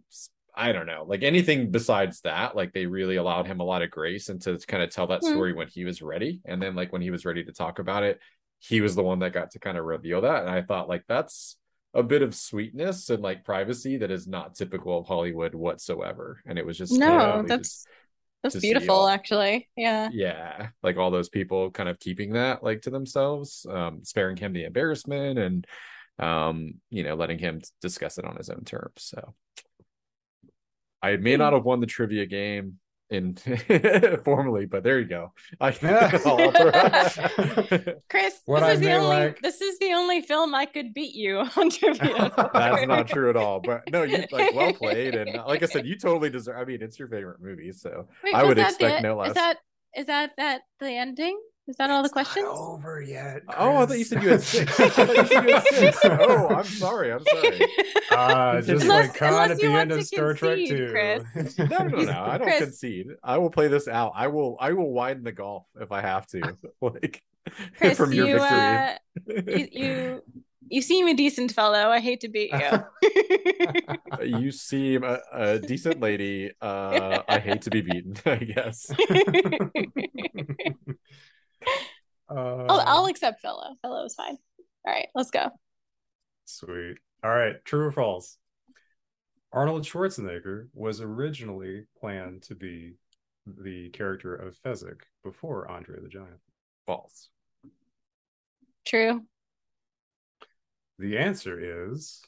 I 0.55 0.71
don't 0.73 0.87
know, 0.87 1.05
like 1.07 1.23
anything 1.23 1.71
besides 1.71 2.21
that, 2.21 2.55
like 2.55 2.73
they 2.73 2.85
really 2.85 3.15
allowed 3.15 3.47
him 3.47 3.61
a 3.61 3.63
lot 3.63 3.81
of 3.81 3.91
grace 3.91 4.27
and 4.29 4.41
to 4.41 4.57
kind 4.67 4.83
of 4.83 4.89
tell 4.89 5.07
that 5.07 5.23
Hmm. 5.23 5.29
story 5.29 5.53
when 5.53 5.67
he 5.69 5.85
was 5.85 6.01
ready. 6.01 6.41
And 6.45 6.61
then 6.61 6.75
like 6.75 6.91
when 6.91 7.01
he 7.01 7.11
was 7.11 7.23
ready 7.23 7.43
to 7.45 7.53
talk 7.53 7.79
about 7.79 8.03
it, 8.03 8.19
he 8.59 8.81
was 8.81 8.95
the 8.95 9.03
one 9.03 9.19
that 9.19 9.31
got 9.31 9.51
to 9.51 9.59
kind 9.59 9.77
of 9.77 9.85
reveal 9.85 10.21
that. 10.21 10.41
And 10.41 10.49
I 10.49 10.61
thought 10.63 10.89
like 10.89 11.03
that's 11.07 11.55
a 11.93 12.03
bit 12.03 12.21
of 12.21 12.35
sweetness 12.35 13.09
and 13.09 13.23
like 13.23 13.45
privacy 13.45 13.97
that 13.97 14.11
is 14.11 14.27
not 14.27 14.55
typical 14.55 14.99
of 14.99 15.07
Hollywood 15.07 15.55
whatsoever. 15.55 16.41
And 16.45 16.59
it 16.59 16.65
was 16.65 16.77
just 16.77 16.99
No, 16.99 17.43
that's 17.47 17.85
that's 18.43 18.55
beautiful, 18.59 18.95
all- 18.95 19.07
actually. 19.07 19.69
Yeah. 19.77 20.09
yeah, 20.11 20.69
like 20.83 20.97
all 20.97 21.11
those 21.11 21.29
people 21.29 21.71
kind 21.71 21.89
of 21.89 21.99
keeping 21.99 22.33
that 22.33 22.63
like 22.63 22.81
to 22.83 22.89
themselves, 22.89 23.65
um, 23.69 24.03
sparing 24.03 24.37
him 24.37 24.53
the 24.53 24.65
embarrassment 24.65 25.39
and 25.39 25.65
um, 26.19 26.73
you 26.89 27.03
know, 27.03 27.15
letting 27.15 27.39
him 27.39 27.61
discuss 27.81 28.17
it 28.17 28.25
on 28.25 28.35
his 28.35 28.49
own 28.49 28.63
terms. 28.65 28.91
So 28.97 29.33
I 31.01 31.15
may 31.17 31.37
not 31.37 31.53
have 31.53 31.63
won 31.63 31.79
the 31.79 31.87
trivia 31.87 32.25
game 32.25 32.79
in 33.09 33.35
formally, 34.23 34.65
but 34.67 34.83
there 34.83 34.99
you 34.99 35.07
go. 35.07 35.33
I 35.59 35.71
Chris, 38.09 38.41
What 38.45 38.59
this 38.59 38.69
I 38.69 38.73
is 38.73 38.79
the 38.81 38.91
only 38.93 39.07
like- 39.17 39.41
this 39.41 39.61
is 39.61 39.79
the 39.79 39.93
only 39.93 40.21
film 40.21 40.53
I 40.53 40.65
could 40.65 40.93
beat 40.93 41.15
you 41.15 41.39
on 41.39 41.69
trivia. 41.71 42.31
That's 42.53 42.85
not 42.87 43.07
true 43.07 43.29
at 43.29 43.35
all. 43.35 43.59
But 43.61 43.89
no, 43.91 44.03
you 44.03 44.25
like 44.31 44.53
well 44.53 44.73
played, 44.73 45.15
and 45.15 45.37
uh, 45.37 45.45
like 45.47 45.63
I 45.63 45.65
said, 45.65 45.87
you 45.87 45.97
totally 45.97 46.29
deserve. 46.29 46.57
I 46.57 46.65
mean, 46.65 46.81
it's 46.81 46.99
your 46.99 47.07
favorite 47.07 47.41
movie, 47.41 47.71
so 47.71 48.07
Wait, 48.23 48.35
I 48.35 48.43
would 48.43 48.59
expect 48.59 49.01
the- 49.01 49.07
no 49.07 49.15
less. 49.17 49.29
Is 49.29 49.33
that 49.35 49.57
is 49.95 50.05
that 50.07 50.31
that 50.37 50.61
the 50.79 50.91
ending? 50.91 51.39
Is 51.69 51.75
that 51.77 51.91
all 51.91 52.01
the 52.01 52.07
It's 52.07 52.15
not 52.15 52.25
questions? 52.25 52.47
over 52.49 52.99
yet. 52.99 53.43
Oh, 53.55 53.77
I 53.77 53.85
thought 53.85 53.99
you 53.99 54.03
said 54.03 54.23
you 54.23 54.29
had 54.29 54.41
six. 54.41 54.79
I 54.79 54.89
thought 54.89 55.15
you 55.15 55.25
said 55.27 55.43
you 55.47 55.53
had 55.53 55.63
six. 55.67 55.99
Oh, 56.03 56.47
I'm 56.49 56.63
sorry. 56.65 57.13
I'm 57.13 57.23
sorry. 57.25 57.61
Uh, 58.11 58.59
just 58.61 58.83
Unless- 58.85 59.09
like 59.09 59.15
Khan 59.17 59.51
at 59.51 59.57
the 59.59 59.67
end 59.67 59.91
of 59.91 60.03
Star 60.03 60.33
Trek 60.33 60.57
concede, 60.57 60.77
2. 60.77 60.91
Chris. 60.91 61.57
No, 61.59 61.77
no, 61.83 62.01
no. 62.01 62.11
I 62.11 62.37
don't 62.39 62.47
Chris. 62.47 62.59
concede. 62.63 63.07
I 63.23 63.37
will 63.37 63.51
play 63.51 63.67
this 63.67 63.87
out. 63.87 64.13
I 64.15 64.27
will. 64.27 64.57
I 64.59 64.73
will 64.73 64.91
widen 64.91 65.23
the 65.23 65.31
golf 65.31 65.65
if 65.79 65.91
I 65.91 66.01
have 66.01 66.25
to. 66.27 66.57
Like 66.81 67.21
Chris, 67.77 67.97
from 67.97 68.11
your 68.13 68.27
you, 68.27 68.37
uh, 68.37 68.95
victory. 69.27 69.69
you 69.71 69.85
you 69.85 70.23
you 70.71 70.81
seem 70.81 71.07
a 71.07 71.13
decent 71.13 71.51
fellow. 71.51 71.89
I 71.89 71.99
hate 71.99 72.21
to 72.21 72.29
beat 72.29 72.51
you. 72.51 74.25
you 74.25 74.51
seem 74.51 75.03
a, 75.03 75.19
a 75.31 75.59
decent 75.59 75.99
lady. 76.01 76.51
Uh, 76.61 77.21
I 77.29 77.39
hate 77.39 77.61
to 77.63 77.69
be 77.69 77.81
beaten. 77.81 78.15
I 78.25 78.35
guess. 78.37 78.91
Uh, 82.29 82.65
I'll, 82.69 82.83
I'll 82.85 83.05
accept 83.07 83.41
fellow. 83.41 83.75
Fellow 83.81 84.05
is 84.05 84.15
fine. 84.15 84.37
All 84.85 84.93
right, 84.93 85.07
let's 85.15 85.31
go. 85.31 85.49
Sweet. 86.45 86.97
All 87.23 87.31
right. 87.31 87.55
True 87.65 87.85
or 87.85 87.91
false? 87.91 88.37
Arnold 89.51 89.83
Schwarzenegger 89.83 90.67
was 90.73 91.01
originally 91.01 91.85
planned 91.99 92.43
to 92.43 92.55
be 92.55 92.95
the 93.45 93.89
character 93.89 94.35
of 94.35 94.57
Fezzik 94.63 95.01
before 95.23 95.69
Andre 95.69 95.99
the 96.01 96.07
Giant. 96.07 96.39
False. 96.85 97.29
True. 98.85 99.23
The 100.97 101.17
answer 101.17 101.91
is 101.91 102.21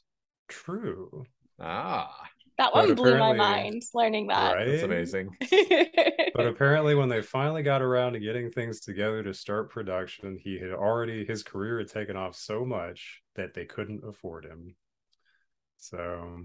true. 0.48 1.26
Ah, 1.60 2.28
That 2.62 2.76
one 2.76 2.94
blew 2.94 3.18
my 3.18 3.34
mind 3.34 3.82
learning 3.96 4.28
that. 4.28 4.54
Right? 4.54 4.68
That's 4.68 4.84
amazing. 4.84 5.36
but 6.36 6.46
apparently 6.46 6.94
when 6.94 7.10
they 7.10 7.24
finally 7.24 7.64
got 7.64 7.82
around 7.82 8.14
to 8.14 8.20
getting 8.20 8.52
things 8.52 8.82
together 8.82 9.24
to 9.24 9.34
start 9.34 9.72
production, 9.72 10.38
he 10.38 10.60
had 10.60 10.70
already 10.70 11.26
his 11.26 11.42
career 11.42 11.80
had 11.80 11.88
taken 11.88 12.16
off 12.16 12.36
so 12.36 12.64
much 12.64 13.24
that 13.34 13.56
they 13.56 13.66
couldn't 13.66 14.04
afford 14.08 14.46
him. 14.46 14.76
So 15.78 16.44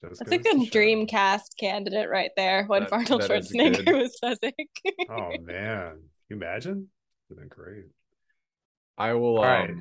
that's 0.00 0.20
a 0.20 0.38
good 0.38 0.70
dream 0.70 1.04
cast 1.08 1.56
candidate 1.58 2.08
right 2.10 2.30
there 2.36 2.64
when 2.66 2.84
that, 2.84 2.92
Arnold 2.92 3.22
that 3.22 3.30
Schwarzenegger 3.30 3.84
good... 3.84 3.96
was 3.96 4.16
Fezzik. 4.22 4.52
oh 5.10 5.32
man. 5.42 5.98
you 6.28 6.36
imagine? 6.36 6.88
Would 7.28 7.40
been 7.40 7.48
great. 7.48 7.86
I 8.96 9.14
will 9.14 9.38
um, 9.40 9.44
right. 9.44 9.74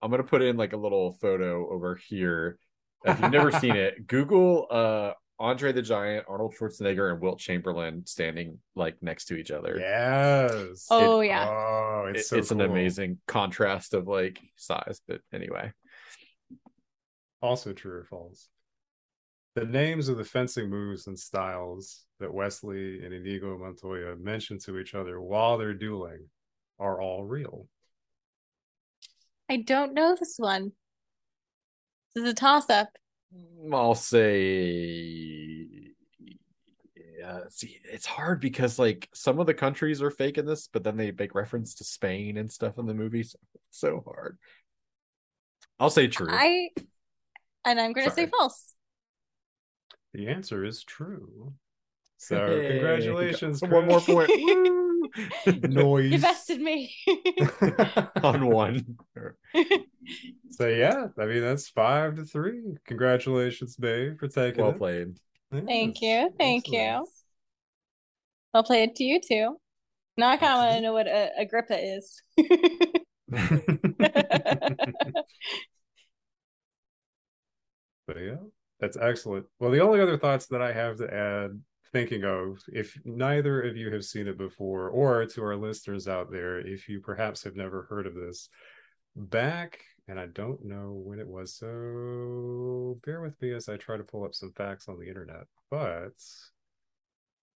I'm 0.00 0.10
gonna 0.10 0.22
put 0.22 0.40
in 0.40 0.56
like 0.56 0.72
a 0.72 0.78
little 0.78 1.12
photo 1.12 1.70
over 1.70 1.96
here. 1.96 2.58
If 3.04 3.20
you've 3.20 3.32
never 3.32 3.52
seen 3.52 3.76
it, 3.76 4.06
Google 4.06 4.66
uh 4.70 5.12
Andre 5.40 5.70
the 5.70 5.82
Giant, 5.82 6.26
Arnold 6.28 6.54
Schwarzenegger, 6.58 7.12
and 7.12 7.20
Wilt 7.20 7.38
Chamberlain 7.38 8.04
standing 8.06 8.58
like 8.74 8.96
next 9.00 9.26
to 9.26 9.36
each 9.36 9.52
other. 9.52 9.78
Yes. 9.78 10.86
Oh 10.90 11.20
it, 11.20 11.28
yeah. 11.28 11.48
Oh, 11.48 12.06
it's 12.08 12.22
it, 12.22 12.26
so 12.26 12.36
it's 12.36 12.48
cool. 12.48 12.60
an 12.60 12.70
amazing 12.70 13.18
contrast 13.28 13.94
of 13.94 14.08
like 14.08 14.40
size. 14.56 15.00
But 15.06 15.20
anyway. 15.32 15.72
Also 17.40 17.72
true 17.72 17.92
or 17.92 18.04
false? 18.04 18.48
The 19.54 19.64
names 19.64 20.08
of 20.08 20.18
the 20.18 20.24
fencing 20.24 20.68
moves 20.68 21.06
and 21.06 21.18
styles 21.18 22.04
that 22.18 22.34
Westley 22.34 23.04
and 23.04 23.14
Inigo 23.14 23.56
Montoya 23.58 24.16
mention 24.16 24.58
to 24.60 24.78
each 24.78 24.94
other 24.94 25.20
while 25.20 25.56
they're 25.56 25.74
dueling 25.74 26.26
are 26.80 27.00
all 27.00 27.24
real. 27.24 27.68
I 29.48 29.58
don't 29.58 29.94
know 29.94 30.16
this 30.18 30.34
one. 30.36 30.72
This 32.14 32.24
is 32.24 32.30
a 32.30 32.34
toss 32.34 32.70
up. 32.70 32.88
Mm, 33.34 33.74
I'll 33.74 33.94
say 33.94 35.88
yeah, 37.18 37.40
see, 37.50 37.78
it's 37.84 38.06
hard 38.06 38.40
because 38.40 38.78
like 38.78 39.08
some 39.12 39.40
of 39.40 39.46
the 39.46 39.54
countries 39.54 40.00
are 40.00 40.10
fake 40.10 40.38
in 40.38 40.46
this, 40.46 40.68
but 40.72 40.84
then 40.84 40.96
they 40.96 41.10
make 41.10 41.34
reference 41.34 41.74
to 41.74 41.84
Spain 41.84 42.36
and 42.36 42.50
stuff 42.50 42.78
in 42.78 42.86
the 42.86 42.94
movie. 42.94 43.22
So 43.22 43.38
it's 43.54 43.78
so 43.78 44.02
hard. 44.06 44.38
I'll 45.80 45.90
say 45.90 46.06
true. 46.06 46.28
I 46.30 46.70
and 47.64 47.80
I'm 47.80 47.92
gonna 47.92 48.10
Sorry. 48.10 48.26
say 48.26 48.30
false. 48.30 48.74
The 50.14 50.28
answer 50.28 50.64
is 50.64 50.82
true. 50.84 51.52
So 52.16 52.46
hey, 52.46 52.68
congratulations. 52.68 53.62
One 53.62 53.86
more 53.86 54.00
point. 54.00 54.30
Noise. 55.46 56.12
You 56.12 56.18
bested 56.20 56.60
me. 56.60 56.94
On 58.22 58.46
one. 58.46 58.96
so 60.50 60.66
yeah, 60.68 61.06
I 61.18 61.26
mean 61.26 61.40
that's 61.42 61.68
five 61.68 62.16
to 62.16 62.24
three. 62.24 62.62
Congratulations, 62.86 63.76
Babe, 63.76 64.18
for 64.18 64.28
taking 64.28 64.62
well 64.62 64.72
it. 64.72 64.78
played. 64.78 65.18
Yes. 65.52 65.62
Thank 65.66 66.00
you. 66.02 66.30
Thank 66.38 66.64
Excellent. 66.68 67.06
you. 67.06 67.06
I'll 68.54 68.64
play 68.64 68.82
it 68.84 68.94
to 68.96 69.04
you 69.04 69.20
too. 69.20 69.56
Now 70.16 70.30
I 70.30 70.36
kind 70.36 70.52
of 70.52 70.58
want 70.58 70.74
to 70.76 70.80
know 70.80 70.92
what 70.92 71.06
a 71.06 71.30
Agrippa 71.38 71.78
is. 71.78 72.22
but 78.06 78.16
yeah, 78.16 78.36
that's 78.80 78.96
excellent. 78.96 79.46
Well, 79.60 79.70
the 79.70 79.80
only 79.80 80.00
other 80.00 80.18
thoughts 80.18 80.46
that 80.46 80.62
I 80.62 80.72
have 80.72 80.96
to 80.98 81.12
add 81.12 81.60
thinking 81.92 82.24
of 82.24 82.58
if 82.72 82.96
neither 83.04 83.62
of 83.62 83.76
you 83.76 83.92
have 83.92 84.04
seen 84.04 84.28
it 84.28 84.38
before, 84.38 84.88
or 84.88 85.24
to 85.26 85.42
our 85.42 85.56
listeners 85.56 86.08
out 86.08 86.30
there, 86.30 86.58
if 86.58 86.88
you 86.88 87.00
perhaps 87.00 87.44
have 87.44 87.56
never 87.56 87.86
heard 87.88 88.06
of 88.06 88.14
this, 88.14 88.48
back, 89.16 89.80
and 90.06 90.18
I 90.18 90.26
don't 90.26 90.64
know 90.64 91.00
when 91.04 91.18
it 91.18 91.28
was, 91.28 91.54
so 91.54 92.98
bear 93.04 93.20
with 93.20 93.40
me 93.42 93.52
as 93.52 93.68
I 93.68 93.76
try 93.76 93.96
to 93.96 94.04
pull 94.04 94.24
up 94.24 94.34
some 94.34 94.52
facts 94.52 94.88
on 94.88 94.98
the 94.98 95.08
internet. 95.08 95.44
But 95.70 96.14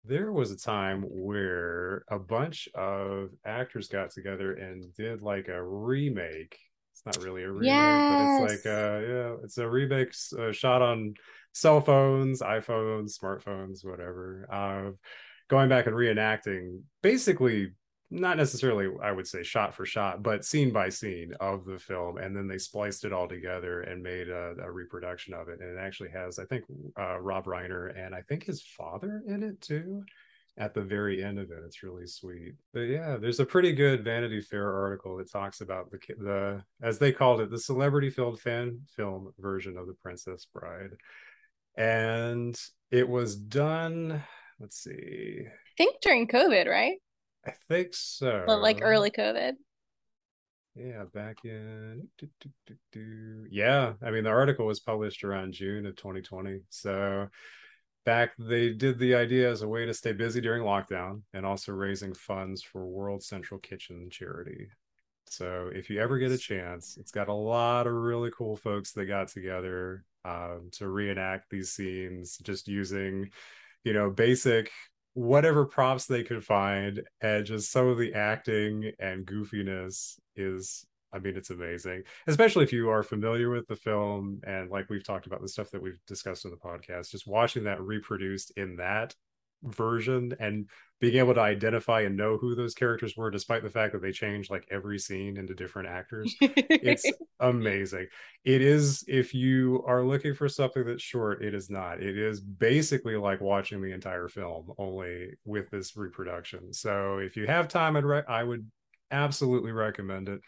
there 0.04 0.32
was 0.32 0.52
a 0.52 0.58
time 0.58 1.04
where 1.04 2.04
a 2.10 2.18
bunch 2.18 2.68
of 2.74 3.30
actors 3.46 3.88
got 3.88 4.12
together 4.12 4.54
and 4.54 4.94
did 4.96 5.22
like 5.22 5.48
a 5.48 5.64
remake. 5.64 6.58
It's 6.94 7.06
not 7.06 7.24
really 7.24 7.44
a 7.44 7.52
remake, 7.52 7.68
yes. 7.68 8.42
but 8.42 8.52
it's 8.52 8.66
like 8.66 8.74
a 8.74 9.06
yeah, 9.08 9.36
it's 9.44 9.58
a 9.58 9.70
remake 9.70 10.14
uh, 10.38 10.52
shot 10.52 10.82
on 10.82 11.14
cell 11.54 11.82
phones, 11.82 12.42
iPhones, 12.42 13.18
smartphones, 13.18 13.86
whatever, 13.86 14.48
uh, 14.52 14.92
going 15.50 15.70
back 15.70 15.86
and 15.86 15.96
reenacting 15.96 16.82
basically 17.04 17.72
not 18.10 18.38
necessarily 18.38 18.90
i 19.04 19.12
would 19.12 19.28
say 19.28 19.44
shot 19.44 19.74
for 19.74 19.86
shot 19.86 20.24
but 20.24 20.46
scene 20.46 20.72
by 20.72 20.90
scene 20.90 21.34
of 21.40 21.66
the 21.66 21.78
film 21.78 22.18
and 22.18 22.36
then 22.36 22.48
they 22.48 22.58
spliced 22.58 23.06
it 23.06 23.14
all 23.14 23.28
together 23.28 23.82
and 23.82 24.02
made 24.02 24.30
a, 24.30 24.54
a 24.64 24.72
reproduction 24.72 25.34
of 25.34 25.50
it 25.50 25.60
and 25.60 25.78
it 25.78 25.80
actually 25.80 26.10
has 26.10 26.40
i 26.40 26.46
think 26.46 26.64
uh, 27.00 27.20
rob 27.20 27.46
reiner 27.46 27.98
and 27.98 28.16
i 28.16 28.22
think 28.22 28.46
his 28.46 28.62
father 28.62 29.22
in 29.28 29.44
it 29.44 29.60
too 29.62 30.04
at 30.58 30.74
the 30.74 30.82
very 30.82 31.24
end 31.24 31.40
of 31.40 31.50
it. 31.50 31.60
It's 31.66 31.82
really 31.82 32.06
sweet. 32.06 32.54
But 32.74 32.82
yeah 32.82 33.18
there's 33.18 33.40
a 33.40 33.46
pretty 33.46 33.72
good 33.72 34.04
vanity 34.04 34.42
fair 34.42 34.74
article 34.74 35.18
that 35.18 35.32
talks 35.32 35.62
about 35.62 35.90
the 35.92 36.00
the 36.18 36.64
as 36.82 37.00
they 37.00 37.12
called 37.12 37.40
it 37.40 37.50
the 37.50 37.60
celebrity 37.60 38.10
filled 38.10 38.42
fan 38.42 38.82
film 38.96 39.34
version 39.40 39.78
of 39.78 39.88
the 39.88 39.94
princess 39.94 40.46
bride 40.54 40.92
and 41.76 42.58
it 42.90 43.08
was 43.08 43.36
done 43.36 44.24
let's 44.60 44.84
see. 44.84 45.42
I 45.48 45.72
think 45.78 46.02
during 46.02 46.28
covid 46.28 46.68
right? 46.68 46.98
I 47.46 47.54
think 47.68 47.90
so. 47.94 48.44
But 48.46 48.62
like 48.62 48.80
early 48.82 49.12
covid. 49.12 49.54
Yeah 50.76 51.04
back 51.14 51.40
in 51.44 52.08
yeah 53.52 53.94
i 54.02 54.10
mean 54.10 54.24
the 54.24 54.30
article 54.30 54.66
was 54.66 54.80
published 54.80 55.26
around 55.26 55.52
june 55.52 55.86
of 55.86 55.98
2020 55.98 56.62
so 56.70 57.28
back 58.06 58.32
they 58.40 58.72
did 58.72 58.98
the 58.98 59.14
idea 59.14 59.52
as 59.52 59.62
a 59.62 59.68
way 59.68 59.86
to 59.86 59.94
stay 59.94 60.14
busy 60.14 60.40
during 60.40 60.64
lockdown 60.64 61.22
and 61.34 61.46
also 61.46 61.74
raising 61.74 62.14
funds 62.14 62.64
for 62.64 62.86
world 62.86 63.22
central 63.22 63.60
kitchen 63.60 64.10
charity. 64.10 64.68
So 65.28 65.70
if 65.74 65.90
you 65.90 66.00
ever 66.00 66.18
get 66.18 66.32
a 66.32 66.38
chance 66.38 66.98
it's 66.98 67.12
got 67.12 67.28
a 67.28 67.34
lot 67.34 67.86
of 67.86 67.94
really 67.94 68.32
cool 68.36 68.56
folks 68.56 68.94
that 68.94 69.06
got 69.06 69.28
together 69.28 70.06
um, 70.26 70.70
to 70.74 70.88
reenact 70.88 71.50
these 71.50 71.72
scenes 71.72 72.38
just 72.44 72.68
using 72.68 73.30
you 73.84 73.94
know 73.94 74.10
basic 74.10 74.72
whatever 75.14 75.66
props 75.66 76.06
they 76.06 76.24
could 76.24 76.44
find 76.44 77.02
and 77.22 77.46
just 77.46 77.72
some 77.72 77.88
of 77.88 77.98
the 77.98 78.14
acting 78.14 78.92
and 79.00 79.26
goofiness 79.26 80.20
is 80.36 80.86
i 81.12 81.20
mean 81.20 81.36
it's 81.36 81.50
amazing 81.50 82.02
especially 82.28 82.64
if 82.64 82.72
you 82.72 82.90
are 82.90 83.04
familiar 83.04 83.50
with 83.50 83.68
the 83.68 83.76
film 83.76 84.40
and 84.46 84.70
like 84.70 84.90
we've 84.90 85.06
talked 85.06 85.26
about 85.26 85.42
the 85.42 85.50
stuff 85.50 85.70
that 85.72 85.82
we've 85.82 86.00
discussed 86.08 86.46
in 86.46 86.52
the 86.52 86.58
podcast 86.58 87.12
just 87.12 87.28
watching 87.28 87.66
that 87.66 87.82
reproduced 87.82 88.52
in 88.56 88.78
that 88.78 89.14
version 89.64 90.34
and 90.40 90.70
being 91.02 91.18
able 91.18 91.34
to 91.34 91.42
identify 91.42 92.02
and 92.02 92.16
know 92.16 92.38
who 92.38 92.54
those 92.54 92.76
characters 92.76 93.18
were 93.18 93.32
despite 93.32 93.64
the 93.64 93.70
fact 93.70 93.92
that 93.92 94.04
they 94.04 94.12
changed 94.12 94.52
like 94.52 94.68
every 94.70 95.00
scene 95.00 95.36
into 95.36 95.56
different 95.56 95.90
actors 95.90 96.34
it's 96.40 97.12
amazing. 97.40 98.08
It 98.46 98.62
is 98.62 99.04
if 99.08 99.34
you 99.34 99.84
are 99.88 100.06
looking 100.06 100.36
for 100.36 100.48
something 100.48 100.86
that's 100.86 101.02
short 101.02 101.44
it 101.44 101.54
is 101.54 101.70
not. 101.70 102.02
It 102.02 102.18
is 102.18 102.40
basically 102.40 103.18
like 103.18 103.42
watching 103.42 103.82
the 103.82 103.92
entire 103.92 104.30
film 104.30 104.72
only 104.78 105.32
with 105.44 105.70
this 105.72 105.98
reproduction. 105.98 106.72
So 106.72 107.18
if 107.18 107.36
you 107.36 107.48
have 107.48 107.68
time 107.68 107.98
I'd 107.98 108.06
re- 108.06 108.24
i 108.28 108.44
would 108.44 108.70
absolutely 109.10 109.72
recommend 109.72 110.30
it. 110.30 110.42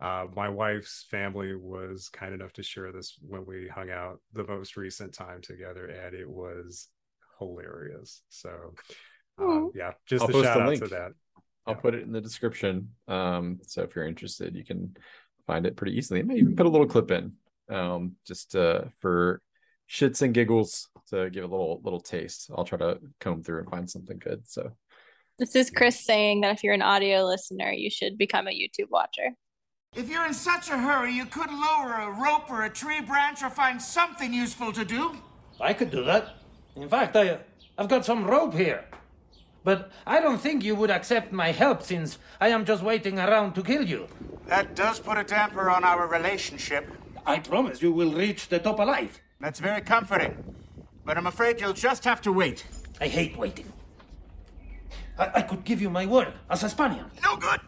Uh, 0.00 0.24
my 0.34 0.48
wife's 0.48 1.06
family 1.10 1.54
was 1.54 2.08
kind 2.08 2.32
enough 2.32 2.54
to 2.54 2.62
share 2.62 2.90
this 2.90 3.18
when 3.20 3.44
we 3.44 3.68
hung 3.68 3.90
out 3.90 4.18
the 4.32 4.46
most 4.46 4.78
recent 4.78 5.12
time 5.12 5.42
together 5.42 5.86
and 5.86 6.14
it 6.14 6.28
was 6.28 6.88
hilarious. 7.38 8.22
So, 8.30 8.72
um, 9.40 9.70
yeah, 9.74 9.92
just 10.06 10.22
I'll 10.22 10.36
a 10.36 10.44
shout 10.44 10.60
out 10.60 10.68
link. 10.68 10.82
to 10.82 10.88
that. 10.88 11.12
I'll 11.66 11.74
yeah. 11.74 11.80
put 11.80 11.94
it 11.94 12.02
in 12.02 12.12
the 12.12 12.20
description. 12.20 12.90
Um, 13.08 13.60
so 13.62 13.82
if 13.82 13.94
you're 13.94 14.06
interested, 14.06 14.54
you 14.54 14.64
can 14.64 14.96
find 15.46 15.66
it 15.66 15.76
pretty 15.76 15.96
easily. 15.96 16.20
I 16.20 16.22
may 16.22 16.36
even 16.36 16.56
put 16.56 16.66
a 16.66 16.68
little 16.68 16.86
clip 16.86 17.10
in, 17.10 17.32
um, 17.68 18.16
just 18.26 18.54
uh, 18.56 18.82
for 19.00 19.40
shits 19.88 20.22
and 20.22 20.32
giggles 20.32 20.88
to 21.10 21.28
give 21.30 21.44
a 21.44 21.48
little 21.48 21.80
little 21.82 22.00
taste. 22.00 22.50
I'll 22.56 22.64
try 22.64 22.78
to 22.78 22.98
comb 23.20 23.42
through 23.42 23.60
and 23.60 23.70
find 23.70 23.90
something 23.90 24.18
good. 24.18 24.46
So 24.46 24.72
this 25.38 25.56
is 25.56 25.70
Chris 25.70 26.04
saying 26.04 26.42
that 26.42 26.54
if 26.54 26.64
you're 26.64 26.74
an 26.74 26.82
audio 26.82 27.24
listener, 27.24 27.72
you 27.72 27.90
should 27.90 28.18
become 28.18 28.46
a 28.46 28.50
YouTube 28.50 28.90
watcher. 28.90 29.30
If 29.96 30.08
you're 30.08 30.26
in 30.26 30.34
such 30.34 30.68
a 30.68 30.78
hurry, 30.78 31.12
you 31.12 31.26
could 31.26 31.50
lower 31.50 31.94
a 31.94 32.10
rope 32.10 32.48
or 32.48 32.64
a 32.64 32.70
tree 32.70 33.00
branch 33.00 33.42
or 33.42 33.50
find 33.50 33.82
something 33.82 34.32
useful 34.32 34.72
to 34.72 34.84
do. 34.84 35.16
I 35.60 35.72
could 35.72 35.90
do 35.90 36.04
that. 36.04 36.36
In 36.76 36.88
fact, 36.88 37.16
I, 37.16 37.40
I've 37.76 37.88
got 37.88 38.04
some 38.04 38.24
rope 38.24 38.54
here. 38.54 38.84
But 39.62 39.90
I 40.06 40.20
don't 40.20 40.40
think 40.40 40.64
you 40.64 40.74
would 40.74 40.90
accept 40.90 41.32
my 41.32 41.52
help 41.52 41.82
since 41.82 42.18
I 42.40 42.48
am 42.48 42.64
just 42.64 42.82
waiting 42.82 43.18
around 43.18 43.54
to 43.54 43.62
kill 43.62 43.84
you. 43.86 44.08
That 44.46 44.74
does 44.74 45.00
put 45.00 45.18
a 45.18 45.24
damper 45.24 45.70
on 45.70 45.84
our 45.84 46.06
relationship. 46.08 46.90
I 47.26 47.38
promise 47.40 47.82
you 47.82 47.92
will 47.92 48.12
reach 48.12 48.48
the 48.48 48.58
top 48.58 48.78
alive. 48.78 49.20
That's 49.38 49.60
very 49.60 49.82
comforting. 49.82 50.34
But 51.04 51.18
I'm 51.18 51.26
afraid 51.26 51.60
you'll 51.60 51.72
just 51.74 52.04
have 52.04 52.20
to 52.22 52.32
wait. 52.32 52.64
I 53.00 53.08
hate 53.08 53.36
waiting. 53.36 53.72
I, 55.18 55.30
I 55.36 55.42
could 55.42 55.64
give 55.64 55.80
you 55.82 55.90
my 55.90 56.06
word 56.06 56.32
as 56.48 56.62
a 56.64 56.68
Spaniard. 56.68 57.06
No 57.22 57.36
good. 57.36 57.60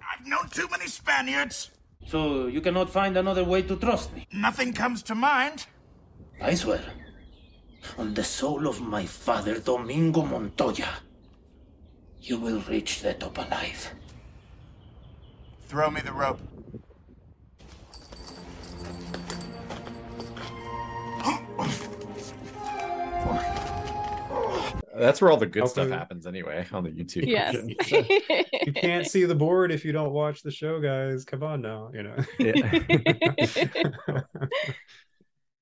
I've 0.00 0.26
known 0.26 0.48
too 0.50 0.68
many 0.70 0.86
Spaniards. 0.86 1.70
So 2.06 2.46
you 2.46 2.60
cannot 2.60 2.90
find 2.90 3.16
another 3.16 3.44
way 3.44 3.62
to 3.62 3.76
trust 3.76 4.14
me? 4.14 4.26
Nothing 4.32 4.72
comes 4.72 5.02
to 5.04 5.14
mind. 5.14 5.66
I 6.40 6.54
swear. 6.54 6.82
on 7.98 8.14
the 8.14 8.24
soul 8.24 8.66
of 8.66 8.80
my 8.80 9.04
father, 9.06 9.58
Domingo 9.58 10.22
Montoya, 10.22 10.88
you 12.20 12.38
will 12.38 12.60
reach 12.68 13.00
the 13.00 13.14
top 13.14 13.38
alive. 13.38 13.94
Throw 15.68 15.90
me 15.90 16.00
the 16.00 16.12
rope. 16.12 16.40
That's 25.00 25.22
where 25.22 25.30
all 25.30 25.38
the 25.38 25.46
good 25.46 25.66
stuff 25.66 25.88
happens 25.88 26.26
anyway 26.26 26.66
on 26.72 26.84
the 26.84 26.90
YouTube. 26.90 27.26
yes. 27.26 27.56
version. 27.56 28.04
you 28.66 28.72
can't 28.72 29.06
see 29.06 29.24
the 29.24 29.34
board 29.34 29.72
if 29.72 29.82
you 29.82 29.92
don't 29.92 30.12
watch 30.12 30.42
the 30.42 30.50
show, 30.50 30.78
guys. 30.78 31.24
Come 31.24 31.42
on 31.42 31.62
now, 31.62 31.90
you 31.94 32.02
know. 32.02 32.16
Yeah. 32.38 32.52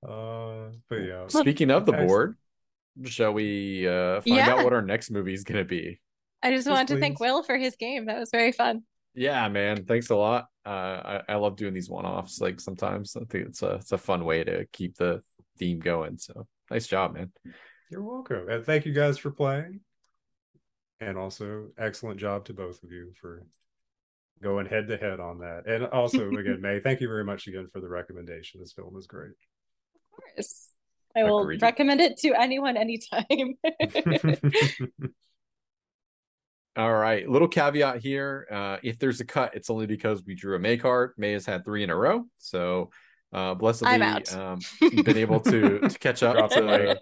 uh, 0.08 0.70
but 0.88 0.96
yeah, 0.96 1.28
Speaking 1.28 1.70
of 1.70 1.86
the 1.86 1.92
board, 1.92 2.36
shall 3.04 3.32
we 3.32 3.86
uh, 3.86 4.22
find 4.22 4.36
Yeah. 4.36 4.50
out 4.50 4.64
what 4.64 4.72
our 4.72 4.82
next 4.82 5.10
movie 5.10 5.34
is 5.34 5.44
going 5.44 5.58
to 5.58 5.64
be? 5.64 6.00
I 6.42 6.50
just 6.52 6.66
Yes, 6.66 6.72
wanted 6.74 6.88
to 6.94 7.00
thank. 7.00 7.20
Will 7.20 7.42
for 7.42 7.56
his 7.56 7.76
game. 7.76 8.06
That 8.06 8.18
was 8.18 8.30
very 8.30 8.52
fun. 8.52 8.82
Yeah, 9.14 9.48
man. 9.48 9.84
Thanks 9.84 10.10
a 10.10 10.16
lot. 10.16 10.46
Uh, 10.64 11.20
I, 11.28 11.32
I 11.32 11.34
love 11.36 11.56
doing 11.56 11.74
these 11.74 11.90
one-offs. 11.90 12.40
Like 12.40 12.60
sometimes 12.60 13.16
I 13.16 13.24
think 13.24 13.48
it's 13.48 13.62
a 13.62 13.74
it's 13.74 13.92
a 13.92 13.98
fun 13.98 14.24
way 14.24 14.44
to 14.44 14.66
keep 14.72 14.96
the 14.96 15.22
theme 15.58 15.80
going. 15.80 16.18
So 16.18 16.46
nice 16.70 16.86
job, 16.86 17.14
man. 17.14 17.32
you're 17.90 18.02
welcome, 18.02 18.48
and 18.48 18.64
thank 18.64 18.86
you 18.86 18.92
guys 18.92 19.18
for 19.18 19.30
playing, 19.30 19.80
and 21.00 21.16
also 21.18 21.68
excellent 21.78 22.20
job 22.20 22.44
to 22.46 22.52
both 22.54 22.82
of 22.84 22.92
you 22.92 23.12
for 23.20 23.44
going 24.40 24.66
head 24.66 24.86
to 24.88 24.96
head 24.96 25.18
on 25.20 25.38
that. 25.38 25.64
And 25.66 25.86
also, 25.86 26.28
again, 26.38 26.60
Mae, 26.60 26.78
thank 26.80 27.00
you 27.00 27.08
very 27.08 27.24
much 27.24 27.48
again 27.48 27.66
for 27.72 27.80
the 27.80 27.88
recommendation. 27.88 28.60
This 28.60 28.72
film 28.72 28.96
is 28.96 29.06
great. 29.06 29.32
Of 29.32 30.34
course. 30.36 30.70
I 31.16 31.24
will 31.24 31.40
Agreed. 31.40 31.62
recommend 31.62 32.00
it 32.00 32.18
to 32.18 32.34
anyone 32.34 32.76
anytime. 32.76 33.24
All 36.78 36.94
right. 36.94 37.28
Little 37.28 37.48
caveat 37.48 37.98
here. 37.98 38.46
Uh, 38.48 38.76
if 38.84 39.00
there's 39.00 39.20
a 39.20 39.24
cut, 39.24 39.52
it's 39.56 39.68
only 39.68 39.86
because 39.86 40.22
we 40.24 40.36
drew 40.36 40.54
a 40.54 40.60
Mae 40.60 40.76
card. 40.76 41.10
Mae 41.16 41.32
has 41.32 41.44
had 41.44 41.64
three 41.64 41.82
in 41.82 41.90
a 41.90 41.96
row. 41.96 42.24
So 42.38 42.90
uh 43.32 43.52
blessedly 43.54 44.00
um 44.32 44.60
been 44.80 45.18
able 45.18 45.40
to, 45.40 45.80
to 45.80 45.98
catch 45.98 46.22
up 46.22 46.50
to, 46.50 46.62
mic. 46.62 46.98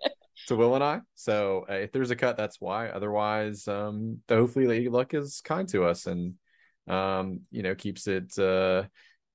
to 0.48 0.56
Will 0.56 0.74
and 0.74 0.82
I. 0.82 1.00
So 1.14 1.66
uh, 1.68 1.74
if 1.74 1.92
there's 1.92 2.10
a 2.10 2.16
cut, 2.16 2.38
that's 2.38 2.58
why. 2.58 2.88
Otherwise, 2.88 3.68
um 3.68 4.22
hopefully 4.26 4.66
Lady 4.66 4.88
Luck 4.88 5.12
is 5.12 5.42
kind 5.42 5.68
to 5.68 5.84
us 5.84 6.06
and 6.06 6.34
um, 6.88 7.40
you 7.50 7.62
know, 7.62 7.74
keeps 7.74 8.06
it 8.06 8.36
uh 8.38 8.84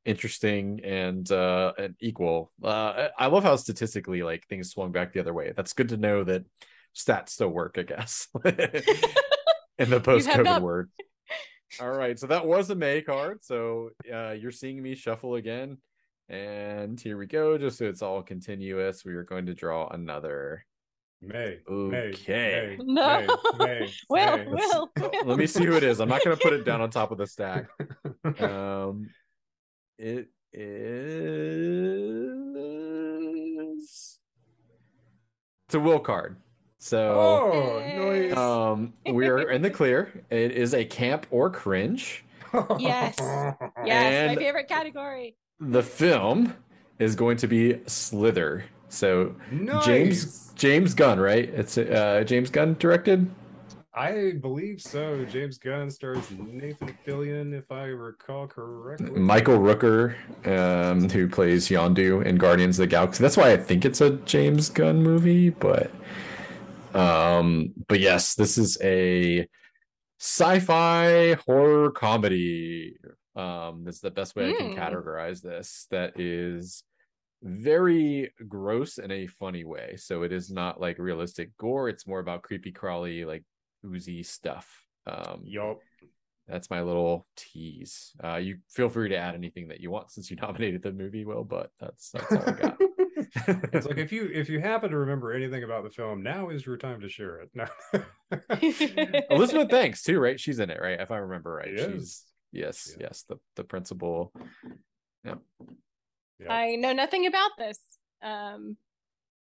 interesting 0.05 0.81
and 0.83 1.31
uh 1.31 1.73
and 1.77 1.93
equal. 2.01 2.51
Uh 2.63 3.09
I 3.19 3.25
I 3.25 3.27
love 3.27 3.43
how 3.43 3.57
statistically 3.57 4.23
like 4.23 4.47
things 4.47 4.71
swung 4.71 4.91
back 4.91 5.13
the 5.13 5.19
other 5.19 5.35
way. 5.35 5.53
That's 5.55 5.73
good 5.73 5.89
to 5.89 5.97
know 5.97 6.23
that 6.23 6.45
stats 6.95 7.29
still 7.29 7.49
work, 7.49 7.75
I 7.77 7.83
guess. 7.83 8.27
In 9.79 9.89
the 9.89 9.99
post 9.99 10.27
have 10.27 10.41
COVID 10.41 10.45
not- 10.45 10.61
word. 10.61 10.89
All 11.79 11.89
right, 11.91 12.19
so 12.19 12.27
that 12.27 12.45
was 12.45 12.69
a 12.69 12.75
Mae 12.75 13.01
card. 13.01 13.43
So 13.43 13.91
uh 14.13 14.31
you're 14.31 14.51
seeing 14.51 14.81
me 14.81 14.95
shuffle 14.95 15.35
again. 15.35 15.77
And 16.29 16.99
here 16.99 17.17
we 17.17 17.25
go, 17.27 17.57
just 17.57 17.77
so 17.77 17.85
it's 17.85 18.01
all 18.01 18.21
continuous. 18.23 19.03
We 19.05 19.13
are 19.15 19.23
going 19.23 19.45
to 19.47 19.53
draw 19.53 19.87
another. 19.89 20.65
Mae, 21.21 21.59
Okay. 21.69 22.77
Mae, 22.79 22.85
Mae, 22.85 23.27
No. 23.27 23.37
Mae, 23.59 23.65
Mae, 23.65 23.91
Will, 24.09 24.37
Mae. 24.37 24.45
Will, 24.47 24.89
Will. 24.97 25.11
Let 25.25 25.37
me 25.37 25.45
see 25.45 25.65
who 25.65 25.75
it 25.75 25.83
is. 25.83 25.99
I'm 25.99 26.09
not 26.09 26.23
going 26.23 26.35
to 26.35 26.41
put 26.41 26.53
it 26.53 26.63
down 26.65 26.81
on 26.81 26.89
top 26.89 27.11
of 27.11 27.17
the 27.17 27.27
stack. 27.27 27.67
Um, 28.39 29.09
it 29.97 30.29
is. 32.91 34.19
It's 35.67 35.75
a 35.75 35.79
will 35.79 35.99
card. 35.99 36.37
So, 36.83 37.13
Oh, 37.13 37.79
nice. 38.09 38.35
um, 38.35 38.91
we 39.13 39.27
are 39.27 39.51
in 39.51 39.61
the 39.61 39.69
clear. 39.69 40.11
It 40.31 40.51
is 40.53 40.73
a 40.73 40.83
camp 40.83 41.27
or 41.29 41.47
cringe. 41.51 42.23
Yes. 42.79 43.15
Yes, 43.85 44.13
And- 44.13 44.35
my 44.35 44.41
favorite 44.43 44.67
category. 44.67 45.35
The 45.59 45.83
film 45.83 46.55
is 46.97 47.15
going 47.15 47.37
to 47.37 47.47
be 47.47 47.79
Slither. 47.85 48.65
So, 48.89 49.35
Nice. 49.51 49.85
James 49.85 50.53
James 50.55 50.93
Gunn, 50.95 51.19
right? 51.19 51.47
It's 51.49 51.77
uh 51.77 52.23
James 52.25 52.49
Gunn 52.49 52.75
directed. 52.79 53.29
I 53.93 54.33
believe 54.41 54.81
so. 54.81 55.23
James 55.25 55.59
Gunn 55.59 55.91
stars 55.91 56.31
Nathan 56.31 56.97
Fillion, 57.05 57.53
if 57.57 57.71
I 57.71 57.85
recall 57.85 58.47
correctly. 58.47 59.19
Michael 59.19 59.59
Rooker, 59.59 60.15
um, 60.47 61.09
who 61.09 61.27
plays 61.27 61.67
Yondu 61.69 62.25
in 62.25 62.37
Guardians 62.37 62.79
of 62.79 62.83
the 62.83 62.87
Galaxy. 62.87 63.21
That's 63.21 63.37
why 63.37 63.51
I 63.51 63.57
think 63.57 63.85
it's 63.85 64.01
a 64.01 64.11
James 64.25 64.69
Gunn 64.69 65.03
movie, 65.03 65.49
but 65.49 65.91
um, 66.95 67.73
but 67.87 67.99
yes, 67.99 68.35
this 68.35 68.57
is 68.57 68.77
a 68.81 69.47
sci-fi 70.19 71.33
horror 71.45 71.91
comedy. 71.91 72.95
Um, 73.35 73.83
this 73.83 73.95
is 73.95 74.01
the 74.01 74.11
best 74.11 74.35
way 74.35 74.49
I 74.49 74.51
can 74.53 74.71
Hmm. 74.71 74.79
categorize 74.79 75.41
this. 75.41 75.87
That 75.89 76.19
is 76.19 76.83
very 77.43 78.31
gross 78.47 78.97
in 78.99 79.09
a 79.11 79.25
funny 79.27 79.63
way. 79.63 79.95
So 79.97 80.23
it 80.23 80.31
is 80.31 80.51
not 80.51 80.79
like 80.79 80.99
realistic 80.99 81.55
gore. 81.57 81.89
It's 81.89 82.05
more 82.05 82.19
about 82.19 82.43
creepy 82.43 82.71
crawly, 82.71 83.25
like 83.25 83.43
oozy 83.85 84.21
stuff. 84.21 84.85
Um, 85.07 85.41
Yup. 85.43 85.79
that's 86.47 86.69
my 86.69 86.81
little 86.81 87.25
tease. 87.35 88.11
Uh, 88.23 88.35
you 88.35 88.59
feel 88.69 88.89
free 88.89 89.09
to 89.09 89.17
add 89.17 89.33
anything 89.33 89.69
that 89.69 89.79
you 89.79 89.89
want 89.89 90.11
since 90.11 90.29
you 90.29 90.37
nominated 90.41 90.83
the 90.83 90.91
movie, 90.91 91.25
Will, 91.25 91.43
but 91.43 91.71
that's 91.79 92.11
that's 92.11 92.31
all 92.31 92.43
I 92.45 92.51
got. 92.51 92.77
It's 93.35 93.85
like 93.87 93.97
if 93.97 94.11
you 94.11 94.29
if 94.33 94.49
you 94.49 94.59
happen 94.59 94.89
to 94.91 94.97
remember 94.97 95.31
anything 95.33 95.63
about 95.63 95.83
the 95.83 95.89
film, 95.89 96.21
now 96.23 96.49
is 96.49 96.65
your 96.65 96.77
time 96.77 97.01
to 97.01 97.09
share 97.09 97.39
it. 97.41 97.49
No. 97.53 97.65
Elizabeth 99.29 99.69
Banks 99.69 100.03
too, 100.03 100.19
right? 100.19 100.39
She's 100.39 100.59
in 100.59 100.69
it, 100.69 100.79
right? 100.81 100.99
If 100.99 101.11
I 101.11 101.17
remember 101.17 101.53
right. 101.53 101.69
She 101.77 101.77
She's 101.77 101.93
is. 102.03 102.23
yes, 102.51 102.95
Yeah. 102.99 103.07
yes, 103.07 103.25
the 103.29 103.37
the 103.55 103.63
principal. 103.63 104.33
Yeah. 105.23 105.35
I 106.49 106.75
know 106.75 106.91
nothing 106.93 107.27
about 107.27 107.51
this. 107.57 107.79
Um, 108.23 108.75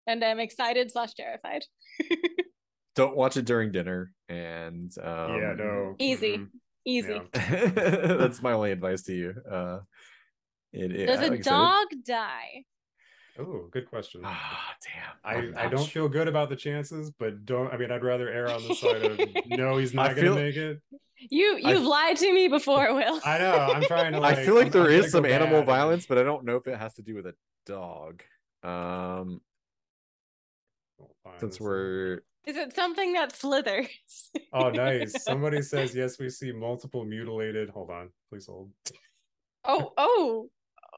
and 0.06 0.24
I'm 0.24 0.38
excited 0.40 0.90
slash 0.90 1.12
terrified. 1.14 1.64
Don't 2.94 3.16
watch 3.16 3.36
it 3.36 3.44
during 3.44 3.72
dinner, 3.72 4.12
and 4.28 4.90
um, 5.02 5.36
yeah, 5.36 5.52
no. 5.56 5.94
Easy. 5.98 6.38
Mhm. 6.38 6.48
Easy. 6.86 7.20
Yeah. 7.34 7.66
that's 8.16 8.40
my 8.42 8.52
only 8.52 8.70
advice 8.72 9.02
to 9.02 9.12
you. 9.14 9.34
Uh, 9.50 9.80
it, 10.72 10.92
it 10.92 11.06
Does 11.06 11.18
like 11.20 11.30
a 11.30 11.34
I 11.34 11.36
said, 11.36 11.40
it- 11.40 11.44
dog 11.44 11.86
die? 12.06 12.64
Oh, 13.38 13.68
good 13.70 13.88
question. 13.88 14.22
Ah, 14.24 14.74
damn. 14.84 15.14
I, 15.24 15.34
I'm 15.38 15.54
I 15.56 15.62
not 15.64 15.70
don't 15.72 15.80
sure. 15.84 16.04
feel 16.04 16.08
good 16.08 16.28
about 16.28 16.48
the 16.48 16.56
chances, 16.56 17.10
but 17.18 17.44
don't. 17.44 17.72
I 17.72 17.76
mean, 17.76 17.90
I'd 17.90 18.02
rather 18.04 18.28
err 18.28 18.50
on 18.50 18.66
the 18.66 18.74
side 18.74 19.02
of 19.04 19.20
no, 19.46 19.76
he's 19.76 19.92
not 19.94 20.14
going 20.16 20.28
to 20.28 20.34
make 20.34 20.56
it. 20.56 20.80
You 21.18 21.56
you've 21.62 21.82
lied 21.84 22.16
to 22.18 22.32
me 22.32 22.48
before, 22.48 22.94
Will. 22.94 23.20
I 23.24 23.38
know. 23.38 23.52
I'm 23.56 23.82
trying 23.82 24.12
to. 24.12 24.20
Like, 24.20 24.38
I 24.38 24.44
feel 24.44 24.54
like 24.54 24.64
I'm- 24.64 24.72
there 24.72 24.84
I'm 24.84 25.04
is 25.04 25.10
some 25.12 25.24
animal 25.24 25.60
bad 25.60 25.66
violence, 25.66 26.06
but 26.06 26.18
I 26.18 26.22
don't 26.22 26.44
know 26.44 26.56
if 26.56 26.66
it 26.66 26.78
has 26.78 26.94
to 26.94 27.02
do 27.02 27.14
with 27.14 27.26
a 27.26 27.34
dog. 27.66 28.22
Um, 28.62 29.40
Oh, 31.28 31.32
since 31.40 31.60
we're 31.60 32.20
Is 32.46 32.56
it 32.56 32.72
something 32.74 33.12
that 33.14 33.32
slithers? 33.34 33.88
Oh, 34.52 34.70
nice. 34.70 35.22
Somebody 35.24 35.60
says 35.60 35.94
yes. 35.94 36.18
We 36.18 36.30
see 36.30 36.52
multiple 36.52 37.04
mutilated. 37.04 37.68
Hold 37.70 37.90
on, 37.90 38.10
please 38.30 38.46
hold. 38.46 38.70
oh, 39.64 39.92
oh. 39.98 40.48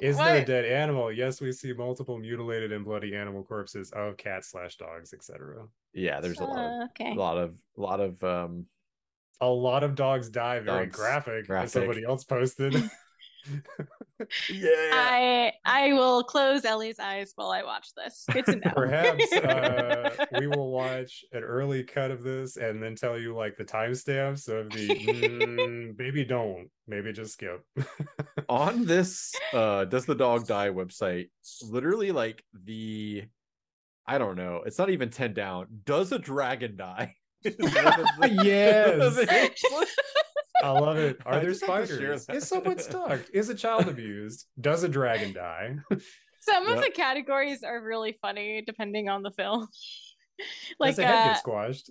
Is 0.01 0.17
there 0.17 0.37
a 0.37 0.45
dead 0.45 0.65
animal? 0.65 1.11
Yes, 1.13 1.41
we 1.41 1.53
see 1.53 1.73
multiple 1.73 2.19
mutilated 2.19 2.73
and 2.73 2.85
bloody 2.85 3.15
animal 3.17 3.43
corpses 3.43 3.91
of 3.93 4.17
cats 4.17 4.49
slash 4.49 4.77
dogs, 4.77 5.13
etc. 5.13 5.67
yeah, 5.93 6.21
there's 6.21 6.39
a 6.41 6.45
lot 6.45 6.59
of 6.59 6.81
Uh, 6.81 6.85
okay. 6.91 7.13
a 7.13 7.15
lot 7.15 7.39
of 7.39 7.55
a 7.77 7.81
lot 7.81 8.01
of 8.01 8.23
um 8.25 8.67
A 9.41 9.49
lot 9.49 9.85
of 9.85 9.95
dogs 9.95 10.31
die. 10.31 10.59
Very 10.61 10.87
Dogs. 10.87 10.97
graphic. 10.97 11.47
Graphic. 11.47 11.71
Somebody 11.71 12.05
else 12.05 12.25
posted. 12.25 12.75
yeah 14.53 14.69
I 14.93 15.53
I 15.65 15.93
will 15.93 16.25
close 16.25 16.65
Ellie's 16.65 16.99
eyes 16.99 17.33
while 17.37 17.51
I 17.51 17.63
watch 17.63 17.89
this. 17.97 18.25
Good 18.33 18.45
to 18.47 18.57
know. 18.57 18.73
Perhaps 18.75 19.33
uh, 19.33 20.27
we 20.41 20.47
will 20.47 20.71
watch 20.71 21.25
an 21.33 21.43
early 21.43 21.85
cut 21.85 22.11
of 22.11 22.23
this 22.23 22.57
and 22.57 22.83
then 22.83 22.95
tell 22.95 23.19
you 23.19 23.35
like 23.35 23.57
the 23.57 23.65
timestamps 23.65 24.49
of 24.49 24.71
the. 24.71 24.89
mm, 24.89 25.99
maybe 25.99 26.25
don't. 26.25 26.69
Maybe 26.87 27.13
just 27.13 27.35
skip. 27.35 27.65
on 28.49 28.87
this 28.87 29.33
uh 29.53 29.85
does 29.85 30.07
the 30.07 30.15
dog 30.15 30.47
die 30.47 30.71
website 30.71 31.29
literally 31.63 32.13
like 32.13 32.43
the 32.65 33.25
i 34.07 34.17
don't 34.17 34.37
know 34.37 34.63
it's 34.65 34.79
not 34.79 34.89
even 34.89 35.11
10 35.11 35.35
down 35.35 35.67
does 35.85 36.13
a 36.13 36.19
dragon 36.19 36.77
die 36.77 37.15
Is 37.45 37.57
one 37.59 37.87
of 37.87 38.07
the- 38.21 38.41
Yes. 38.43 39.59
I 40.63 40.71
love 40.71 40.97
it. 40.97 41.19
Are 41.27 41.35
I 41.35 41.39
there 41.41 41.51
just 41.51 41.65
have 41.65 41.87
to 41.89 41.99
share 41.99 42.19
spiders? 42.19 42.43
Is 42.43 42.49
someone 42.49 42.79
stuck? 42.79 43.21
Is 43.33 43.49
a 43.49 43.55
child 43.55 43.89
abused? 43.89 44.47
Does 44.61 44.83
a 44.85 44.89
dragon 44.89 45.33
die? 45.33 45.77
Some 46.41 46.69
of 46.69 46.81
the 46.81 46.91
categories 46.91 47.63
are 47.63 47.83
really 47.83 48.17
funny 48.23 48.63
depending 48.67 49.09
on 49.09 49.23
the 49.23 49.31
film. 49.33 49.69
like 50.81 50.97
Does 50.97 51.01
a 51.01 51.07
head 51.07 51.15
uh, 51.15 51.27
get 51.29 51.39
squashed? 51.39 51.91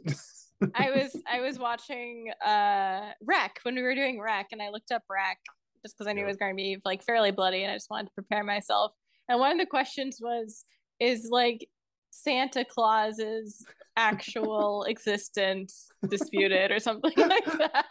I 0.74 0.90
was 0.92 1.22
I 1.32 1.42
was 1.42 1.60
watching 1.60 2.32
uh 2.44 3.12
REC 3.24 3.60
when 3.64 3.76
we 3.76 3.82
were 3.82 3.94
doing 3.94 4.20
REC 4.20 4.48
and 4.52 4.62
I 4.62 4.70
looked 4.70 4.92
up 4.92 5.04
REC 5.10 5.38
just 5.86 5.98
because 5.98 6.10
I 6.10 6.14
knew 6.14 6.24
it 6.24 6.28
was 6.28 6.38
going 6.38 6.54
to 6.54 6.56
be 6.56 6.80
like 6.84 7.04
fairly 7.04 7.32
bloody 7.32 7.64
and 7.64 7.72
I 7.72 7.76
just 7.76 7.90
wanted 7.90 8.08
to 8.08 8.14
prepare 8.14 8.44
myself. 8.44 8.94
And 9.30 9.40
one 9.40 9.52
of 9.52 9.60
the 9.60 9.66
questions 9.66 10.18
was 10.22 10.66
is 11.00 11.30
like 11.30 11.68
Santa 12.10 12.66
Claus's 12.66 13.64
actual 13.96 14.84
existence 14.86 15.88
disputed 16.10 16.72
or 16.72 16.80
something 16.80 17.14
like 17.18 17.46
that. 17.46 17.86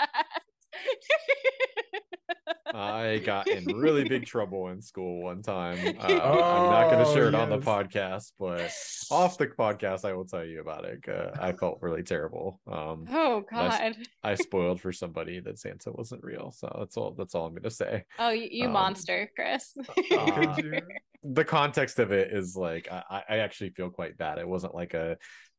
I 2.74 3.18
got 3.24 3.48
in 3.48 3.64
really 3.76 4.04
big 4.08 4.26
trouble 4.26 4.68
in 4.68 4.82
school 4.82 5.22
one 5.22 5.42
time. 5.42 5.78
Uh, 5.98 6.02
I'm 6.02 6.70
not 6.70 6.90
going 6.90 7.04
to 7.04 7.10
Oh, 7.10 7.14
share 7.14 7.28
it 7.28 7.34
on 7.34 7.48
the 7.48 7.58
podcast, 7.58 8.32
but 8.38 8.70
off 9.10 9.38
the 9.38 9.46
podcast, 9.46 10.04
I 10.04 10.12
will 10.12 10.24
tell 10.26 10.44
you 10.44 10.60
about 10.60 10.84
it. 10.84 11.00
Uh, 11.08 11.30
I 11.40 11.52
felt 11.52 11.78
really 11.80 12.02
terrible. 12.02 12.60
Um, 12.70 13.06
oh 13.10 13.44
God! 13.50 13.96
I 14.22 14.34
spoiled 14.34 14.80
for 14.80 14.92
somebody 14.92 15.40
that 15.40 15.58
Santa 15.58 15.92
wasn't 15.92 16.22
real, 16.24 16.52
so 16.52 16.74
that's 16.78 16.96
all. 16.96 17.14
That's 17.16 17.34
all 17.34 17.46
I'm 17.46 17.52
going 17.52 17.62
to 17.62 17.70
say. 17.70 18.04
Oh, 18.18 18.30
you, 18.30 18.48
you 18.50 18.66
um, 18.66 18.72
monster, 18.72 19.30
Chris. 19.34 19.74
uh, 20.12 20.56
the 21.24 21.44
context 21.44 21.98
of 21.98 22.12
it 22.12 22.32
is 22.32 22.56
like 22.56 22.88
I, 22.90 23.22
I 23.28 23.36
actually 23.38 23.70
feel 23.70 23.90
quite 23.90 24.18
bad. 24.18 24.38
It 24.38 24.48
wasn't 24.48 24.74
like 24.74 24.94
a 24.94 25.16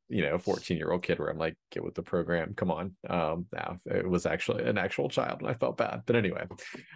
you 0.09 0.21
know 0.23 0.35
a 0.35 0.39
14 0.39 0.77
year 0.77 0.91
old 0.91 1.03
kid 1.03 1.19
where 1.19 1.29
I'm 1.29 1.37
like 1.37 1.55
get 1.71 1.83
with 1.83 1.95
the 1.95 2.03
program. 2.03 2.53
Come 2.55 2.71
on. 2.71 2.95
Um, 3.09 3.45
now 3.51 3.79
it 3.85 4.07
was 4.07 4.25
actually 4.25 4.63
an 4.63 4.77
actual 4.77 5.09
child, 5.09 5.41
and 5.41 5.49
I 5.49 5.53
felt 5.53 5.77
bad. 5.77 6.03
But 6.05 6.15
anyway, 6.15 6.45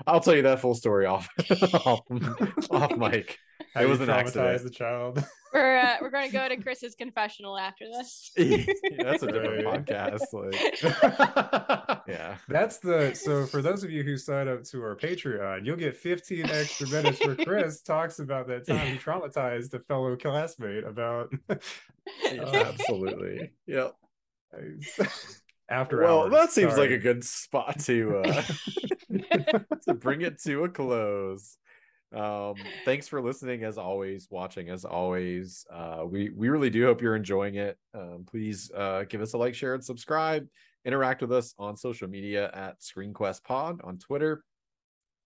I'll 0.08 0.20
tell 0.20 0.36
you 0.36 0.44
that 0.44 0.60
full 0.60 0.76
story 0.76 1.06
off 1.06 1.28
off, 1.86 2.02
off 2.70 2.98
mic. 2.98 3.38
How 3.74 3.82
It 3.82 3.90
was 3.90 4.02
an 4.02 4.10
accident. 4.10 4.64
the 4.64 4.70
child. 4.70 5.24
we're 5.54 5.78
uh, 5.78 5.96
we're 6.02 6.10
going 6.10 6.30
to 6.30 6.38
go 6.38 6.48
to 6.48 6.58
Chris's 6.58 6.96
confessional 6.96 7.58
after 7.58 7.86
this. 7.86 8.32
That's 8.38 9.24
a 9.24 9.32
different 9.32 9.66
podcast. 9.66 10.22
Like, 10.34 12.02
yeah. 12.08 12.38
That's 12.48 12.78
the 12.80 13.14
so 13.14 13.46
for 13.46 13.62
those 13.62 13.84
of 13.84 13.92
you 13.92 14.04
who 14.04 14.18
sign 14.18 14.48
up 14.48 14.64
to 14.66 14.82
our 14.84 14.96
Patreon, 14.96 15.66
you'll 15.66 15.76
get 15.78 15.96
15 15.98 16.46
extra 16.50 16.88
minutes 16.90 17.26
where 17.26 17.36
Chris 17.36 17.82
talks 17.84 18.20
about 18.20 18.48
that 18.48 18.66
time 18.68 18.88
he 18.94 18.98
traumatized 18.98 19.74
a 19.74 19.80
fellow 19.80 20.16
classmate 20.16 20.84
about 20.84 21.34
Absolutely. 22.26 23.52
Yep. 23.68 23.94
after 25.70 26.02
Well, 26.02 26.22
hours. 26.24 26.32
that 26.32 26.52
seems 26.52 26.74
Sorry. 26.76 26.90
like 26.90 26.98
a 27.00 27.02
good 27.02 27.24
spot 27.24 27.80
to 27.82 28.18
uh 28.26 28.44
to 29.88 29.94
bring 29.94 30.22
it 30.22 30.42
to 30.44 30.64
a 30.64 30.70
close. 30.70 31.58
Um, 32.14 32.56
thanks 32.84 33.08
for 33.08 33.22
listening 33.22 33.64
as 33.64 33.78
always, 33.78 34.28
watching 34.30 34.70
as 34.70 34.84
always. 34.84 35.66
Uh, 35.72 36.04
we 36.06 36.30
we 36.30 36.50
really 36.50 36.70
do 36.70 36.86
hope 36.86 37.02
you're 37.02 37.16
enjoying 37.16 37.56
it. 37.56 37.78
Um, 37.94 38.26
please 38.30 38.70
uh 38.76 39.04
give 39.08 39.22
us 39.22 39.34
a 39.34 39.38
like, 39.38 39.56
share, 39.56 39.76
and 39.76 39.84
subscribe. 39.84 40.48
Interact 40.84 41.22
with 41.22 41.32
us 41.32 41.54
on 41.58 41.78
social 41.78 42.08
media 42.08 42.50
at 42.54 42.82
ScreenQuest 42.82 43.44
Pod 43.44 43.82
on 43.84 43.98
Twitter. 43.98 44.44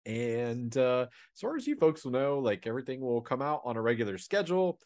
And 0.06 0.76
uh, 0.76 1.06
as 1.34 1.40
far 1.40 1.56
as 1.56 1.66
you 1.66 1.76
folks 1.76 2.04
will 2.04 2.12
know, 2.12 2.38
like 2.38 2.66
everything 2.66 3.00
will 3.00 3.20
come 3.20 3.42
out 3.42 3.60
on 3.64 3.76
a 3.76 3.82
regular 3.82 4.18
schedule. 4.18 4.78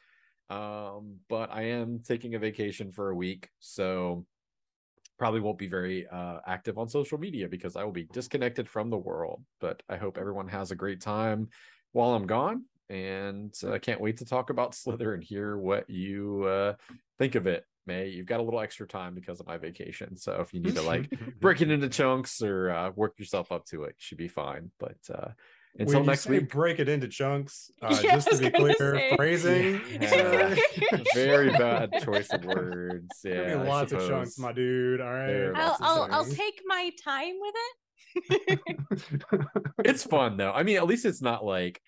Um, 0.51 1.17
but 1.29 1.51
I 1.51 1.63
am 1.63 2.01
taking 2.07 2.35
a 2.35 2.39
vacation 2.39 2.93
for 2.93 3.11
a 3.11 3.15
week, 3.15 3.49
so 3.59 4.27
probably 5.19 5.41
won't 5.41 5.59
be 5.59 5.67
very 5.69 6.07
uh, 6.09 6.41
active 6.47 6.77
on 6.79 6.89
social 6.89 7.17
media 7.17 7.49
because 7.49 7.75
I 7.77 7.85
will 7.85 7.93
be 7.93 8.05
disconnected 8.13 8.69
from 8.69 8.91
the 8.91 8.99
world. 8.99 9.43
But 9.61 9.83
I 9.89 9.97
hope 9.97 10.19
everyone 10.19 10.49
has 10.49 10.71
a 10.71 10.77
great 10.77 11.01
time 11.01 11.49
while 11.97 12.13
I'm 12.15 12.27
gone, 12.27 12.65
and 12.91 13.55
uh, 13.65 13.73
I 13.73 13.79
can't 13.79 14.03
wait 14.03 14.19
to 14.19 14.27
talk 14.27 14.51
about 14.51 14.75
Slither 14.75 15.15
and 15.15 15.25
hear 15.25 15.57
what 15.57 15.89
you 15.89 16.45
uh, 16.45 16.75
think 17.19 17.35
of 17.37 17.47
it. 17.47 17.65
Mae 17.87 18.09
you've 18.09 18.27
got 18.27 18.41
a 18.41 18.43
little 18.43 18.61
extra 18.61 18.87
time 18.87 19.15
because 19.15 19.41
of 19.41 19.47
my 19.47 19.57
vacation, 19.57 20.17
so 20.17 20.41
if 20.41 20.53
you 20.53 20.61
need 20.61 20.75
to 20.75 20.83
like 20.83 21.09
break 21.41 21.63
it 21.63 21.71
into 21.71 21.89
chunks 21.89 22.43
or 22.43 22.71
uh, 22.71 22.91
work 22.97 23.19
yourself 23.19 23.51
up 23.51 23.65
to 23.67 23.85
it, 23.85 23.91
you 23.91 23.95
should 24.07 24.19
be 24.19 24.29
fine. 24.29 24.71
But 24.79 24.99
uh, 25.11 25.29
until 25.79 26.01
When 26.01 26.07
next 26.07 26.27
week, 26.27 26.51
break 26.51 26.81
it 26.81 26.89
into 26.89 27.09
chunks. 27.09 27.71
Uh, 27.83 27.99
Yeah, 28.03 28.15
just 28.17 28.31
to 28.31 28.39
be 28.39 28.51
clear, 28.51 28.75
say. 28.77 29.17
phrasing. 29.17 29.81
Yeah. 30.01 30.55
very 31.15 31.51
bad 31.51 31.93
choice 32.03 32.29
of 32.31 32.45
words. 32.45 33.09
Yeah, 33.25 33.63
lots 33.63 33.93
of 33.93 34.07
chunks, 34.07 34.39
my 34.39 34.53
dude. 34.53 35.01
All 35.01 35.13
There 35.13 35.51
are 35.51 35.53
right. 35.53 35.63
I'll 35.63 35.77
I'll, 35.81 36.09
I'll 36.13 36.25
take 36.25 36.61
my 36.67 36.91
time 37.03 37.37
with 37.41 37.55
it. 37.55 37.86
It's 39.85 40.05
fun 40.05 40.37
though. 40.37 40.53
I 40.53 40.63
mean, 40.63 40.77
at 40.77 40.87
least 40.87 41.05
it's 41.05 41.23
not 41.23 41.45
like 41.45 41.81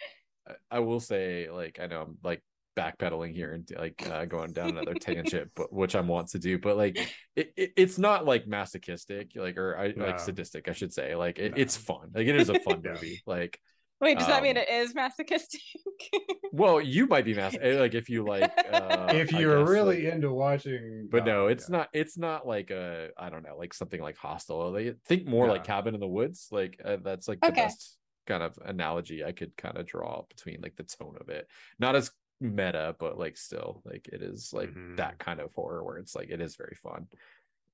I- 0.71 0.79
will 0.81 1.01
say, 1.01 1.49
like 1.51 1.79
I 1.81 1.87
know 1.87 2.03
I'm 2.03 2.19
like 2.23 2.43
backpedaling 2.77 3.35
here 3.35 3.53
and 3.53 3.69
like 3.77 4.09
uh, 4.09 4.25
going 4.25 4.53
down 4.53 4.71
another 4.71 4.95
tangent, 4.95 5.51
but 5.57 5.73
which 5.73 5.95
I'm 5.95 6.09
want 6.09 6.29
to 6.29 6.39
do. 6.39 6.59
But 6.59 6.77
like 6.77 6.97
it, 7.37 7.53
it 7.57 7.73
it's 7.77 7.99
not 7.99 8.25
like 8.25 8.47
masochistic, 8.47 9.33
like 9.35 9.57
or 9.59 9.77
I 9.77 9.93
No. 9.97 10.07
like 10.07 10.21
sadistic, 10.21 10.69
I 10.69 10.73
should 10.73 10.93
say. 10.93 11.15
Like 11.15 11.39
it, 11.39 11.53
No. 11.57 11.61
it's 11.63 11.77
fun. 11.77 12.11
Like 12.15 12.27
it 12.27 12.37
is 12.37 12.49
a 12.51 12.59
fun 12.61 12.83
movie. 12.85 13.23
Like 13.27 13.61
Wait, 14.01 14.17
does 14.19 14.29
that 14.29 14.43
mean 14.43 14.57
Um, 14.57 14.63
it 14.63 14.69
is 14.71 14.95
masochistic? 14.95 15.61
well, 16.53 16.81
you 16.81 17.07
might 17.09 17.25
be 17.25 17.35
mas 17.35 17.55
like 17.61 17.95
if 17.95 18.09
you 18.09 18.25
like 18.25 18.51
uh, 18.73 19.11
if 19.13 19.33
you're 19.33 19.61
guess, 19.65 19.69
really 19.69 20.05
like- 20.05 20.15
into 20.15 20.33
watching, 20.33 21.09
but 21.11 21.25
no, 21.25 21.49
it's 21.49 21.69
yeah. 21.69 21.79
not. 21.79 21.89
It's 21.93 22.17
not 22.17 22.47
like 22.47 22.71
a. 22.71 23.09
I 23.19 23.29
don't 23.31 23.43
know, 23.43 23.57
like 23.57 23.75
something 23.75 24.01
like 24.01 24.17
Hostel. 24.17 24.71
They 24.73 24.95
think 25.07 25.27
more 25.27 25.49
like 25.49 25.65
Cabin 25.65 25.95
in 25.95 26.01
the 26.01 26.07
Woods. 26.07 26.49
Like 26.53 26.81
uh, 26.85 26.99
that's 27.03 27.27
like 27.27 27.41
the 27.41 27.49
Okay. 27.49 27.63
best 27.63 27.97
kind 28.27 28.43
of 28.43 28.57
analogy 28.65 29.25
I 29.25 29.33
could 29.33 29.57
kind 29.57 29.77
of 29.79 29.87
draw 29.87 30.23
between 30.29 30.61
like 30.61 30.77
the 30.77 30.85
tone 30.85 31.17
of 31.21 31.29
it. 31.29 31.49
Not 31.81 31.97
as 31.97 32.11
meta, 32.41 32.95
but 33.01 33.19
like 33.19 33.37
still 33.37 33.83
like 33.85 34.07
it 34.13 34.23
is 34.23 34.53
like 34.53 34.71
Mhm. 34.71 34.97
that 34.99 35.19
kind 35.19 35.41
of 35.41 35.53
horror 35.55 35.83
where 35.83 35.97
it's 35.99 36.15
like 36.15 36.31
it 36.31 36.41
is 36.41 36.55
very 36.55 36.77
fun. 36.83 37.09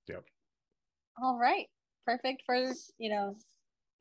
Yep. 0.09 0.25
All 1.23 1.37
right, 1.39 1.67
perfect 2.07 2.45
for 2.47 2.57
you 2.99 3.11
know, 3.11 3.37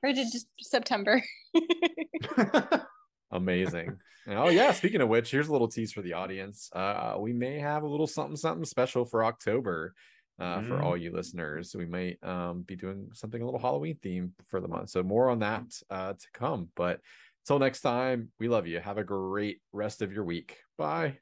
frigid 0.04 0.28
September. 0.60 1.24
Amazing. 3.32 3.98
oh 4.28 4.50
yeah. 4.50 4.72
Speaking 4.74 5.00
of 5.02 5.08
which, 5.10 5.32
here's 5.32 5.48
a 5.48 5.52
little 5.52 5.68
tease 5.70 5.94
for 5.94 6.02
the 6.02 6.14
audience. 6.14 6.70
Uh, 6.74 7.16
we 7.18 7.32
may 7.34 7.58
have 7.60 7.84
a 7.84 7.88
little 7.88 8.06
something 8.08 8.36
something 8.36 8.66
special 8.66 9.06
for 9.06 9.24
October. 9.24 9.94
Uh, 10.40 10.62
for 10.64 10.80
Mm. 10.80 10.84
all 10.84 10.98
you 10.98 11.12
listeners, 11.14 11.76
we 11.78 11.86
might 11.86 12.18
um 12.24 12.64
be 12.64 12.76
doing 12.76 13.08
something 13.14 13.42
a 13.42 13.46
little 13.46 13.60
Halloween 13.60 13.98
theme 14.04 14.34
for 14.50 14.60
the 14.60 14.68
month. 14.68 14.90
So 14.90 15.04
more 15.04 15.30
on 15.30 15.40
that 15.40 15.64
uh 15.90 16.14
to 16.14 16.28
come. 16.34 16.70
But 16.76 17.00
until 17.46 17.60
next 17.60 17.82
time, 17.82 18.32
we 18.40 18.48
love 18.50 18.68
you. 18.68 18.80
Have 18.80 18.98
a 18.98 19.04
great 19.04 19.62
rest 19.72 20.02
of 20.02 20.12
your 20.12 20.26
week. 20.26 20.58
Bye. 20.78 21.18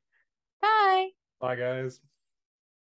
Bye. 0.62 1.10
Bye, 1.40 1.56
guys. 1.56 2.00